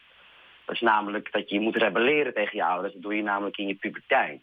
[0.70, 2.92] dat is namelijk dat je moet rebelleren tegen je ouders.
[2.92, 4.42] Dat doe je namelijk in je puberteit.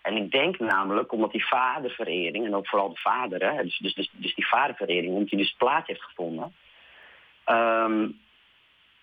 [0.00, 3.94] En ik denk namelijk, omdat die vaderverering, en ook vooral de vader, hè, dus, dus,
[3.94, 6.54] dus, dus die vaderverering, omdat die dus plaats heeft gevonden,
[7.46, 8.18] um,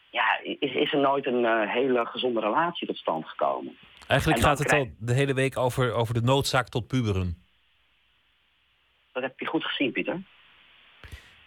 [0.09, 3.77] ja, is, is er nooit een uh, hele gezonde relatie tot stand gekomen.
[4.07, 4.83] Eigenlijk gaat het krijg...
[4.83, 7.37] al de hele week over, over de noodzaak tot puberen.
[9.11, 10.21] Dat heb je goed gezien, Pieter.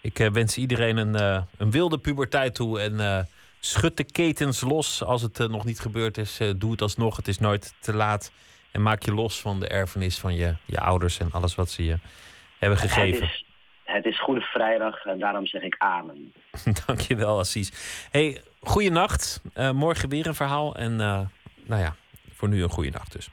[0.01, 3.27] Ik uh, wens iedereen een, uh, een wilde puberteit toe en
[3.65, 6.41] schud de ketens los als het nog niet gebeurd is.
[6.57, 8.33] doe het alsnog, het is nooit te laat.
[8.73, 11.85] En maak je los van de erfenis van je, je ouders en alles wat ze
[11.85, 11.99] je
[12.59, 13.23] hebben gegeven.
[13.23, 13.45] Het is,
[13.85, 16.33] het is Goede Vrijdag en daarom zeg ik amen.
[16.87, 17.73] Dankjewel, Assis.
[18.11, 19.41] Hey, goeienacht.
[19.55, 20.77] Uh, morgen weer een verhaal.
[20.77, 21.97] En nou ja,
[22.33, 23.29] voor nu een goede nacht dus.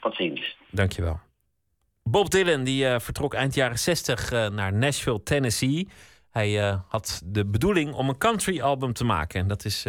[0.00, 0.56] Tot ziens.
[0.70, 1.20] Dankjewel.
[2.02, 5.88] Bob Dylan die, vertrok eind jaren 60 naar Nashville, Tennessee.
[6.36, 9.40] Hij had de bedoeling om een country album te maken.
[9.40, 9.86] En dat is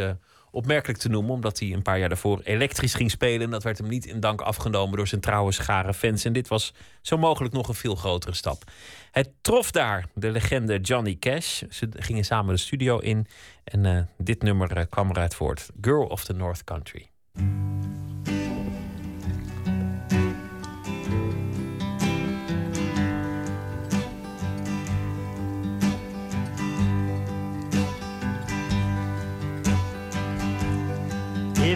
[0.51, 3.49] opmerkelijk te noemen, omdat hij een paar jaar daarvoor elektrisch ging spelen.
[3.49, 6.25] Dat werd hem niet in dank afgenomen door zijn trouwe schare fans.
[6.25, 8.63] En dit was zo mogelijk nog een veel grotere stap.
[9.11, 11.61] Het trof daar de legende Johnny Cash.
[11.69, 13.27] Ze gingen samen de studio in.
[13.63, 17.09] En uh, dit nummer kwam eruit voort: Girl of the North Country.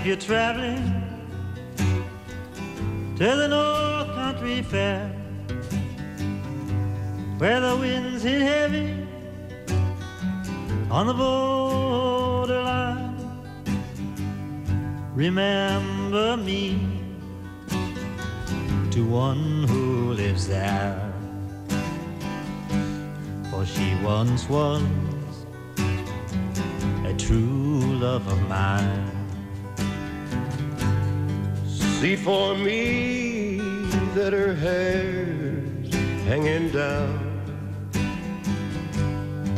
[0.01, 1.03] If you're traveling
[3.17, 5.07] to the North Country Fair,
[7.37, 9.07] where the winds hit heavy
[10.89, 13.15] on the borderline,
[15.13, 16.79] remember me
[18.89, 21.13] to one who lives there.
[23.51, 24.81] For she once was
[27.05, 29.20] a true love of mine.
[32.01, 33.57] See for me
[34.15, 35.93] that her hair's
[36.25, 37.13] hanging down.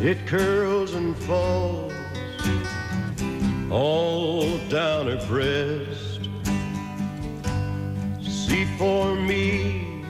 [0.01, 1.93] It curls and falls
[3.71, 6.27] all down her breast.
[8.21, 10.03] See for me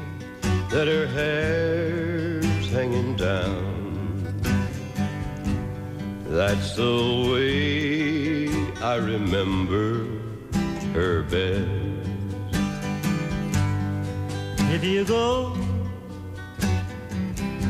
[0.71, 4.25] that her hair's hanging down.
[6.29, 8.49] That's the way
[8.81, 10.07] I remember
[10.93, 11.82] her best.
[14.73, 15.49] If you go.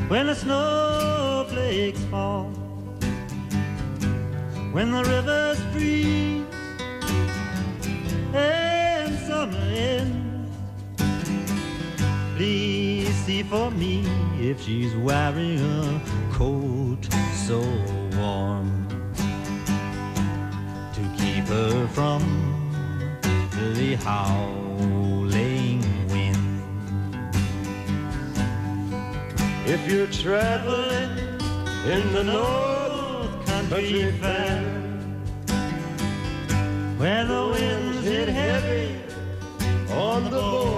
[0.08, 2.46] When the snowflakes fall,
[4.72, 6.46] when the rivers freeze
[8.34, 10.58] and summer ends,
[12.38, 14.06] please see for me
[14.40, 16.02] if she's wearing a
[16.32, 17.60] coat so
[18.16, 18.88] warm
[20.94, 22.22] to keep her from
[23.52, 24.62] the howling
[29.65, 31.18] If you're traveling
[31.85, 34.61] in the North Country Fair,
[36.98, 38.99] where the winds hit heavy
[39.90, 40.73] on the borderline,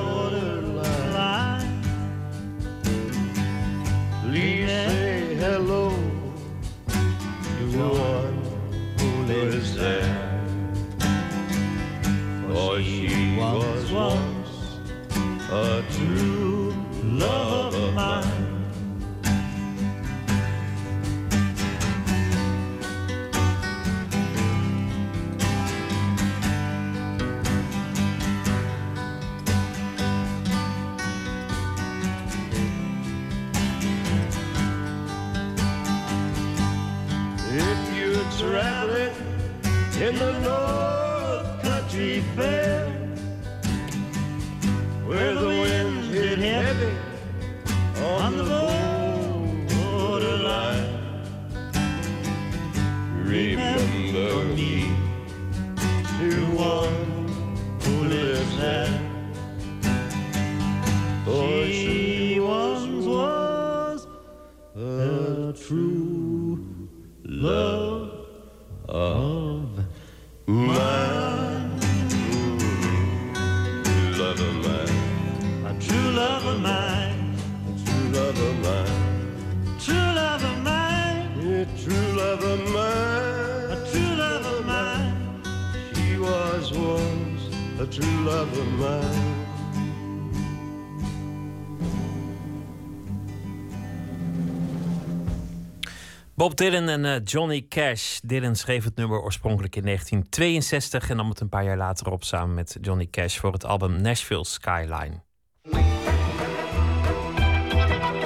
[96.45, 98.19] Bob Dylan en eh, Johnny Cash.
[98.23, 102.23] Dylan schreef het nummer oorspronkelijk in 1962 en nam het een paar jaar later op
[102.23, 105.21] samen met Johnny Cash voor het album Nashville Skyline.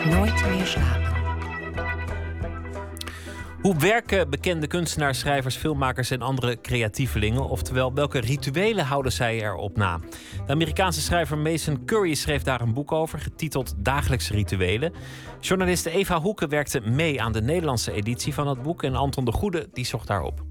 [0.06, 1.09] Nooit meer slapen.
[3.62, 7.50] Hoe werken bekende kunstenaars, schrijvers, filmmakers en andere creatievelingen?
[7.50, 10.00] Oftewel, welke rituelen houden zij erop na?
[10.46, 14.94] De Amerikaanse schrijver Mason Curry schreef daar een boek over, getiteld Dagelijkse Rituelen.
[15.40, 19.32] Journaliste Eva Hoeken werkte mee aan de Nederlandse editie van het boek en Anton de
[19.32, 20.44] Goede die zocht daarop.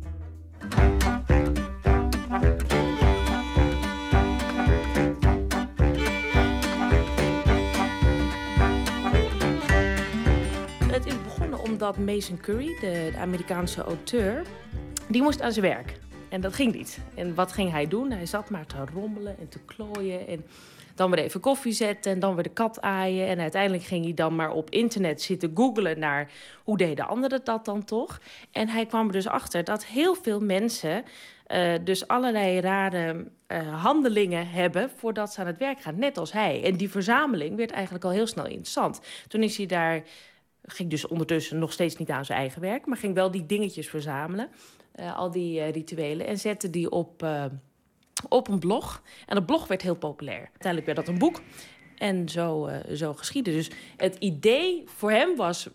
[11.79, 14.43] Omdat Mason Curry, de, Amerikaanse auteur,
[15.09, 15.99] die moest aan zijn werk.
[16.29, 16.99] En dat ging niet.
[17.15, 18.11] En wat ging hij doen?
[18.11, 20.45] Hij zat maar te rommelen en te klooien en
[20.95, 23.27] dan weer even koffie zetten en dan weer de kat aaien.
[23.27, 26.31] En uiteindelijk ging hij dan maar op internet zitten googlen naar
[26.65, 28.21] hoe deden anderen dat dan toch.
[28.53, 31.05] En hij kwam er dus achter dat heel veel mensen
[31.47, 36.33] eh, dus allerlei rare eh, handelingen hebben voordat ze aan het werk gaan, net als
[36.33, 36.65] hij.
[36.65, 39.01] En die verzameling werd eigenlijk al heel snel interessant.
[39.29, 40.03] Toen is hij daar
[40.69, 43.89] ging dus ondertussen nog steeds niet aan zijn eigen werk, maar ging wel die dingetjes
[43.89, 44.49] verzamelen,
[44.93, 47.45] eh, al die eh, rituelen, en zette die op, eh,
[48.29, 49.03] op een blog.
[49.27, 50.39] En dat blog werd heel populair.
[50.41, 51.41] Uiteindelijk werd dat een boek.
[51.99, 53.51] En zo, zo geschiedde.
[53.51, 55.69] Dus het idee voor hem was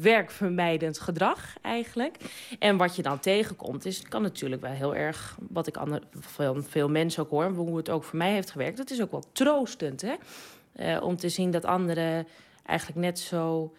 [0.00, 2.16] werkvermijdend gedrag eigenlijk.
[2.58, 6.62] En wat je dan tegenkomt, is, kan natuurlijk wel heel erg, wat ik ander, veel,
[6.62, 9.24] veel mensen ook hoor, hoe het ook voor mij heeft gewerkt, dat is ook wel
[9.32, 10.02] troostend.
[10.02, 10.98] Hè?
[10.98, 12.26] Om te zien dat anderen
[12.68, 13.72] eigenlijk net zo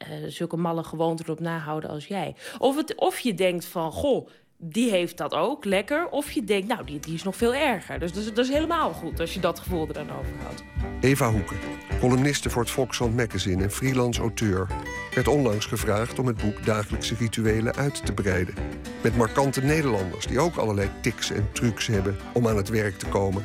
[0.00, 2.34] eh, zulke malle gewoonten erop nahouden als jij.
[2.58, 6.08] Of, het, of je denkt van, goh, die heeft dat ook, lekker.
[6.08, 7.98] Of je denkt, nou, die, die is nog veel erger.
[7.98, 10.64] Dus dat is, dat is helemaal goed als je dat gevoel er dan overhoudt.
[11.00, 11.56] Eva Hoeken,
[12.00, 14.66] columniste voor het Volkskrant Magazine en freelance auteur,
[15.14, 18.54] werd onlangs gevraagd om het boek Dagelijkse Rituelen uit te breiden.
[19.02, 23.06] Met markante Nederlanders die ook allerlei tics en trucs hebben om aan het werk te
[23.06, 23.44] komen.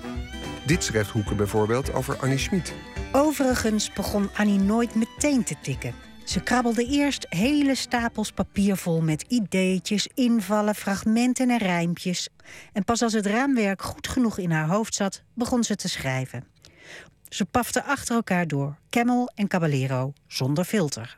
[0.65, 2.73] Dit schrijft Hoeken bijvoorbeeld over Annie Schmid.
[3.11, 5.93] Overigens begon Annie nooit meteen te tikken.
[6.25, 12.29] Ze krabbelde eerst hele stapels papier vol met ideetjes, invallen, fragmenten en rijmpjes.
[12.73, 16.43] En pas als het raamwerk goed genoeg in haar hoofd zat, begon ze te schrijven.
[17.29, 21.17] Ze pafte achter elkaar door, Camel en Caballero, zonder filter.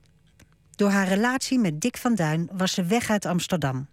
[0.76, 3.88] Door haar relatie met Dick van Duin was ze weg uit Amsterdam.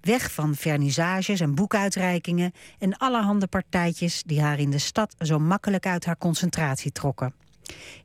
[0.00, 5.86] Weg van vernissages en boekuitreikingen en allerhande partijtjes die haar in de stad zo makkelijk
[5.86, 7.34] uit haar concentratie trokken.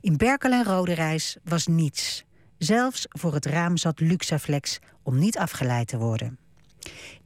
[0.00, 2.26] In Berkel en Roderijs was niets.
[2.58, 6.38] Zelfs voor het raam zat Luxaflex om niet afgeleid te worden.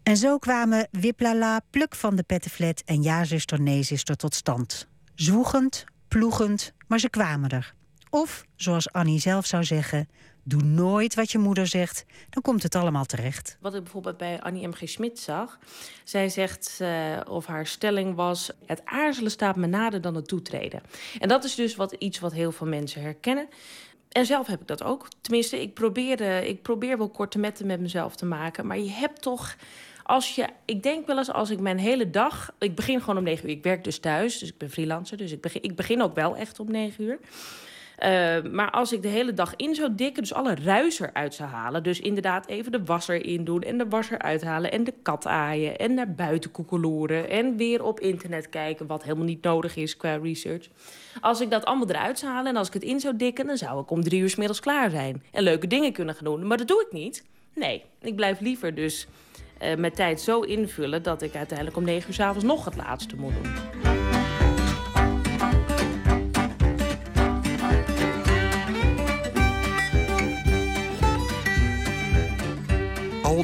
[0.03, 4.89] En zo kwamen Wiplala, Pluk van de Pettenflat en Ja-zuster, tot stand.
[5.15, 7.75] Zwoegend, ploegend, maar ze kwamen er.
[8.11, 10.09] Of, zoals Annie zelf zou zeggen,
[10.45, 13.57] doe nooit wat je moeder zegt, dan komt het allemaal terecht.
[13.61, 14.89] Wat ik bijvoorbeeld bij Annie M.G.
[14.89, 15.59] Smit zag.
[16.05, 18.51] Zij zegt, uh, of haar stelling was...
[18.67, 20.83] het aarzelen staat me nader dan het toetreden.
[21.19, 23.49] En dat is dus wat, iets wat heel veel mensen herkennen.
[24.13, 25.09] En zelf heb ik dat ook.
[25.21, 28.67] Tenminste, ik probeer, ik probeer wel korte metten met mezelf te maken.
[28.67, 29.57] Maar je hebt toch
[30.03, 32.53] als je, ik denk wel eens als ik mijn hele dag.
[32.59, 33.57] Ik begin gewoon om negen uur.
[33.57, 35.17] Ik werk dus thuis, dus ik ben freelancer.
[35.17, 37.19] Dus ik begin, ik begin ook wel echt om negen uur.
[38.05, 41.49] Uh, maar als ik de hele dag in zou dikken, dus alle ruis eruit zou
[41.49, 41.83] halen.
[41.83, 45.79] Dus inderdaad even de wasser in doen en de wasser uithalen en de kat aaien
[45.79, 47.29] en naar buiten koekeloeren.
[47.29, 50.69] En weer op internet kijken, wat helemaal niet nodig is qua research.
[51.20, 53.57] Als ik dat allemaal eruit zou halen en als ik het in zou dikken, dan
[53.57, 55.23] zou ik om drie uur s middags klaar zijn.
[55.31, 56.47] En leuke dingen kunnen gaan doen.
[56.47, 57.24] Maar dat doe ik niet.
[57.55, 59.07] Nee, ik blijf liever dus
[59.62, 62.77] uh, mijn tijd zo invullen dat ik uiteindelijk om negen uur s avonds nog het
[62.77, 64.02] laatste moet doen.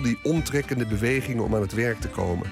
[0.02, 2.50] Die omtrekkende bewegingen om aan het werk te komen.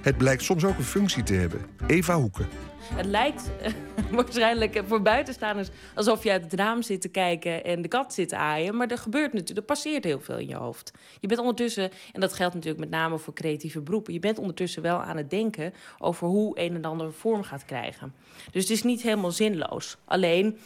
[0.00, 1.60] Het blijkt soms ook een functie te hebben.
[1.86, 2.48] Eva Hoeken.
[2.94, 3.68] Het lijkt uh,
[4.18, 8.28] waarschijnlijk voor buitenstaanders alsof je uit het raam zit te kijken en de kat zit
[8.28, 8.76] te aaien.
[8.76, 10.92] Maar er gebeurt natuurlijk, er passeert heel veel in je hoofd.
[11.20, 14.82] Je bent ondertussen, en dat geldt natuurlijk met name voor creatieve beroepen, je bent ondertussen
[14.82, 18.14] wel aan het denken over hoe een en ander vorm gaat krijgen.
[18.50, 19.96] Dus het is niet helemaal zinloos.
[20.04, 20.58] Alleen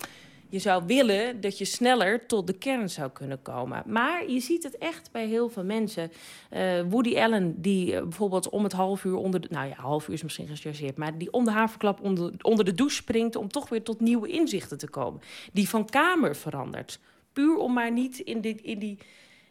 [0.52, 3.82] je zou willen dat je sneller tot de kern zou kunnen komen.
[3.86, 6.12] Maar je ziet het echt bij heel veel mensen.
[6.50, 9.48] Uh, Woody Allen, die uh, bijvoorbeeld om het half uur onder de...
[9.50, 10.96] Nou ja, half uur is misschien gechargeerd...
[10.96, 13.36] maar die om de haverklap onder, onder de douche springt...
[13.36, 15.20] om toch weer tot nieuwe inzichten te komen.
[15.52, 16.98] Die van kamer verandert.
[17.32, 18.98] Puur om maar niet in, dit, in, die,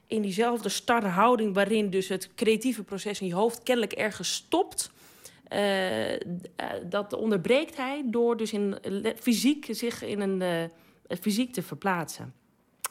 [0.08, 1.54] in diezelfde starre houding...
[1.54, 4.92] waarin dus het creatieve proces in je hoofd kennelijk ergens stopt...
[5.54, 5.60] Uh,
[6.90, 8.76] dat onderbreekt hij door dus in,
[9.20, 10.70] fysiek zich in een
[11.18, 12.34] fysiek te verplaatsen.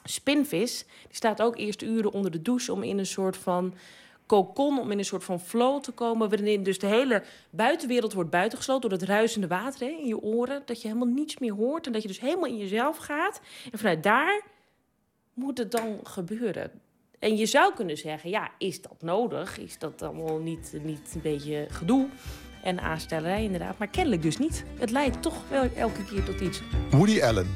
[0.05, 3.75] Spinvis die staat ook eerst uren onder de douche om in een soort van
[4.27, 8.31] kokon, om in een soort van flow te komen, waarin dus de hele buitenwereld wordt
[8.31, 11.87] buitengesloten door het ruisende water hè, in je oren, dat je helemaal niets meer hoort
[11.87, 13.41] en dat je dus helemaal in jezelf gaat.
[13.73, 14.43] En vanuit daar
[15.35, 16.71] moet het dan gebeuren.
[17.19, 19.59] En je zou kunnen zeggen, ja, is dat nodig?
[19.59, 22.09] Is dat allemaal niet, niet een beetje gedoe?
[22.63, 24.65] En aanstellerij inderdaad, maar kennelijk dus niet.
[24.79, 26.61] Het leidt toch wel elke keer tot iets.
[26.91, 27.47] Woody Allen,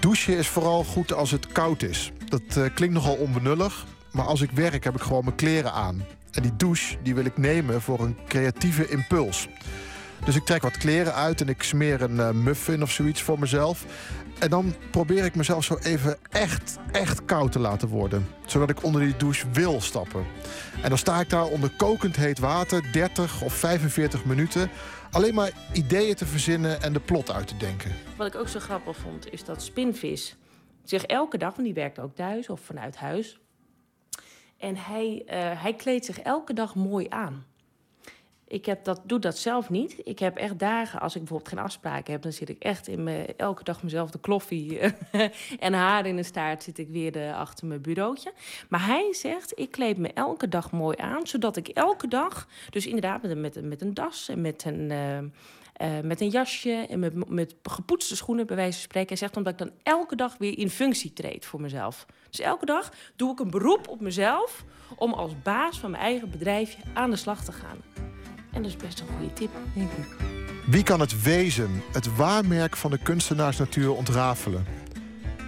[0.00, 2.12] Douchen is vooral goed als het koud is.
[2.28, 6.04] Dat uh, klinkt nogal onbenullig, maar als ik werk heb ik gewoon mijn kleren aan.
[6.30, 9.48] En die douche die wil ik nemen voor een creatieve impuls.
[10.24, 13.38] Dus ik trek wat kleren uit en ik smeer een uh, muffin of zoiets voor
[13.38, 13.84] mezelf.
[14.40, 18.28] En dan probeer ik mezelf zo even echt, echt koud te laten worden.
[18.46, 20.26] Zodat ik onder die douche wil stappen.
[20.82, 24.70] En dan sta ik daar onder kokend heet water, 30 of 45 minuten
[25.10, 27.92] alleen maar ideeën te verzinnen en de plot uit te denken.
[28.16, 30.36] Wat ik ook zo grappig vond, is dat Spinvis
[30.84, 33.38] zich elke dag, want die werkt ook thuis of vanuit huis.
[34.58, 37.46] En hij, uh, hij kleedt zich elke dag mooi aan.
[38.48, 40.00] Ik heb dat, doe dat zelf niet.
[40.04, 43.08] Ik heb echt dagen, als ik bijvoorbeeld geen afspraken heb, dan zit ik echt in
[43.36, 44.78] elke dag mezelf de kloffie
[45.58, 48.32] en haar in de staart zit ik weer de, achter mijn bureautje.
[48.68, 52.86] Maar hij zegt, ik kleed me elke dag mooi aan, zodat ik elke dag, dus
[52.86, 54.90] inderdaad met, met, met een das en met een.
[54.90, 55.18] Uh,
[56.02, 59.08] met een jasje en met, met gepoetste schoenen, bij wijze van spreken.
[59.08, 62.06] Hij zegt omdat ik dan elke dag weer in functie treed voor mezelf.
[62.30, 64.64] Dus elke dag doe ik een beroep op mezelf
[64.96, 68.07] om als baas van mijn eigen bedrijfje aan de slag te gaan.
[68.58, 70.16] En dat is best een goede tip, denk ik.
[70.66, 74.66] Wie kan het wezen, het waarmerk van de kunstenaarsnatuur ontrafelen?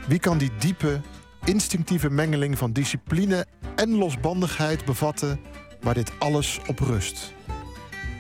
[0.08, 1.00] Wie kan die diepe,
[1.44, 3.46] instinctieve mengeling van discipline
[3.76, 5.40] en losbandigheid bevatten
[5.80, 7.32] waar dit alles op rust?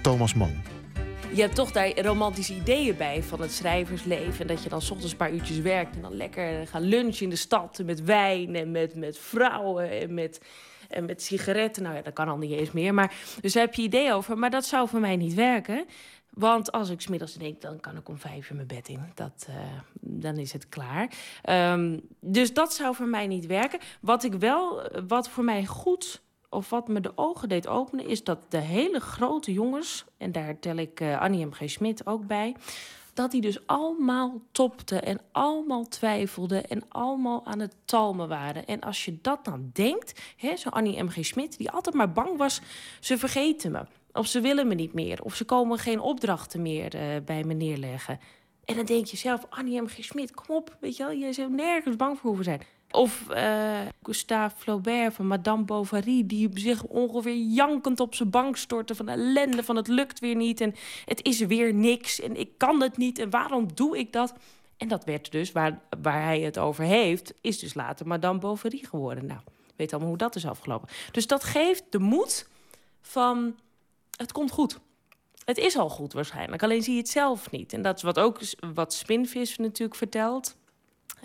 [0.02, 0.62] Thomas Mann.
[1.32, 4.40] Je hebt toch daar romantische ideeën bij van het schrijversleven.
[4.40, 7.22] En dat je dan s ochtends een paar uurtjes werkt en dan lekker gaan lunchen
[7.22, 10.40] in de stad met wijn en met, met vrouwen en met
[10.90, 11.82] en met sigaretten.
[11.82, 12.94] Nou ja, dat kan al niet eens meer.
[12.94, 14.38] Maar, dus daar heb je idee over.
[14.38, 15.84] Maar dat zou voor mij niet werken.
[16.30, 19.00] Want als ik smiddags denk, dan kan ik om vijf uur mijn bed in.
[19.14, 19.56] Dat, uh,
[20.00, 21.10] dan is het klaar.
[21.72, 23.78] Um, dus dat zou voor mij niet werken.
[24.00, 28.24] Wat ik wel, wat voor mij goed, of wat me de ogen deed openen, is
[28.24, 31.52] dat de hele grote jongens, en daar tel ik uh, Annie M.
[31.52, 31.70] G.
[31.70, 32.56] Smit ook bij,
[33.20, 38.66] dat die dus allemaal topte en allemaal twijfelden en allemaal aan het talmen waren.
[38.66, 41.24] En als je dat dan denkt, hè, zo Annie M.G.
[41.24, 42.60] Smit, die altijd maar bang was,
[43.00, 43.86] ze vergeten me.
[44.12, 45.22] Of ze willen me niet meer.
[45.22, 48.18] Of ze komen geen opdrachten meer uh, bij me neerleggen.
[48.64, 50.04] En dan denk je zelf, Annie M.G.
[50.04, 52.60] Smit, kom op, weet je wel, je zou nergens bang voor hoeven zijn.
[52.90, 58.94] Of uh, Gustave Flaubert van Madame Bovary, die zich ongeveer jankend op zijn bank stortte
[58.94, 62.82] van ellende, van het lukt weer niet en het is weer niks en ik kan
[62.82, 64.34] het niet en waarom doe ik dat?
[64.76, 68.78] En dat werd dus, waar, waar hij het over heeft, is dus later Madame Bovary
[68.82, 69.26] geworden.
[69.26, 69.40] Nou,
[69.76, 70.88] weet allemaal hoe dat is afgelopen.
[71.12, 72.48] Dus dat geeft de moed
[73.00, 73.58] van,
[74.16, 74.78] het komt goed.
[75.44, 77.72] Het is al goed waarschijnlijk, alleen zie je het zelf niet.
[77.72, 78.40] En dat is wat ook
[78.74, 80.56] wat Spinvis natuurlijk vertelt.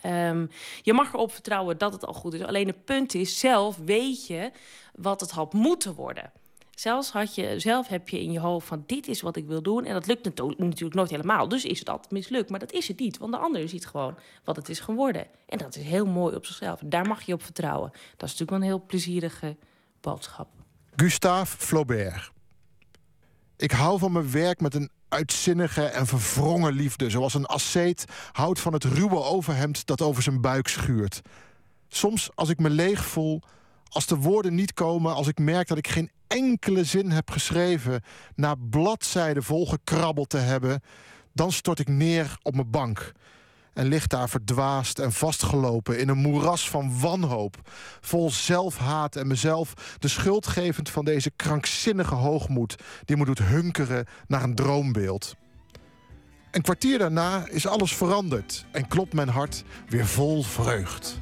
[0.05, 0.49] Um,
[0.81, 2.41] je mag erop vertrouwen dat het al goed is.
[2.41, 4.51] Alleen het punt is, zelf weet je
[4.95, 6.31] wat het had moeten worden.
[6.75, 9.61] Zelfs had je, zelf heb je in je hoofd van dit is wat ik wil
[9.61, 9.85] doen.
[9.85, 11.47] En dat lukt natuurlijk nooit helemaal.
[11.47, 12.49] Dus is het altijd mislukt.
[12.49, 13.17] Maar dat is het niet.
[13.17, 15.27] Want de ander ziet gewoon wat het is geworden.
[15.45, 16.79] En dat is heel mooi op zichzelf.
[16.85, 17.89] Daar mag je op vertrouwen.
[17.91, 19.55] Dat is natuurlijk wel een heel plezierige
[20.01, 20.47] boodschap.
[20.95, 22.31] Gustave Flaubert.
[23.57, 28.59] Ik hou van mijn werk met een uitzinnige en verwrongen liefde, zoals een asceet houdt
[28.59, 31.21] van het ruwe overhemd dat over zijn buik schuurt.
[31.87, 33.41] Soms, als ik me leeg voel,
[33.89, 38.01] als de woorden niet komen, als ik merk dat ik geen enkele zin heb geschreven,
[38.35, 40.81] na bladzijden volgekrabbeld te hebben,
[41.33, 43.13] dan stort ik neer op mijn bank
[43.75, 47.69] en ligt daar verdwaasd en vastgelopen in een moeras van wanhoop,
[48.01, 52.75] vol zelfhaat en mezelf de schuld gevend van deze krankzinnige hoogmoed
[53.05, 55.35] die me doet hunkeren naar een droombeeld.
[56.51, 61.19] Een kwartier daarna is alles veranderd en klopt mijn hart weer vol vreugd.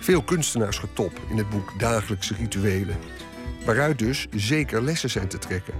[0.00, 2.96] Veel kunstenaars getop in het boek Dagelijkse Rituelen,
[3.64, 5.74] waaruit dus zeker lessen zijn te trekken.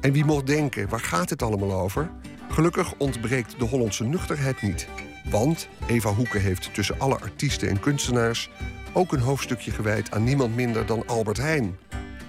[0.00, 2.10] En wie mocht denken, waar gaat het allemaal over?
[2.50, 4.88] Gelukkig ontbreekt de Hollandse nuchterheid niet.
[5.30, 8.50] Want Eva Hoeken heeft tussen alle artiesten en kunstenaars
[8.92, 11.78] ook een hoofdstukje gewijd aan niemand minder dan Albert Heijn.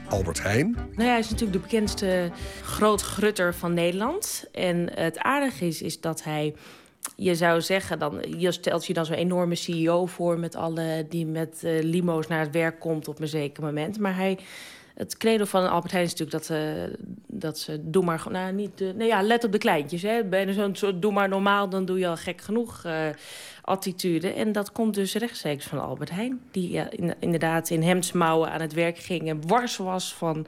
[0.10, 0.72] Albert Heijn?
[0.72, 2.32] Nou ja, hij is natuurlijk de bekendste
[2.64, 4.46] grootgrutter van Nederland.
[4.52, 6.56] En het aardige is, is dat hij
[7.16, 11.26] je zou zeggen, dan, je stelt je dan zo'n enorme CEO voor met alle die
[11.26, 14.00] met uh, limo's naar het werk komt op een zeker moment.
[14.00, 14.38] Maar hij
[15.02, 16.84] het credo van Albert Heijn is natuurlijk dat, uh,
[17.28, 20.16] dat ze doe maar nou niet uh, nee ja let op de kleintjes hè.
[20.16, 22.94] Je zo'n soort doe maar normaal dan doe je al gek genoeg uh,
[23.62, 24.34] attitude.
[24.34, 28.62] En dat komt dus rechtstreeks van Albert Heijn die ja, in, inderdaad in hemdsmouwen aan
[28.62, 30.46] het werk ging en wars was van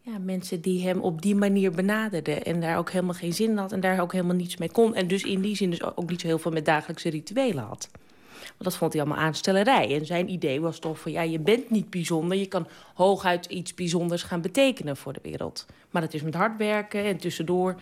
[0.00, 3.72] ja, mensen die hem op die manier benaderden en daar ook helemaal geen zin had
[3.72, 4.94] en daar ook helemaal niets mee kon.
[4.94, 7.88] En dus in die zin dus ook niet zo heel veel met dagelijkse rituelen had.
[8.58, 9.94] Want dat vond hij allemaal aanstellerij.
[9.98, 12.38] En zijn idee was toch van, ja, je bent niet bijzonder.
[12.38, 15.66] Je kan hooguit iets bijzonders gaan betekenen voor de wereld.
[15.90, 17.76] Maar dat is met hard werken en tussendoor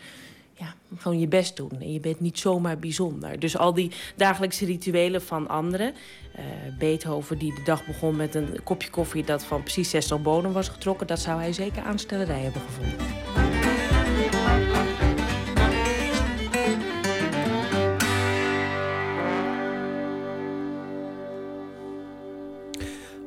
[0.61, 1.71] ja, gewoon je best doen.
[1.81, 3.39] En je bent niet zomaar bijzonder.
[3.39, 5.95] Dus al die dagelijkse rituelen van anderen.
[6.39, 6.45] Uh,
[6.79, 9.25] Beethoven die de dag begon met een kopje koffie...
[9.25, 11.07] dat van precies 60 bonen was getrokken...
[11.07, 13.50] dat zou hij zeker aanstellerij hebben gevonden.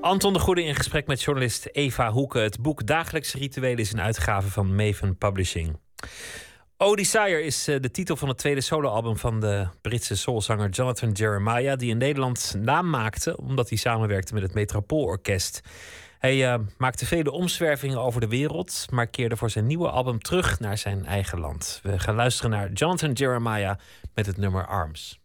[0.03, 2.41] Anton de Goede in gesprek met journalist Eva Hoeken.
[2.41, 5.77] Het boek Dagelijkse Rituelen is een uitgave van Maven Publishing.
[6.77, 11.77] Desire is eh, de titel van het tweede soloalbum van de Britse soulzanger Jonathan Jeremiah,
[11.77, 15.61] die in Nederland naam maakte omdat hij samenwerkte met het Metropoolorkest.
[16.19, 20.59] Hij uh, maakte vele omzwervingen over de wereld, maar keerde voor zijn nieuwe album terug
[20.59, 21.80] naar zijn eigen land.
[21.84, 23.75] We gaan luisteren naar Jonathan Jeremiah
[24.13, 25.19] met het nummer Arms.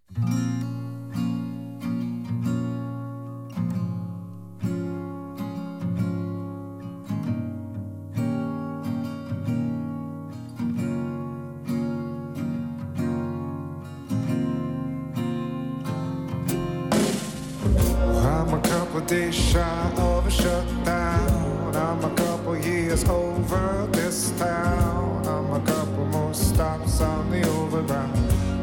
[19.08, 21.74] Days shy of a shutdown.
[21.74, 25.26] I'm a couple years over this town.
[25.26, 27.48] I'm a couple more stops on the.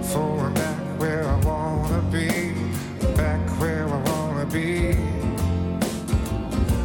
[0.04, 2.54] For back where I wanna be,
[3.18, 4.96] back where I wanna be.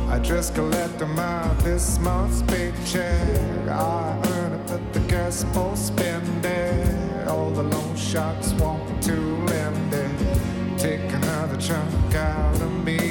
[0.09, 3.69] I just collected my this month's paycheck.
[3.69, 7.28] I earn it, but the gas will spend it.
[7.28, 9.16] All the loan sharks want to
[9.53, 10.78] lend it.
[10.78, 13.10] Take another chunk out of me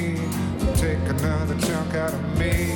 [1.50, 2.72] another chunk out of me.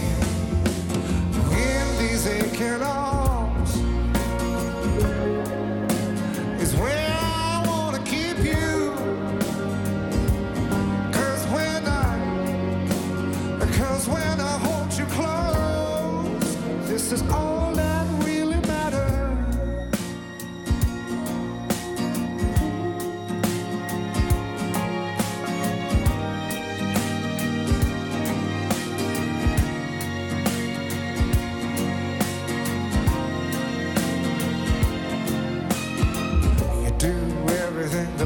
[1.52, 3.76] In these aching arms
[6.62, 8.94] is where I wanna keep you.
[11.12, 17.53] Cause when I, cause when I hold you close, this is all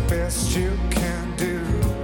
[0.07, 1.59] best you can do.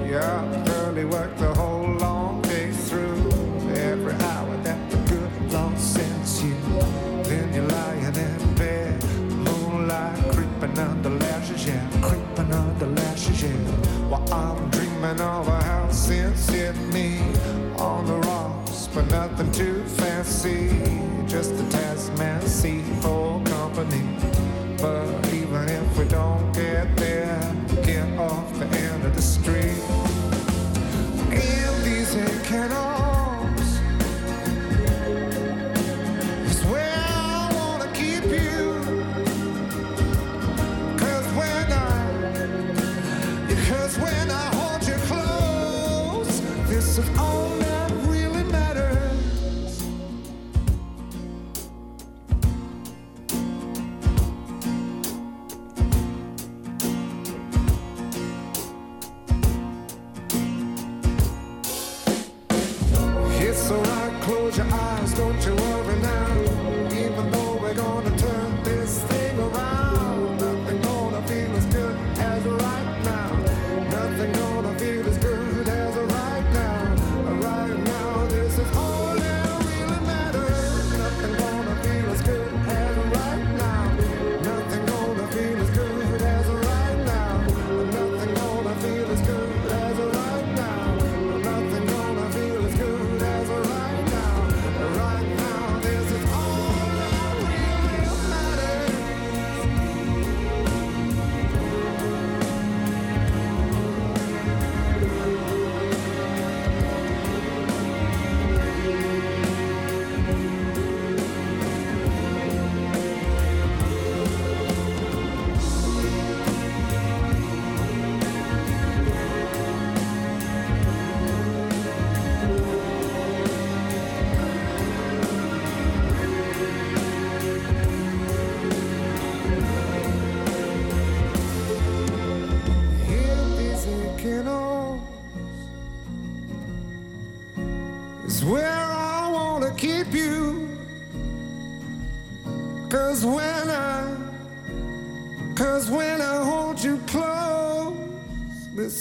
[0.06, 3.32] Yeah, early work the whole long day through.
[3.76, 6.56] Every hour that the good long sends you.
[7.24, 9.04] Then you're lying in bed,
[9.48, 13.50] moonlight creeping under lashes, yeah, creeping under lashes, yeah.
[14.10, 17.20] While I'm dreaming of a house in Sydney
[17.78, 20.70] on the rocks, but nothing too fancy.
[21.26, 24.04] Just the Tasman Sea for company.
[24.78, 27.43] But even if we don't get there.
[29.24, 29.84] The street.
[31.32, 32.14] In these
[32.48, 33.03] canals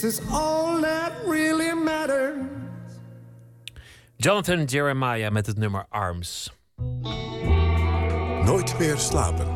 [0.03, 2.43] this is all that really matters.
[4.17, 6.51] Jonathan Jeremiah met het nummer Arms.
[8.45, 9.52] Nooit meer slapen.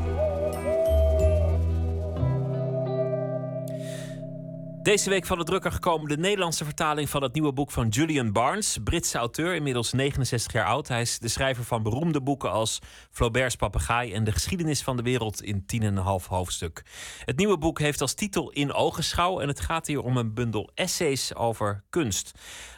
[4.87, 8.31] Deze week van de drukker gekomen de Nederlandse vertaling van het nieuwe boek van Julian
[8.31, 10.87] Barnes, Britse auteur, inmiddels 69 jaar oud.
[10.87, 12.79] Hij is de schrijver van beroemde boeken als
[13.11, 16.85] Flaubert's Papegaai en De geschiedenis van de wereld in 10,5 hoofdstuk.
[17.25, 20.69] Het nieuwe boek heeft als titel In Ogenschouw en het gaat hier om een bundel
[20.73, 22.31] essays over kunst.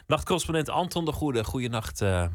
[0.06, 2.00] Nachtcorrespondent Anton de Goede, goeienacht.
[2.00, 2.26] eh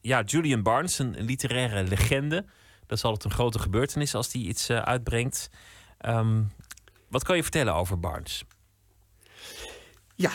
[0.00, 2.44] ja, Julian Barnes, een literaire legende.
[2.86, 5.50] Dat is altijd een grote gebeurtenis als hij iets eh, uitbrengt.
[5.98, 6.42] Ehm,
[7.08, 8.44] wat kan je vertellen over Barnes?
[10.22, 10.32] Ja,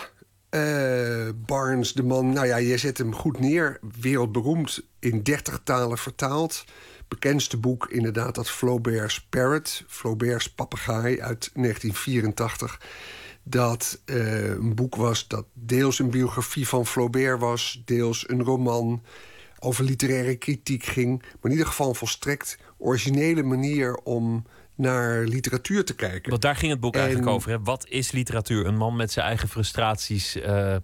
[0.49, 3.79] eh, Barnes, de man, nou ja, je zet hem goed neer.
[3.99, 6.65] Wereldberoemd, in 30 talen vertaald.
[7.07, 12.81] Bekendste boek inderdaad dat Flaubert's Parrot, Flaubert's papegaai uit 1984.
[13.43, 19.03] Dat eh, een boek was dat deels een biografie van Flaubert was, deels een roman
[19.59, 21.21] over literaire kritiek ging.
[21.21, 24.45] Maar in ieder geval een volstrekt originele manier om
[24.77, 26.29] naar literatuur te kijken.
[26.29, 27.49] Want daar ging het boek En- eigenlijk over.
[27.51, 27.59] Hè?
[27.61, 28.65] Wat is literatuur?
[28.65, 30.75] Een man met zijn eigen frustraties eh,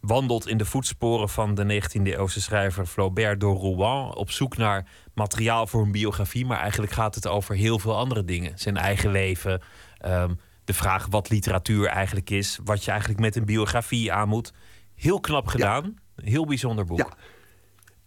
[0.00, 4.14] wandelt in de voetsporen van de 19e eeuwse schrijver Flaubert door Rouen.
[4.16, 6.46] Op zoek naar materiaal voor een biografie.
[6.46, 8.58] Maar eigenlijk gaat het over heel veel andere dingen.
[8.58, 9.62] Zijn eigen leven.
[9.98, 10.34] ehm,
[10.64, 12.58] de vraag wat literatuur eigenlijk is.
[12.64, 14.52] Wat je eigenlijk met een biografie aan moet.
[14.94, 15.94] Heel knap gedaan.
[16.16, 16.98] Heel bijzonder boek.
[16.98, 17.08] Ja.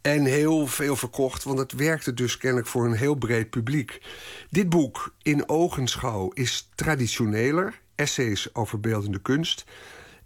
[0.05, 4.01] En heel veel verkocht, want het werkte dus kennelijk voor een heel breed publiek.
[4.49, 7.81] Dit boek, In Ogenschouw, is traditioneler.
[7.95, 9.65] Essays over beeldende kunst.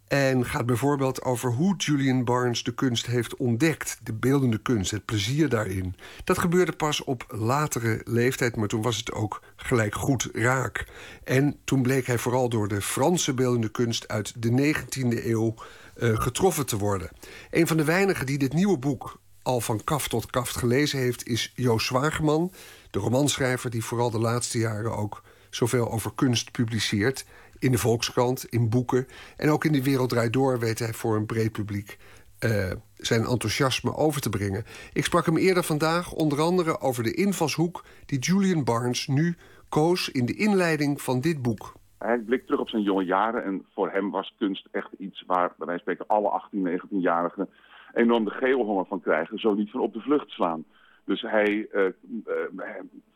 [0.07, 3.99] En gaat bijvoorbeeld over hoe Julian Barnes de kunst heeft ontdekt.
[4.03, 5.95] De beeldende kunst, het plezier daarin.
[6.23, 10.85] Dat gebeurde pas op latere leeftijd, maar toen was het ook gelijk goed raak.
[11.23, 15.53] En toen bleek hij vooral door de Franse beeldende kunst uit de 19e eeuw
[15.95, 17.09] eh, getroffen te worden.
[17.51, 19.19] Een van de weinigen die dit nieuwe boek
[19.49, 22.51] al van kaft tot kaft gelezen heeft, is Joost Zwageman,
[22.91, 27.25] de romanschrijver die vooral de laatste jaren ook zoveel over kunst publiceert.
[27.59, 29.07] In de Volkskrant, in boeken.
[29.37, 31.97] En ook in de Wereld Draait Door weet hij voor een breed publiek
[32.39, 34.63] eh, zijn enthousiasme over te brengen.
[34.93, 39.37] Ik sprak hem eerder vandaag onder andere over de invalshoek die Julian Barnes nu
[39.69, 41.73] koos in de inleiding van dit boek.
[41.97, 45.53] Hij blikt terug op zijn jonge jaren en voor hem was kunst echt iets waar,
[45.57, 47.49] bij wijze spreken, alle 18, 19-jarigen
[47.93, 50.65] enorm de geelhonger van krijgen, zo niet van op de vlucht slaan.
[51.03, 51.93] Dus hij, eh, eh,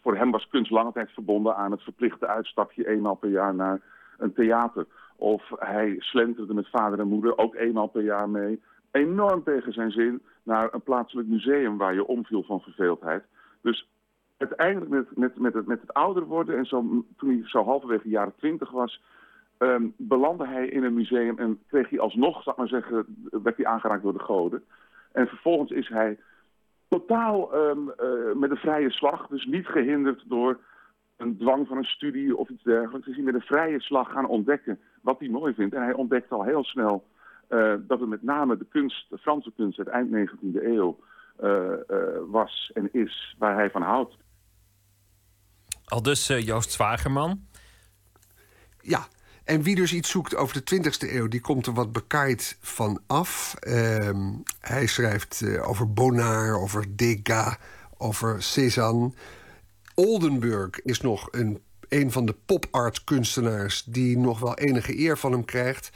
[0.01, 3.81] voor hem was kunst lange tijd verbonden aan het verplichte uitstapje eenmaal per jaar naar
[4.17, 4.85] een theater.
[5.15, 8.61] Of hij slenterde met vader en moeder ook eenmaal per jaar mee.
[8.91, 13.23] Enorm tegen zijn zin, naar een plaatselijk museum waar je omviel van verveeldheid.
[13.61, 13.87] Dus
[14.37, 18.03] uiteindelijk met, met, met, het, met het ouder worden en zo, toen hij zo halverwege
[18.03, 19.01] de jaren twintig was,
[19.63, 23.05] ehm, belandde hij in een museum en kreeg hij alsnog, zal ik maar zeggen,
[23.43, 24.63] werd hij aangeraakt door de goden.
[25.11, 26.19] En vervolgens is hij
[26.87, 30.59] totaal ehm, eh, met een vrije slag, dus niet gehinderd door
[31.17, 33.07] een dwang van een studie of iets dergelijks.
[33.07, 35.75] Is hij met een vrije slag gaan ontdekken wat hij mooi vindt.
[35.75, 37.07] En hij ontdekt al heel snel
[37.47, 40.99] eh, dat het met name de kunst, de Franse kunst uit eind 19e eeuw
[41.37, 41.73] eh,
[42.27, 44.15] was en is waar hij van houdt.
[45.85, 47.39] Al dus Joost Zwagerman.
[48.81, 48.99] Ja,
[49.43, 53.01] en wie dus iets zoekt over de 20e eeuw, die komt er wat bekaaid van
[53.07, 53.55] af.
[53.59, 57.55] Ehm, hij schrijft uh, over Bonnard, over Degas,
[57.97, 59.11] over Cézanne.
[59.95, 65.31] Oldenburg is nog een, een van de pop-art kunstenaars die nog wel enige eer van
[65.31, 65.89] hem krijgt.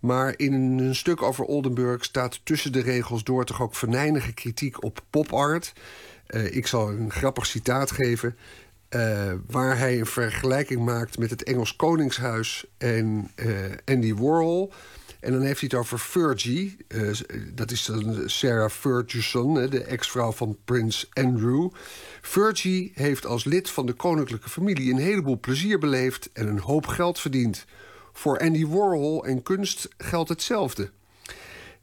[0.00, 4.82] Maar in een stuk over Oldenburg staat tussen de regels door toch ook venijnige kritiek
[4.84, 5.72] op pop-art.
[6.28, 8.36] Uh, ik zal een grappig citaat geven.
[8.94, 13.30] Uh, waar hij een vergelijking maakt met het Engels Koningshuis en
[13.84, 14.72] Andy Warhol.
[15.22, 16.76] En dan heeft hij het over Fergie.
[16.88, 17.10] Uh,
[17.54, 21.70] dat is dan Sarah Ferguson, de ex-vrouw van prins Andrew.
[22.20, 26.86] Fergie heeft als lid van de koninklijke familie een heleboel plezier beleefd en een hoop
[26.86, 27.64] geld verdiend.
[28.12, 30.90] Voor Andy Warhol en kunst geldt hetzelfde.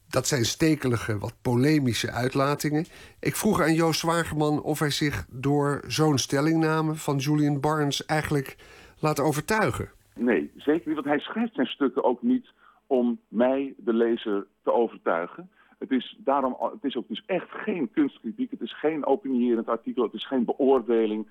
[0.10, 2.86] Dat zijn stekelige, wat polemische uitlatingen.
[3.20, 8.56] Ik vroeg aan Joost Zwageman of hij zich door zo'n stellingname van Julian Barnes eigenlijk
[9.00, 9.90] laat overtuigen.
[10.16, 12.48] Nee, zeker niet, want hij schrijft zijn stukken ook niet
[12.88, 15.50] om mij, de lezer, te overtuigen.
[15.80, 20.04] Het is, daarom, het is ook dus echt geen kunstkritiek, het is geen opinierend artikel,
[20.04, 21.28] het is geen beoordeling.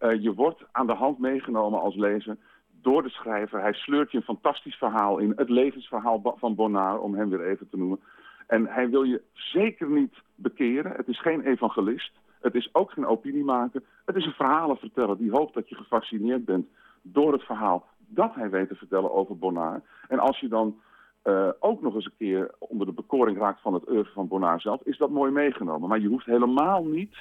[0.00, 2.36] Uh, je wordt aan de hand meegenomen als lezer
[2.82, 3.60] door de schrijver.
[3.60, 5.32] Hij sleurt je een fantastisch verhaal in.
[5.36, 8.00] Het levensverhaal van Bonnard, om hem weer even te noemen.
[8.46, 10.92] En hij wil je zeker niet bekeren.
[10.96, 12.12] Het is geen evangelist.
[12.40, 13.82] Het is ook geen opiniemaker.
[14.04, 16.66] Het is een verhalenverteller die hoopt dat je gefascineerd bent
[17.02, 19.84] door het verhaal dat hij weet te vertellen over Bonnard.
[20.08, 20.80] En als je dan
[21.24, 24.62] uh, ook nog eens een keer onder de bekoring raakt van het oeuvre van Bonnard
[24.62, 25.88] zelf, is dat mooi meegenomen.
[25.88, 27.16] Maar je hoeft helemaal niet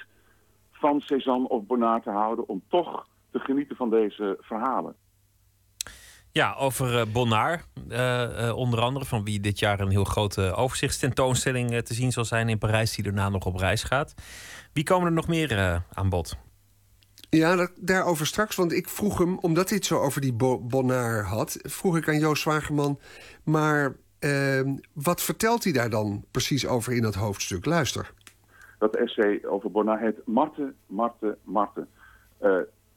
[0.72, 4.96] van Cézanne of Bonnard te houden om toch te genieten van deze verhalen.
[6.42, 10.54] Ja, over uh, Bonnard, uh, uh, onder andere, van wie dit jaar een heel grote
[10.56, 14.16] overzichtstentoonstelling te zien zal zijn in Parijs, die daarna nog op reis gaat.
[14.74, 16.38] Wie komen er nog meer aan bod?
[17.30, 20.60] Ja, dat, daarover straks, want ik vroeg hem, omdat hij het zo over die Bo
[20.60, 23.00] Bonnard had, vroeg ik aan Joost Zwageman,
[23.44, 27.66] maar ehm, wat vertelt hij daar dan precies over in dat hoofdstuk?
[27.66, 28.14] Luister.
[28.80, 31.88] Dat essay over Bonnard heet Marte, Marte, Marte.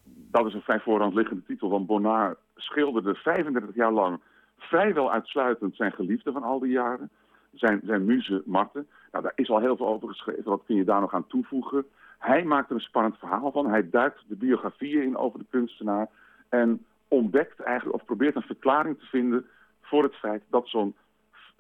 [0.06, 4.20] dat is een vrij voorhand liggende titel, want Bonnard schilderde 35 jaar lang
[4.58, 7.10] vrijwel uitsluitend zijn geliefde van al die jaren.
[7.54, 8.86] Zijn, zijn muze Marten.
[9.12, 10.44] Nou, daar is al heel veel over geschreven.
[10.44, 11.86] Wat kun je daar nog aan toevoegen?
[12.18, 13.66] Hij maakt er een spannend verhaal van.
[13.66, 16.08] Hij duikt de biografieën in over de kunstenaar.
[16.48, 19.46] En ontdekt eigenlijk, of probeert een verklaring te vinden
[19.80, 20.94] voor het feit dat zo'n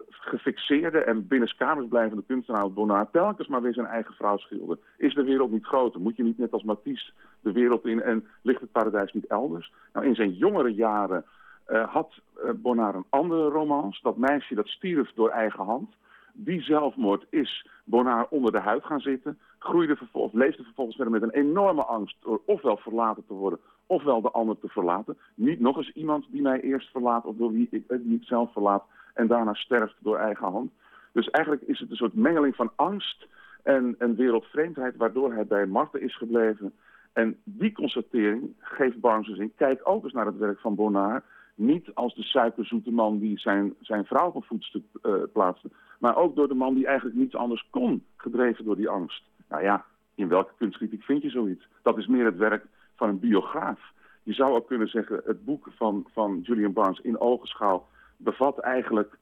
[0.08, 4.80] gefixeerde en binnenskamers blijvende kunstenaar Bonnard telkens maar weer zijn eigen vrouw schildert.
[4.96, 6.00] Is de wereld niet groter?
[6.00, 9.72] Moet je niet net als Matisse de wereld in en ligt het paradijs niet elders?
[9.92, 11.24] Nou, in zijn jongere jaren
[11.68, 12.12] uh, had
[12.44, 14.00] uh, een andere romans.
[14.02, 15.94] Dat meisje dat stierf door eigen hand.
[16.32, 19.38] Die zelfmoord is Bonnard onder de huid gaan zitten.
[19.58, 23.58] Groeide vervolgens, leefde vervolgens met een enorme angst door ofwel verlaten te worden
[23.88, 25.18] ofwel de ander te verlaten.
[25.34, 28.52] Niet nog eens iemand die mij eerst verlaat of door wie ik, wie ik zelf
[28.52, 28.84] verlaat
[29.18, 30.72] en daarna sterft door eigen hand.
[31.12, 33.26] Dus eigenlijk is het een soort mengeling van angst
[33.62, 34.96] en, en wereldvreemdheid...
[34.96, 36.72] waardoor hij bij Marten is gebleven.
[37.12, 39.52] En die constatering geeft Barnes dus in.
[39.56, 41.24] Kijk ook eens naar het werk van Bonnard.
[41.54, 45.70] Niet als de suikerzoete man die zijn, zijn vrouw op voetstuk uh, plaatste...
[45.98, 49.22] maar ook door de man die eigenlijk niets anders kon, gedreven door die angst.
[49.48, 49.84] Nou ja,
[50.14, 51.68] in welke kunstkritiek vind je zoiets?
[51.82, 52.64] Dat is meer het werk
[52.96, 53.80] van een biograaf.
[54.22, 57.86] Je zou ook kunnen zeggen, het boek van, van Julian Barnes in ogenschouw
[58.18, 59.18] bevat eigenlijk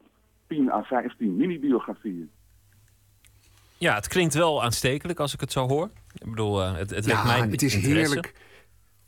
[0.48, 2.31] 10 à 15 mini-biografieën.
[3.78, 5.90] Ja, het klinkt wel aanstekelijk als ik het zo hoor.
[6.14, 8.35] Ik bedoel, uh, het, het ja, mij het is heerlijk.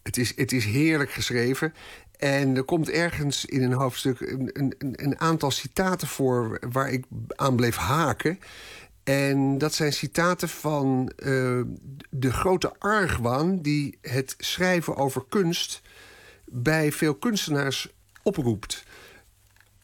[0.03, 1.75] Het is, het is heerlijk geschreven.
[2.19, 7.05] En er komt ergens in een hoofdstuk een, een, een aantal citaten voor waar ik
[7.29, 8.39] aan bleef haken.
[9.05, 11.63] En dat zijn citaten van uh,
[12.11, 15.83] de grote argwaan die het schrijven over kunst
[16.45, 17.89] bij veel kunstenaars
[18.23, 18.85] oproept.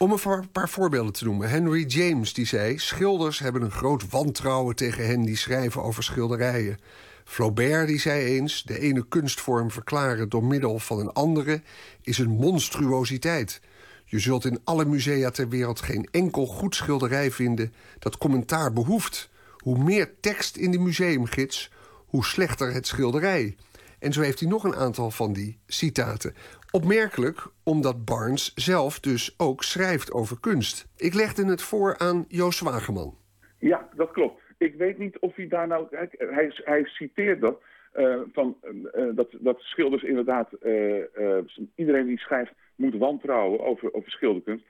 [0.05, 1.49] Om een paar voorbeelden te noemen.
[1.49, 6.79] Henry James die zei: Schilders hebben een groot wantrouwen tegen hen die schrijven over schilderijen.
[7.25, 11.63] Flaubert die zei eens: De ene kunstvorm verklaren door middel van een andere
[12.03, 13.61] is een monstruositeit.
[14.05, 19.31] Je zult in alle musea ter wereld geen enkel goed schilderij vinden dat commentaar behoeft.
[19.57, 21.71] Hoe meer tekst in de museumgids,
[22.07, 23.57] hoe slechter het schilderij.
[23.99, 26.35] En zo heeft hij nog een aantal van die citaten.
[26.81, 30.87] Opmerkelijk, omdat Barnes zelf dus ook schrijft over kunst.
[30.97, 33.15] Ik legde het voor aan Joost Wageman.
[33.59, 34.41] Ja, dat klopt.
[34.59, 35.87] Ik weet niet of hij daar nou...
[35.91, 37.63] Hij, hij citeert dat,
[37.97, 38.57] uh, van,
[38.95, 40.49] uh, dat, dat schilders inderdaad...
[40.63, 41.39] Uh,
[41.75, 44.65] iedereen die schrijft moet wantrouwen over, over schilderkunst.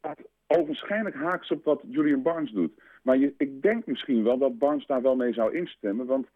[0.00, 2.72] dat ogenschijnlijk haaks op wat Julian Barnes doet.
[3.02, 6.06] Maar je, ik denk misschien wel dat Barnes daar wel mee zou instemmen.
[6.06, 6.26] Want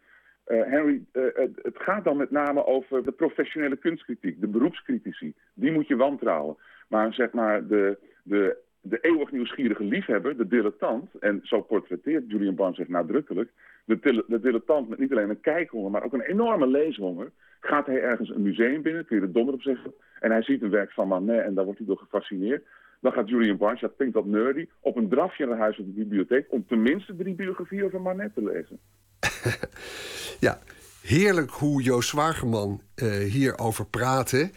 [0.46, 1.24] uh, Henry, uh,
[1.62, 5.34] het gaat dan met name over de professionele kunstkritiek, de beroepscritici.
[5.54, 6.56] Die moet je wantrouwen.
[6.88, 11.14] Maar zeg maar de, de, de eeuwig nieuwsgierige liefhebber, de dilettant...
[11.20, 13.50] en zo portretteert Julian Barnes zich nadrukkelijk...
[13.84, 17.30] De, de dilettant met niet alleen een kijkhonger, maar ook een enorme leeshonger...
[17.60, 19.94] gaat hij ergens een museum binnen, kun je er donder op zeggen...
[20.20, 22.64] en hij ziet een werk van Manet en daar wordt hij door gefascineerd...
[23.00, 25.92] Dan gaat Julian Barnes, dat klinkt wat nerdy, op een drafje naar huis op de
[25.92, 26.46] bibliotheek...
[26.48, 28.78] om tenminste drie biografieën van Manet te lezen.
[30.42, 30.58] ja,
[31.00, 34.50] heerlijk hoe Joost Zwageman uh, hierover praatte.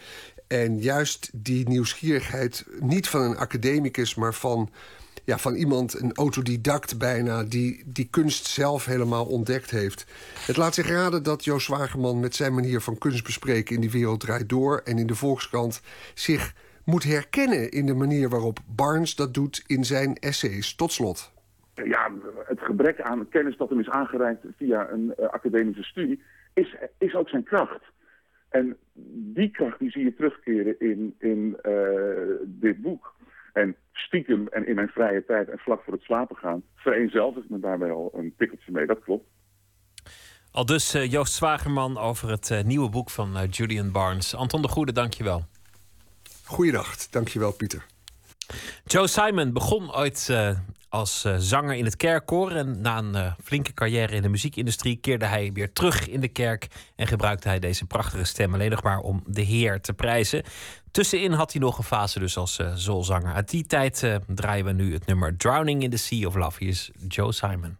[0.46, 4.14] En juist die nieuwsgierigheid, niet van een academicus...
[4.14, 4.70] maar van,
[5.24, 7.42] ja, van iemand, een autodidact bijna...
[7.42, 10.06] Die, die kunst zelf helemaal ontdekt heeft.
[10.46, 13.74] Het laat zich raden dat Joost Zwageman met zijn manier van kunst bespreken...
[13.74, 15.80] in Die Wereld Draait Door en in de Volkskrant...
[16.14, 16.54] zich
[16.84, 20.74] moet herkennen in de manier waarop Barnes dat doet in zijn essays.
[20.74, 21.34] Tot slot.
[21.84, 22.10] Ja,
[22.66, 26.22] gebrek aan kennis dat hem is aangereikt via een uh, academische studie...
[26.54, 27.82] Is, is ook zijn kracht.
[28.48, 28.76] En
[29.34, 33.14] die kracht die zie je terugkeren in, in uh, dit boek.
[33.52, 36.62] En stiekem en in mijn vrije tijd en vlak voor het slapen gaan...
[36.74, 39.24] vereenzelvig ik me daarbij al een tikkeltje mee, dat klopt.
[40.50, 44.34] Al dus uh, Joost Zwagerman over het uh, nieuwe boek van Julian Barnes.
[44.34, 45.44] Anton de Goede, dankjewel.
[46.44, 47.86] Goeiedag, dankjewel Pieter.
[48.84, 50.50] Joe Simon begon ooit uh,
[50.96, 52.50] als uh, zanger in het kerkkoor.
[52.50, 56.28] En na een uh, flinke carrière in de muziekindustrie keerde hij weer terug in de
[56.28, 56.66] kerk.
[56.96, 60.42] En gebruikte hij deze prachtige stem alleen nog maar om de Heer te prijzen.
[60.90, 63.34] Tussenin had hij nog een fase dus als zoolzanger.
[63.34, 66.56] Uit die tijd draaien we nu het nummer Drowning in the Sea of Love.
[66.58, 67.78] Hier is Joe Simon.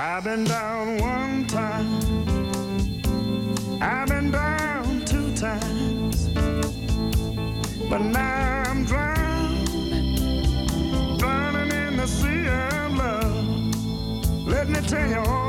[0.00, 1.88] I've been down one time.
[3.82, 6.28] I've been down two times.
[7.90, 9.64] But now I'm drowning,
[11.18, 14.46] drowning in the sea of love.
[14.46, 15.47] Let me tell you all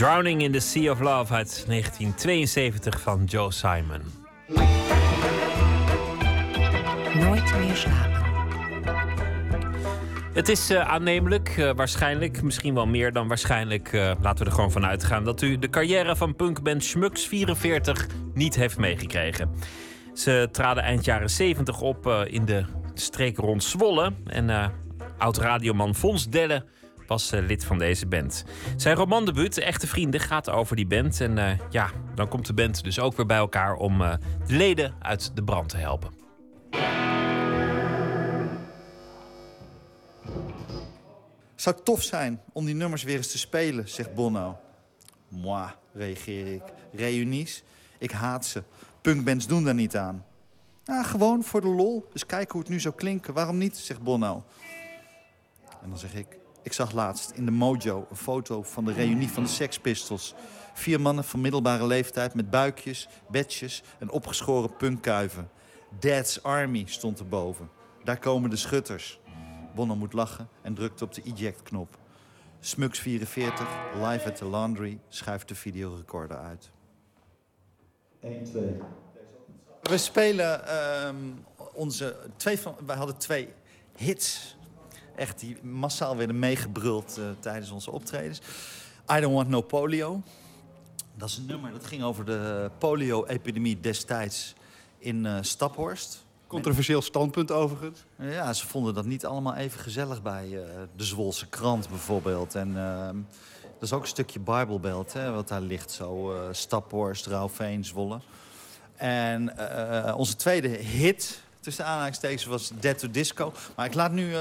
[0.00, 4.00] Drowning in the Sea of Love uit 1972 van Joe Simon.
[7.14, 8.22] Nooit meer slapen.
[10.32, 14.56] Het is eh, aannemelijk, eh, waarschijnlijk, misschien wel meer dan waarschijnlijk, eh, laten we er
[14.56, 19.50] gewoon van uitgaan, dat u de carrière van punkband Schmucks 44 niet heeft meegekregen.
[20.14, 22.64] Ze traden eind jaren 70 op in de
[22.94, 24.12] streek rond Zwolle.
[24.26, 24.72] En
[25.18, 26.64] oud-radioman Fons Delle
[27.10, 28.44] was lid van deze band.
[28.76, 31.20] Zijn romandebuut, Echte Vrienden, gaat over die band.
[31.20, 35.30] En ja, dan komt de band dus ook weer bij elkaar om de leden uit
[35.34, 36.10] de brand te helpen.
[41.54, 44.58] Zou het tof zijn om die nummers weer eens te spelen, zegt Bono.
[45.28, 46.62] Moi, reageer ik.
[46.92, 47.62] Reunies?
[47.98, 48.62] Ik haat ze.
[49.00, 50.24] Punkbands doen daar niet aan.
[50.84, 52.08] Nou, gewoon voor de lol.
[52.12, 53.34] Dus kijken hoe het nu zou klinken.
[53.34, 54.44] Waarom niet, zegt Bono.
[55.82, 56.39] En dan zeg ik...
[56.62, 60.34] Ik zag laatst in de Mojo een foto van de reunie van de Sex Pistols.
[60.72, 65.50] Vier mannen van middelbare leeftijd met buikjes, bedjes en opgeschoren punkkuiven.
[65.98, 67.70] Dad's Army stond erboven.
[68.04, 69.20] Daar komen de schutters.
[69.74, 71.98] Bono moet lachen en drukt op de eject-knop.
[72.60, 76.70] Smux44, live at the laundry, schuift de videorecorder uit.
[78.20, 78.76] 1, 2.
[79.82, 81.16] We spelen ehm,
[81.72, 82.76] onze twee van.
[82.86, 83.48] Wij hadden twee
[83.96, 84.56] hits.
[85.14, 88.40] Echt die massaal werden meegebruld eh, tijdens onze optredens.
[89.12, 90.22] I Don't Want No Polio.
[91.14, 94.54] Dat is een nummer dat ging over de polio-epidemie destijds
[94.98, 96.24] in eh, Staphorst.
[96.46, 98.04] Controversieel standpunt overigens.
[98.18, 100.62] Ja, ze vonden dat niet allemaal even gezellig bij eh,
[100.96, 102.54] de Zwolse krant bijvoorbeeld.
[102.54, 103.16] En ehm,
[103.62, 106.34] dat is ook een stukje Bijbelbelt, hè, wat daar ligt zo.
[106.50, 108.20] Staphorst, Rauwveen, Zwolle.
[108.96, 109.52] En
[110.14, 113.52] onze tweede hit, tussen aanhalingstekens, was Dead to Disco.
[113.76, 114.34] Maar ik laat nu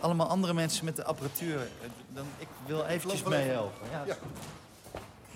[0.00, 1.56] allemaal andere mensen met de apparatuur...
[1.56, 3.86] eh, dan, ik wil eventjes meehelpen.
[4.06, 4.16] Ja.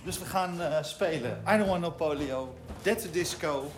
[0.04, 3.70] Dus we gaan eh, spelen I Don't Want No Polio, Dead to Disco...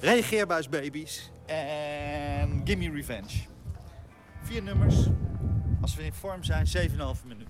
[0.00, 3.46] Reageerbuisbabies en Gimme Revenge.
[4.42, 4.96] Vier nummers.
[5.80, 7.48] Als we in vorm zijn, 7,5 minuut.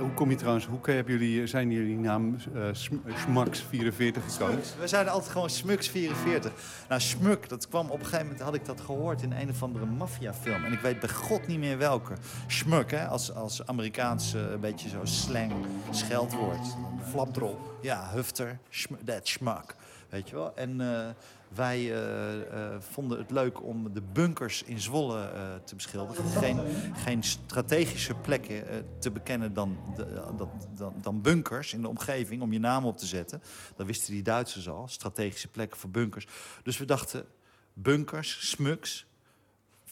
[0.00, 4.60] Hoe kom je trouwens, hoe hebben jullie, zijn jullie naam eh, Sm- Schmax 44 gekomen?
[4.80, 6.52] We zeiden altijd gewoon Smux 44.
[6.88, 9.62] Nou, Smuk, dat kwam op een gegeven moment, had ik dat gehoord in een of
[9.62, 10.64] andere maffiafilm.
[10.64, 12.14] En ik weet bij god niet meer welke.
[12.46, 15.52] Smuk, hè, als, als Amerikaans eh, een beetje zo slang,
[15.90, 16.76] scheldwoord.
[17.10, 17.58] Flapdrol.
[17.82, 18.58] Ja, hufter,
[19.04, 19.74] that schmuck.
[20.08, 20.56] Weet je wel?
[20.56, 21.08] En eh,
[21.54, 26.24] wij eh, eh, vonden het leuk om de bunkers in Zwolle eh, te beschilderen.
[26.24, 26.60] Geen,
[26.94, 30.32] geen strategische plekken te bekennen dan, de-
[30.76, 33.42] dan, dan, bunkers in de omgeving om je naam op te zetten.
[33.76, 36.26] Dat wisten die Duitsers al, strategische plekken voor bunkers.
[36.62, 37.26] Dus we dachten,
[37.72, 39.06] bunkers, smuks,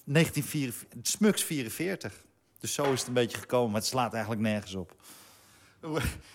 [0.04, 2.24] 1944, smuks 44.
[2.58, 4.96] Dus zo is het een beetje gekomen, maar het slaat eigenlijk nergens op.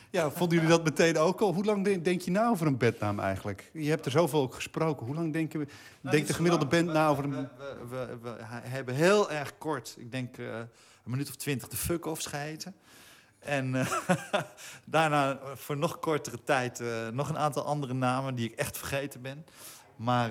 [0.09, 1.53] Ja, vonden jullie dat meteen ook al?
[1.53, 3.69] Hoe lang denk, je na over een bandnaam eigenlijk?
[3.73, 5.05] Je hebt er zoveel ook gesproken.
[5.05, 5.67] Hoe lang denk je,
[6.01, 7.31] denkt de gemiddelde band na over een...
[7.31, 7.47] We,
[7.89, 10.67] we, we hebben heel erg kort, ik denk eh, een
[11.03, 12.75] minuut of twintig, de fuck-offs geheten.
[13.39, 13.91] En eh,
[14.85, 19.21] daarna eh, voor nog kortere tijd nog een aantal andere namen die ik echt vergeten
[19.21, 19.45] ben.
[19.95, 20.29] Maar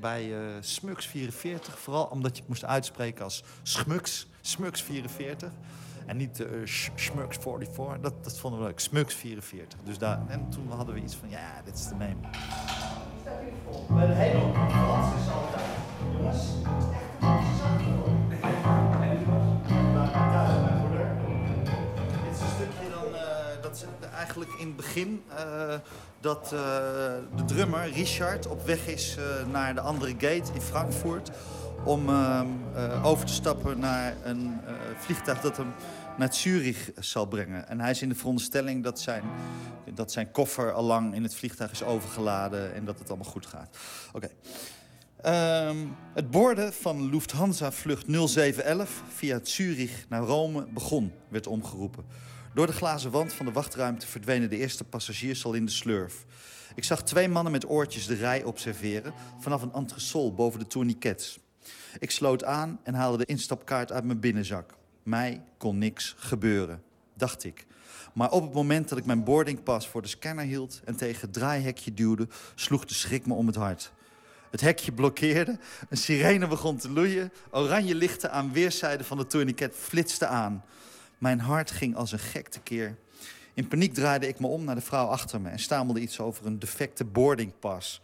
[0.00, 5.50] bij Smux 44, vooral omdat je het moest uitspreken als Smux, Smux 44.
[6.06, 8.80] En niet Sch- Smux 44, dat, dat vonden we leuk.
[8.80, 9.78] Smux 44.
[9.84, 12.14] Dus daar, en toen hadden we iets van, ja, dit is de name.
[13.88, 15.64] Bij de hele is altijd,
[16.18, 16.46] jongens,
[22.22, 25.74] Dit is een stukje dan, eh, dat ze eigenlijk in het begin eh,
[26.20, 26.58] dat eh,
[27.36, 29.16] de drummer Richard op weg is
[29.50, 31.30] naar de andere gate in Frankfurt
[31.84, 35.72] om ehm, eh, over te stappen naar een eh, vliegtuig dat hem
[36.18, 37.68] naar Zurich zal brengen.
[37.68, 39.22] En hij is in de veronderstelling dat zijn,
[39.94, 43.46] dat zijn koffer al lang in het vliegtuig is overgeladen en dat het allemaal goed
[43.46, 43.76] gaat.
[44.12, 44.28] Oké.
[45.22, 45.76] Ehm,
[46.14, 52.04] het borden van Lufthansa vlucht 0711 via Zurich naar Rome begon, werd omgeroepen.
[52.54, 56.24] Door de glazen wand van de wachtruimte verdwenen de eerste passagiers al in de slurf.
[56.74, 61.38] Ik zag twee mannen met oortjes de rij observeren vanaf een entresol boven de tourniquets.
[61.98, 64.74] Ik sloot aan en haalde de instapkaart uit mijn binnenzak.
[65.02, 66.82] Mij kon niks gebeuren,
[67.14, 67.66] dacht ik.
[68.14, 71.32] Maar op het moment dat ik mijn boardingpas voor de scanner hield en tegen het
[71.32, 73.92] draaihekje duwde, sloeg de schrik me om het hart.
[74.50, 75.58] Het hekje blokkeerde,
[75.88, 80.64] een sirene begon te loeien, oranje lichten aan weerszijden van de tourniquet flitsten aan.
[81.18, 82.96] Mijn hart ging als een gek tekeer.
[83.54, 86.46] In paniek draaide ik me om naar de vrouw achter me en stamelde iets over
[86.46, 88.00] een defecte boardingpas.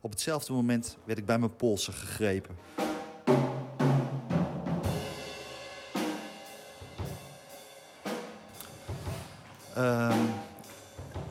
[0.00, 2.56] Op hetzelfde moment werd ik bij mijn polsen gegrepen.
[9.76, 10.18] Ehm,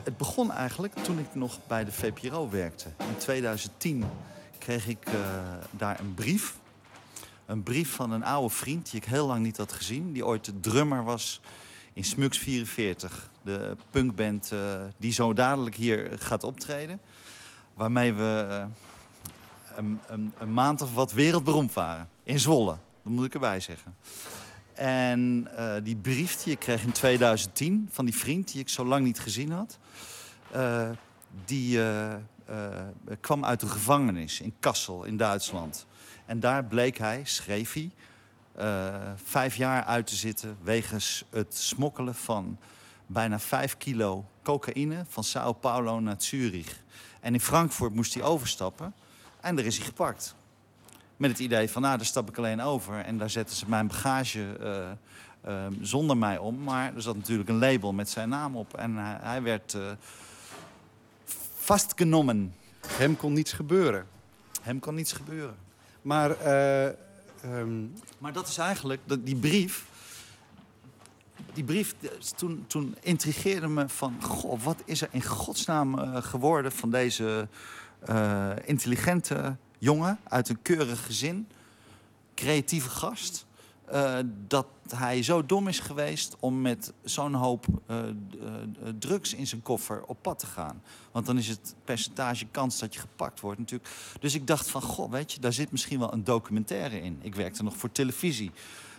[0.02, 2.88] het begon eigenlijk toen ik nog bij de VPRO werkte.
[2.98, 4.04] In 2010
[4.58, 5.14] kreeg ik eh,
[5.70, 6.54] daar een brief.
[7.46, 10.12] Een brief van een oude vriend die ik heel lang niet had gezien.
[10.12, 11.40] Die ooit de drummer was
[11.92, 13.30] in Smux 44.
[13.42, 14.58] De punkband eh,
[14.96, 17.00] die zo dadelijk hier gaat optreden.
[17.74, 18.64] Waarmee we eh,
[19.76, 22.08] een, een, een maand of wat wereldberoemd waren.
[22.22, 23.94] In Zwolle, dat moet ik erbij zeggen.
[24.76, 28.84] En eh, die brief die ik kreeg in 2010 van die vriend die ik zo
[28.84, 29.78] lang niet gezien had...
[30.50, 30.90] eh,
[31.44, 32.14] die eh,
[33.20, 35.86] kwam uit de gevangenis in Kassel in Duitsland.
[36.26, 37.90] En daar bleek hij, schreef hij,
[39.24, 40.56] vijf jaar uit te zitten...
[40.62, 42.58] wegens het smokkelen van
[43.06, 46.82] bijna vijf kilo cocaïne van Sao Paulo naar Zurich.
[47.20, 48.94] En in Frankfurt moest hij overstappen.
[49.40, 50.34] En daar is hij gepakt.
[51.16, 52.98] Met het idee van, nou, daar stap ik alleen over.
[52.98, 54.90] En daar zetten ze mijn bagage eh,
[55.46, 56.62] eh, zonder mij om.
[56.62, 58.76] Maar er zat natuurlijk een label met zijn naam op.
[58.76, 59.90] En hij, hij werd eh,
[61.54, 62.54] vastgenomen.
[62.86, 64.06] Hem kon niets gebeuren.
[64.62, 65.56] Hem kon niets gebeuren.
[66.02, 67.84] Maar, eh, ehm,
[68.18, 69.84] Maar dat is eigenlijk, dat, die brief...
[71.52, 71.94] Die brief,
[72.36, 74.22] toen, toen intrigeerde me van...
[74.22, 77.48] Goh, wat is er in godsnaam geworden van deze
[78.64, 79.56] intelligente
[79.86, 80.18] jongen...
[80.24, 81.48] uit een keurig gezin,
[82.34, 83.46] creatieve gast...
[83.84, 88.14] eh, dat hij zo dom is geweest om met zo'n hoop eh, eh,
[88.98, 90.82] drugs in zijn koffer op pad te gaan.
[91.12, 93.90] Want dan is het percentage kans dat je gepakt wordt natuurlijk.
[94.20, 97.18] Dus ik dacht van, goh, weet je, daar zit misschien wel een documentaire in.
[97.22, 98.50] Ik werkte nog voor televisie,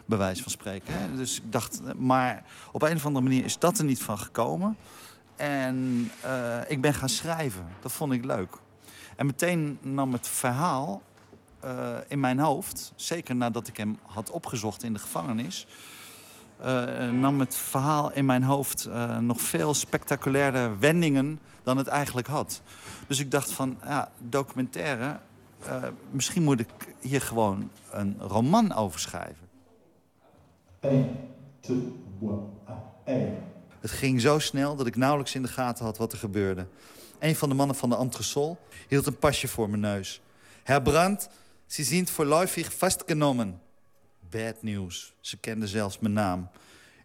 [0.06, 0.94] bij wijze van spreken.
[0.94, 1.16] Hè?
[1.16, 4.78] Dus ik dacht, maar op een of andere manier is dat er niet van gekomen.
[5.36, 6.12] En
[6.68, 7.68] ik ben gaan schrijven.
[7.82, 8.58] Dat vond ik leuk.
[9.18, 11.02] En meteen nam het verhaal
[11.60, 15.68] eh, in mijn hoofd, zeker nadat ik hem had opgezocht in de gevangenis,
[16.58, 22.28] eh, nam het verhaal in mijn hoofd eh, nog veel spectaculairder wendingen dan het eigenlijk
[22.28, 22.62] had.
[23.08, 25.20] Dus ik dacht van, ja, documentaire,
[25.66, 29.48] eh, misschien moet ik hier gewoon een roman over schrijven.
[33.80, 36.68] Het ging zo snel dat ik nauwelijks in de gaten had wat er gebeurde.
[37.20, 38.58] Een van de mannen van de entresol
[38.88, 40.22] hield een pasje voor mijn neus.
[40.64, 41.30] Herr Brandt,
[41.68, 43.62] Sie sind voorläufig vastgenomen.
[44.30, 45.14] Bad news.
[45.20, 46.50] Ze kende zelfs mijn naam.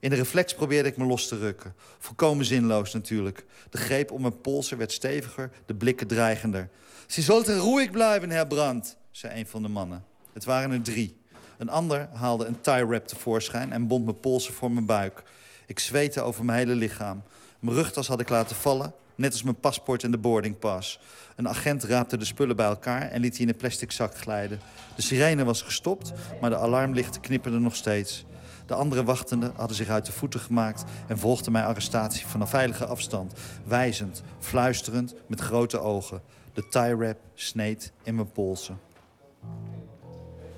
[0.01, 1.75] In de reflex probeerde ik me los te rukken.
[1.99, 3.45] Volkomen zinloos natuurlijk.
[3.71, 6.69] De greep om mijn polsen werd steviger, de blikken dreigender.
[7.07, 10.05] Sie sollten ruhig blijven, Herr Brandt, zei een van de mannen.
[10.33, 11.17] Het waren er drie.
[11.59, 15.23] Een ander haalde een tie-wrap tevoorschijn en bond mijn polsen voor mijn buik.
[15.67, 17.23] Ik zweette over mijn hele lichaam.
[17.59, 21.01] Mijn rugtas had ik laten vallen, net als mijn paspoort en de boardingpas.
[21.37, 24.61] Een agent raapte de spullen bij elkaar en liet die in een plastic zak glijden.
[24.97, 28.25] De sirene was gestopt, maar de alarmlichten knipperden nog steeds.
[28.67, 30.85] De andere wachtenden hadden zich uit de voeten gemaakt...
[31.07, 33.33] en volgden mijn arrestatie vanaf veilige afstand.
[33.65, 36.23] Wijzend, fluisterend, met grote ogen.
[36.55, 38.79] De tie-wrap sneed in mijn polsen.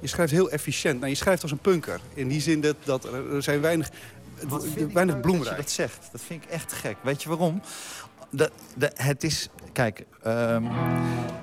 [0.00, 0.98] je schrijft heel efficiënt.
[0.98, 2.00] Nou, je schrijft als een punker.
[2.14, 3.90] In die zin dat, dat er, er zijn weinig,
[4.92, 5.56] weinig bloemrijk.
[5.56, 6.96] Dat je dat zegt, dat vind ik echt gek.
[7.02, 7.60] Weet je waarom?
[8.94, 10.64] Het is, kijk, ehm,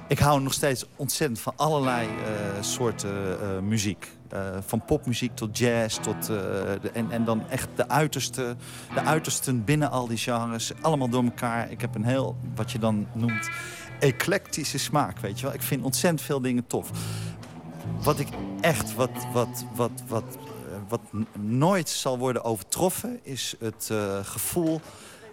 [0.07, 4.07] ik hou nog steeds ontzettend van allerlei eh, soorten eh, muziek.
[4.29, 8.55] Eh, van popmuziek tot jazz tot, de, en, en dan echt de uiterste,
[8.93, 10.71] de uitersten binnen al die genres.
[10.81, 11.71] Allemaal door elkaar.
[11.71, 13.49] Ik heb een heel, wat je dan noemt,
[13.99, 15.55] eclectische smaak, weet je wel.
[15.55, 16.89] Ik vind ontzettend veel dingen tof.
[18.03, 18.27] Wat ik
[18.61, 20.37] echt, wat, wat, wat, wat,
[20.87, 21.01] wat
[21.39, 23.19] nooit zal worden overtroffen...
[23.23, 23.91] is het
[24.23, 24.81] gevoel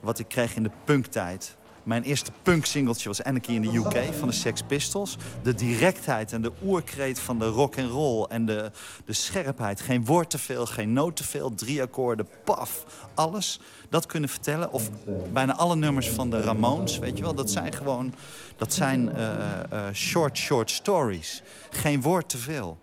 [0.00, 1.56] wat ik kreeg in de punktijd.
[1.88, 5.16] Mijn eerste punk-singeltje was Anarchy in the UK van de Sex Pistols.
[5.42, 8.70] De directheid en de oerkreet van de rock and roll en de,
[9.04, 9.80] de scherpheid.
[9.80, 12.84] Geen woord te veel, geen noot te veel, drie akkoorden, paf.
[13.14, 14.72] Alles dat kunnen vertellen.
[14.72, 14.90] Of
[15.32, 17.34] bijna alle nummers van de Ramones, weet je wel.
[17.34, 18.14] Dat zijn gewoon,
[18.56, 19.28] dat zijn eh,
[19.70, 21.42] eh, short, short stories.
[21.70, 22.78] Geen woord te veel.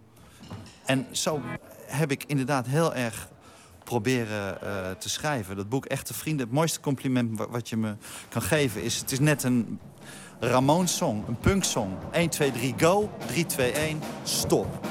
[0.86, 1.42] En zo
[1.86, 3.28] heb ik inderdaad heel erg
[3.86, 5.56] proberen eh, te schrijven.
[5.56, 7.96] Dat boek Echte Vrienden, het mooiste compliment wa- wat je me
[8.30, 8.84] kan geven...
[8.84, 9.80] is het is net een
[10.40, 11.92] Ramones-song, een punk-song.
[12.12, 13.10] 1, 2, 3, go.
[13.28, 14.88] 3, 2, 1, stop.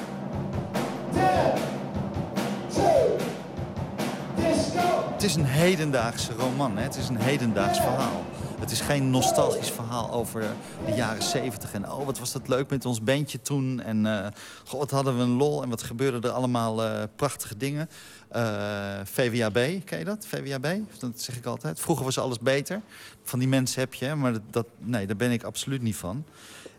[5.12, 6.82] Het is een hedendaagse roman, hè?
[6.82, 8.24] het is een hedendaags verhaal.
[8.60, 10.44] Het is geen nostalgisch verhaal over
[10.86, 13.80] de jaren 70 en oh, wat was dat leuk met ons bandje toen.
[13.80, 14.26] En eh,
[14.64, 17.88] goh, wat hadden we een lol en wat gebeurde er allemaal eh, prachtige dingen.
[18.34, 20.26] Eh, VWAB, ken je dat?
[20.26, 20.66] VWAB,
[20.98, 21.80] dat zeg ik altijd.
[21.80, 22.80] Vroeger was alles beter.
[23.22, 26.24] Van die mensen heb je, maar dat, nee, daar ben ik absoluut niet van.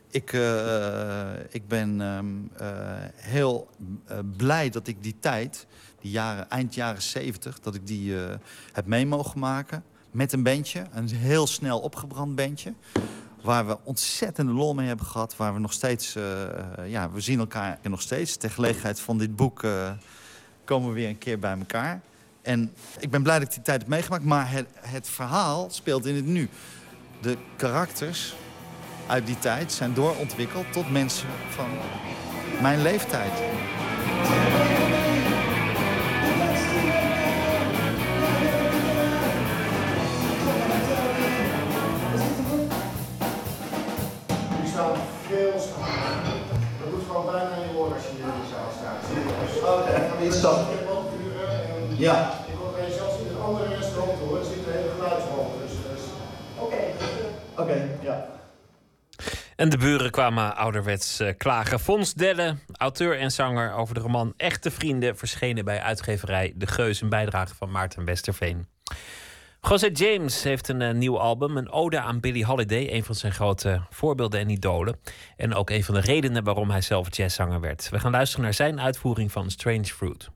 [0.10, 2.26] Ik, eh, ik ben ehm,
[2.58, 2.68] eh,
[3.16, 3.70] heel
[4.38, 5.68] blij dat ik die tijd,
[6.02, 8.14] die jaren, eind jaren 70, dat ik die
[8.72, 9.84] heb mee mogen maken.
[10.12, 12.74] Met een bandje, een heel snel opgebrand bandje.
[13.42, 15.36] Waar we ontzettende lol mee hebben gehad.
[15.36, 16.14] Waar we nog steeds,
[16.86, 18.36] ja, we zien elkaar nog steeds.
[18.36, 19.64] Ter gelegenheid van dit boek
[20.66, 22.02] komen we weer een keer bij elkaar.
[22.42, 24.24] En ik ben blij dat ik die tijd heb meegemaakt.
[24.24, 26.50] Maar het, het verhaal speelt in het nu.
[27.22, 28.36] De karakters
[29.08, 31.68] uit die tijd zijn doorontwikkeld tot mensen van
[32.62, 33.32] mijn leeftijd.
[50.26, 52.40] en ja.
[53.30, 56.10] in andere restaurant hoor, dus, dus-
[58.02, 58.26] ja.
[59.56, 61.80] En de buren kwamen ouderwets eh, klagen.
[61.80, 67.02] Fons Delle, auteur en zanger over de roman Echte Vrienden, verschenen bij uitgeverij De Geus,
[67.02, 68.68] een bijdrage van Maarten Westerveen.
[69.70, 73.34] José James heeft een eh, nieuw album, een ode aan Billie Holiday, een van zijn
[73.34, 75.00] grote voorbeelden en idolen.
[75.38, 77.90] En ook een van de redenen waarom hij zelf jazzzanger werd.
[77.90, 80.30] We gaan luisteren naar zijn uitvoering van Strange Fruit.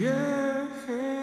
[0.00, 1.19] Yeah.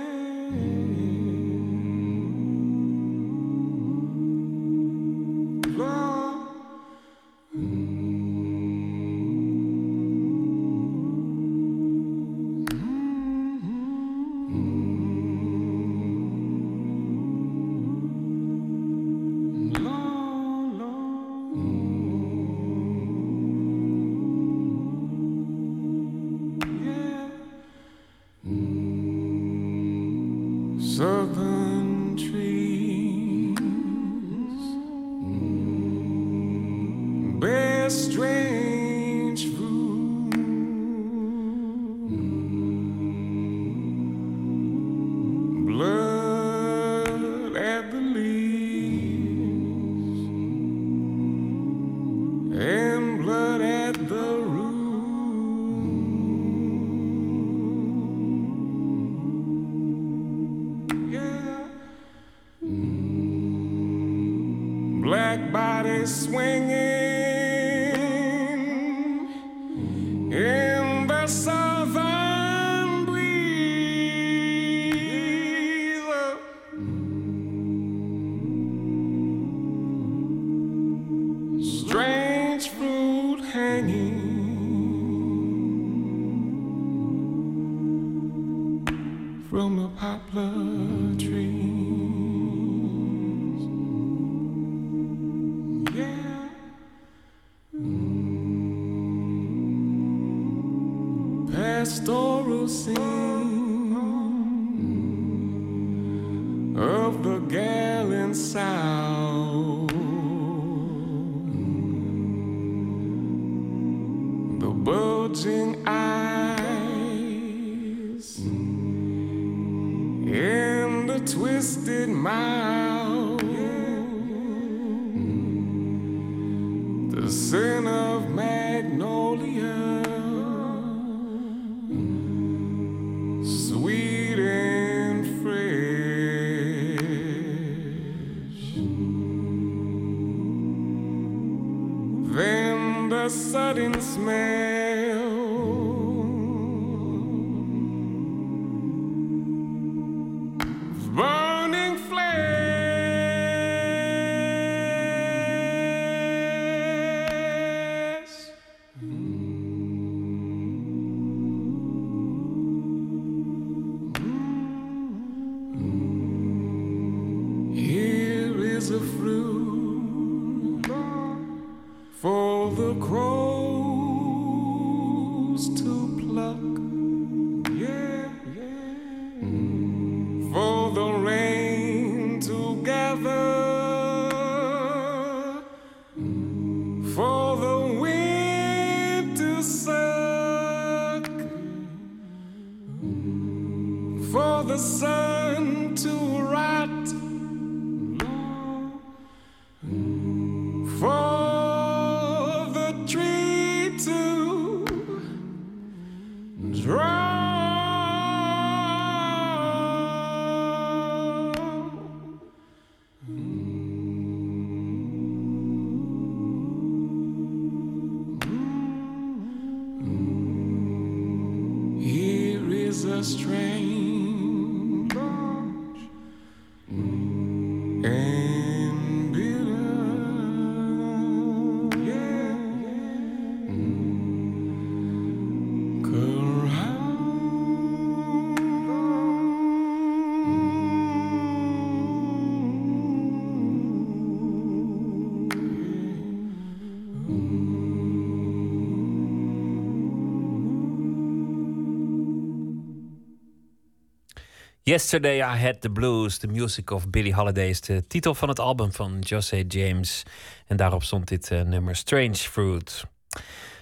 [254.87, 258.59] Yesterday I Had the Blues, the music of Billie Holiday is de titel van het
[258.59, 260.23] album van José James.
[260.67, 263.05] En daarop stond dit eh, nummer Strange Fruit.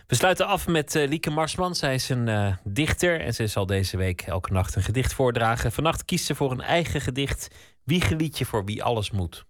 [0.08, 1.76] We sluiten af met eh, Lieke Marsman.
[1.76, 5.72] Zij is een eh, dichter en ze zal deze week elke nacht een gedicht voordragen.
[5.72, 7.48] Vannacht kiest ze voor een eigen gedicht.
[7.84, 9.46] Wiegeliedje voor wie alles moet.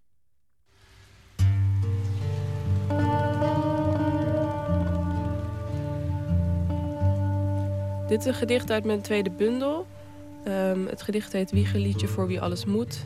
[8.07, 9.87] Dit is een gedicht uit mijn tweede bundel.
[10.45, 13.05] Ehm, het gedicht heet Wiegeliedje voor wie alles moet.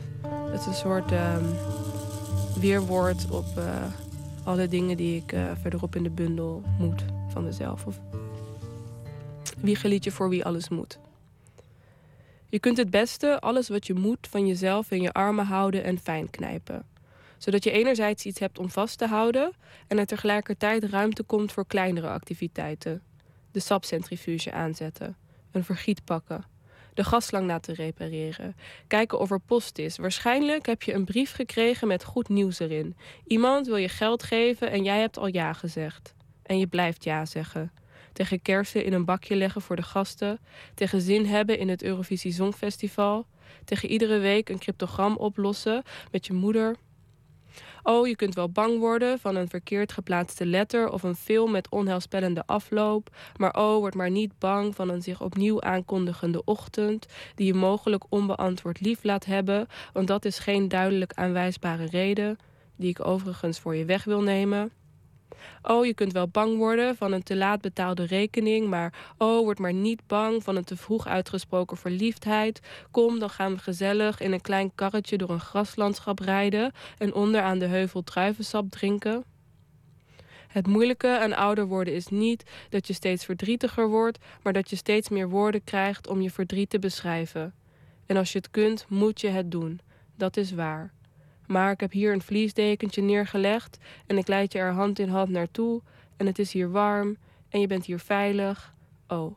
[0.50, 1.44] Het is een soort ehm,
[2.60, 3.84] weerwoord op eh,
[4.44, 7.86] alle dingen die ik eh, verderop in de bundel moet van mezelf.
[7.86, 8.00] Of
[9.60, 10.98] Wiegeliedje voor wie alles moet.
[12.48, 15.98] Je kunt het beste alles wat je moet van jezelf in je armen houden en
[15.98, 16.86] fijn knijpen.
[17.38, 19.52] Zodat je enerzijds iets hebt om vast te houden
[19.86, 23.02] en er tegelijkertijd ruimte komt voor kleinere activiteiten.
[23.52, 25.16] De sapcentrifuge aanzetten,
[25.50, 26.44] een vergiet pakken,
[26.94, 28.56] de gaslang laten repareren,
[28.86, 29.96] kijken of er post is.
[29.96, 32.96] Waarschijnlijk heb je een brief gekregen met goed nieuws erin.
[33.26, 36.14] Iemand wil je geld geven en jij hebt al ja gezegd.
[36.42, 37.72] En je blijft ja zeggen.
[38.12, 40.38] Tegen kersen in een bakje leggen voor de gasten.
[40.74, 43.26] Tegen zin hebben in het Eurovisie Songfestival.
[43.64, 46.76] Tegen iedere week een cryptogram oplossen met je moeder.
[47.82, 51.68] Oh, je kunt wel bang worden van een verkeerd geplaatste letter of een film met
[51.68, 53.16] onheilspellende afloop.
[53.36, 58.04] Maar oh, word maar niet bang van een zich opnieuw aankondigende ochtend die je mogelijk
[58.08, 62.38] onbeantwoord lief laat hebben, want dat is geen duidelijk aanwijsbare reden,
[62.76, 64.72] die ik overigens voor je weg wil nemen.
[65.62, 69.58] Oh, je kunt wel bang worden van een te laat betaalde rekening, maar oh, word
[69.58, 72.60] maar niet bang van een te vroeg uitgesproken verliefdheid.
[72.90, 77.42] Kom, dan gaan we gezellig in een klein karretje door een graslandschap rijden en onder
[77.42, 79.24] aan de heuvel druivensap drinken.
[80.48, 84.76] Het moeilijke aan ouder worden is niet dat je steeds verdrietiger wordt, maar dat je
[84.76, 87.54] steeds meer woorden krijgt om je verdriet te beschrijven.
[88.06, 89.80] En als je het kunt, moet je het doen.
[90.16, 90.92] Dat is waar.
[91.50, 95.28] Maar ik heb hier een vliesdekentje neergelegd en ik leid je er hand in hand
[95.28, 95.82] naartoe.
[96.16, 97.16] En het is hier warm
[97.48, 98.74] en je bent hier veilig.
[99.08, 99.36] Oh.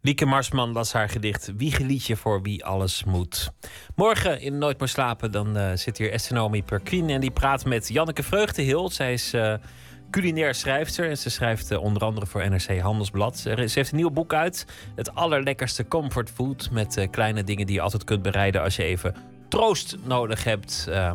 [0.00, 3.50] Lieke Marsman las haar gedicht Wiegeliedje voor wie alles moet.
[3.94, 7.88] Morgen in Nooit meer slapen dan eh, zit hier Estenomi Perquin en die praat met
[7.88, 8.90] Janneke Vreugdehil.
[8.90, 9.54] Zij is uh,
[10.10, 13.38] culinair schrijfster en ze schrijft uh, onder andere voor NRC Handelsblad.
[13.38, 17.80] Ze heeft een nieuw boek uit, het allerlekkerste comfort food met kleine dingen die je
[17.80, 20.86] altijd kunt bereiden als je even troost nodig hebt.
[20.88, 21.10] Uh,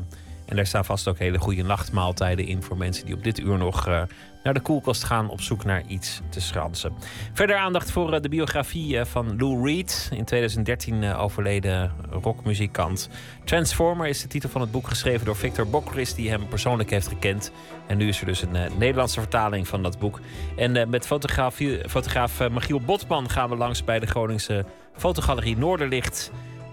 [0.45, 3.57] en daar staan vast ook hele goede nachtmaaltijden in voor mensen die op dit uur
[3.57, 4.01] nog uh,
[4.43, 6.93] naar de koelkast gaan op zoek naar iets te schransen.
[7.33, 13.09] Verder aandacht voor uh, de biografie van Lou Reed, in 2013 overleden rockmuzikant.
[13.43, 17.07] Transformer is de titel van het boek geschreven door Victor Bokris, die hem persoonlijk heeft
[17.07, 17.51] gekend.
[17.87, 20.19] En nu is er dus een Nederlandse vertaling van dat boek.
[20.55, 26.31] En met fotograaf, fotograaf Michiel Botman gaan we langs bij de Groningse fotogalerie Noorderlicht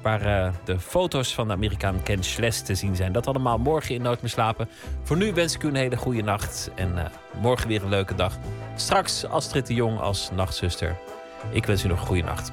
[0.08, 3.12] waar uh, de foto's van de Amerikaan Ken Schles te zien zijn.
[3.12, 4.68] Dat allemaal morgen in Nooit meer slapen.
[5.02, 7.04] Voor nu wens ik u een hele goede nacht en uh,
[7.40, 8.38] morgen weer een leuke dag.
[8.76, 10.96] Straks Astrid de Jong als nachtzuster.
[11.50, 12.52] Ik wens u nog een goede nacht.